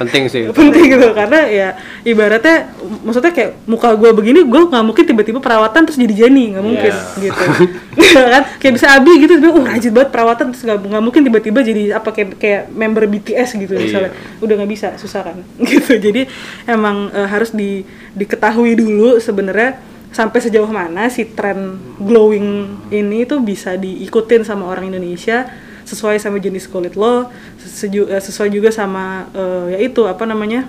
Penting 0.01 0.33
sih. 0.33 0.49
penting 0.49 0.97
gitu 0.97 1.13
karena 1.13 1.45
ya 1.45 1.69
ibaratnya 2.01 2.73
maksudnya 3.05 3.37
kayak 3.37 3.69
muka 3.69 3.93
gue 3.93 4.09
begini 4.11 4.41
gue 4.43 4.61
nggak 4.65 4.81
mungkin 4.81 5.05
tiba-tiba 5.05 5.39
perawatan 5.39 5.85
terus 5.85 6.01
jadi 6.01 6.15
Jenny 6.17 6.57
nggak 6.57 6.65
mungkin 6.65 6.89
Iya. 6.89 7.21
gitu 7.21 7.45
Iya 8.01 8.23
kan 8.33 8.43
kayak 8.57 8.75
bisa 8.81 8.97
Abi 8.97 9.13
gitu 9.21 9.37
tiba 9.37 9.53
oh 9.53 9.61
rajin 9.61 9.93
banget 9.93 10.09
perawatan 10.09 10.45
terus 10.51 10.65
nggak 10.65 11.05
mungkin 11.05 11.21
tiba-tiba 11.21 11.61
jadi 11.61 11.83
apa 11.93 12.09
kayak 12.11 12.29
kayak 12.35 12.63
member 12.73 13.05
BTS 13.05 13.61
gitu 13.61 13.77
Iya. 13.77 13.81
misalnya 13.85 14.11
udah 14.41 14.55
nggak 14.57 14.71
bisa 14.73 14.89
susah 14.97 15.21
kan 15.21 15.37
gitu 15.61 15.93
jadi 16.01 16.25
emang 16.65 17.13
eh, 17.13 17.29
harus 17.29 17.53
di 17.53 17.85
diketahui 18.17 18.73
dulu 18.73 19.21
sebenarnya 19.21 19.85
sampai 20.11 20.39
sejauh 20.39 20.67
mana 20.67 21.07
si 21.07 21.25
tren 21.25 21.79
glowing 21.97 22.47
ini 22.91 23.23
tuh 23.23 23.39
bisa 23.39 23.75
diikutin 23.75 24.43
sama 24.43 24.67
orang 24.67 24.91
Indonesia 24.91 25.47
sesuai 25.83 26.19
sama 26.19 26.39
jenis 26.39 26.67
kulit 26.67 26.95
lo 26.95 27.31
seju- 27.59 28.07
eh, 28.07 28.19
sesuai 28.19 28.51
juga 28.51 28.71
sama 28.71 29.27
eh, 29.31 29.75
ya 29.75 29.79
itu 29.81 30.03
apa 30.05 30.23
namanya 30.25 30.67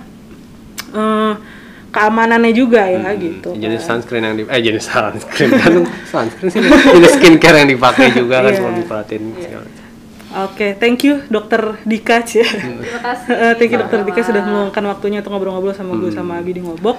eh, 0.90 1.34
keamanannya 1.90 2.52
juga 2.52 2.88
ya 2.88 3.12
gitu 3.14 3.52
Jenis 3.52 3.84
kan. 3.84 4.00
sunscreen 4.00 4.24
yang 4.24 4.34
di 4.34 4.42
eh 4.46 4.60
jenis 4.60 4.88
sunscreen 4.88 5.50
kan 5.60 5.72
sunscreen 6.06 6.48
sih 6.48 6.60
jenis 6.64 7.12
skincare 7.14 7.56
yang 7.60 7.70
dipakai 7.70 8.08
juga 8.12 8.40
kan 8.40 8.48
Iya. 8.48 8.58
selalu 8.58 8.74
diperhatiin 8.80 9.22
segala. 9.38 9.68
Oke, 10.32 10.72
thank 10.80 11.04
you 11.04 11.20
Dokter 11.28 11.76
Dika 11.84 12.24
ya. 12.24 12.40
Terima 12.40 13.04
kasih. 13.04 13.36
thank 13.60 13.68
you 13.68 13.76
Dokter 13.76 14.00
Dika 14.00 14.24
sudah 14.24 14.40
meluangkan 14.40 14.80
waktunya 14.88 15.20
untuk 15.20 15.36
ngobrol-ngobrol 15.36 15.76
sama 15.76 15.92
gue 15.92 16.08
sama 16.08 16.40
Abi 16.40 16.56
di 16.56 16.64
Ngobok. 16.64 16.96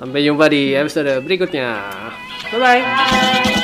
Sampai 0.00 0.24
jumpa 0.24 0.48
di 0.48 0.72
episode 0.72 1.20
berikutnya. 1.20 1.76
Bye 2.48 2.56
bye. 2.56 2.80
Bye. 2.80 3.59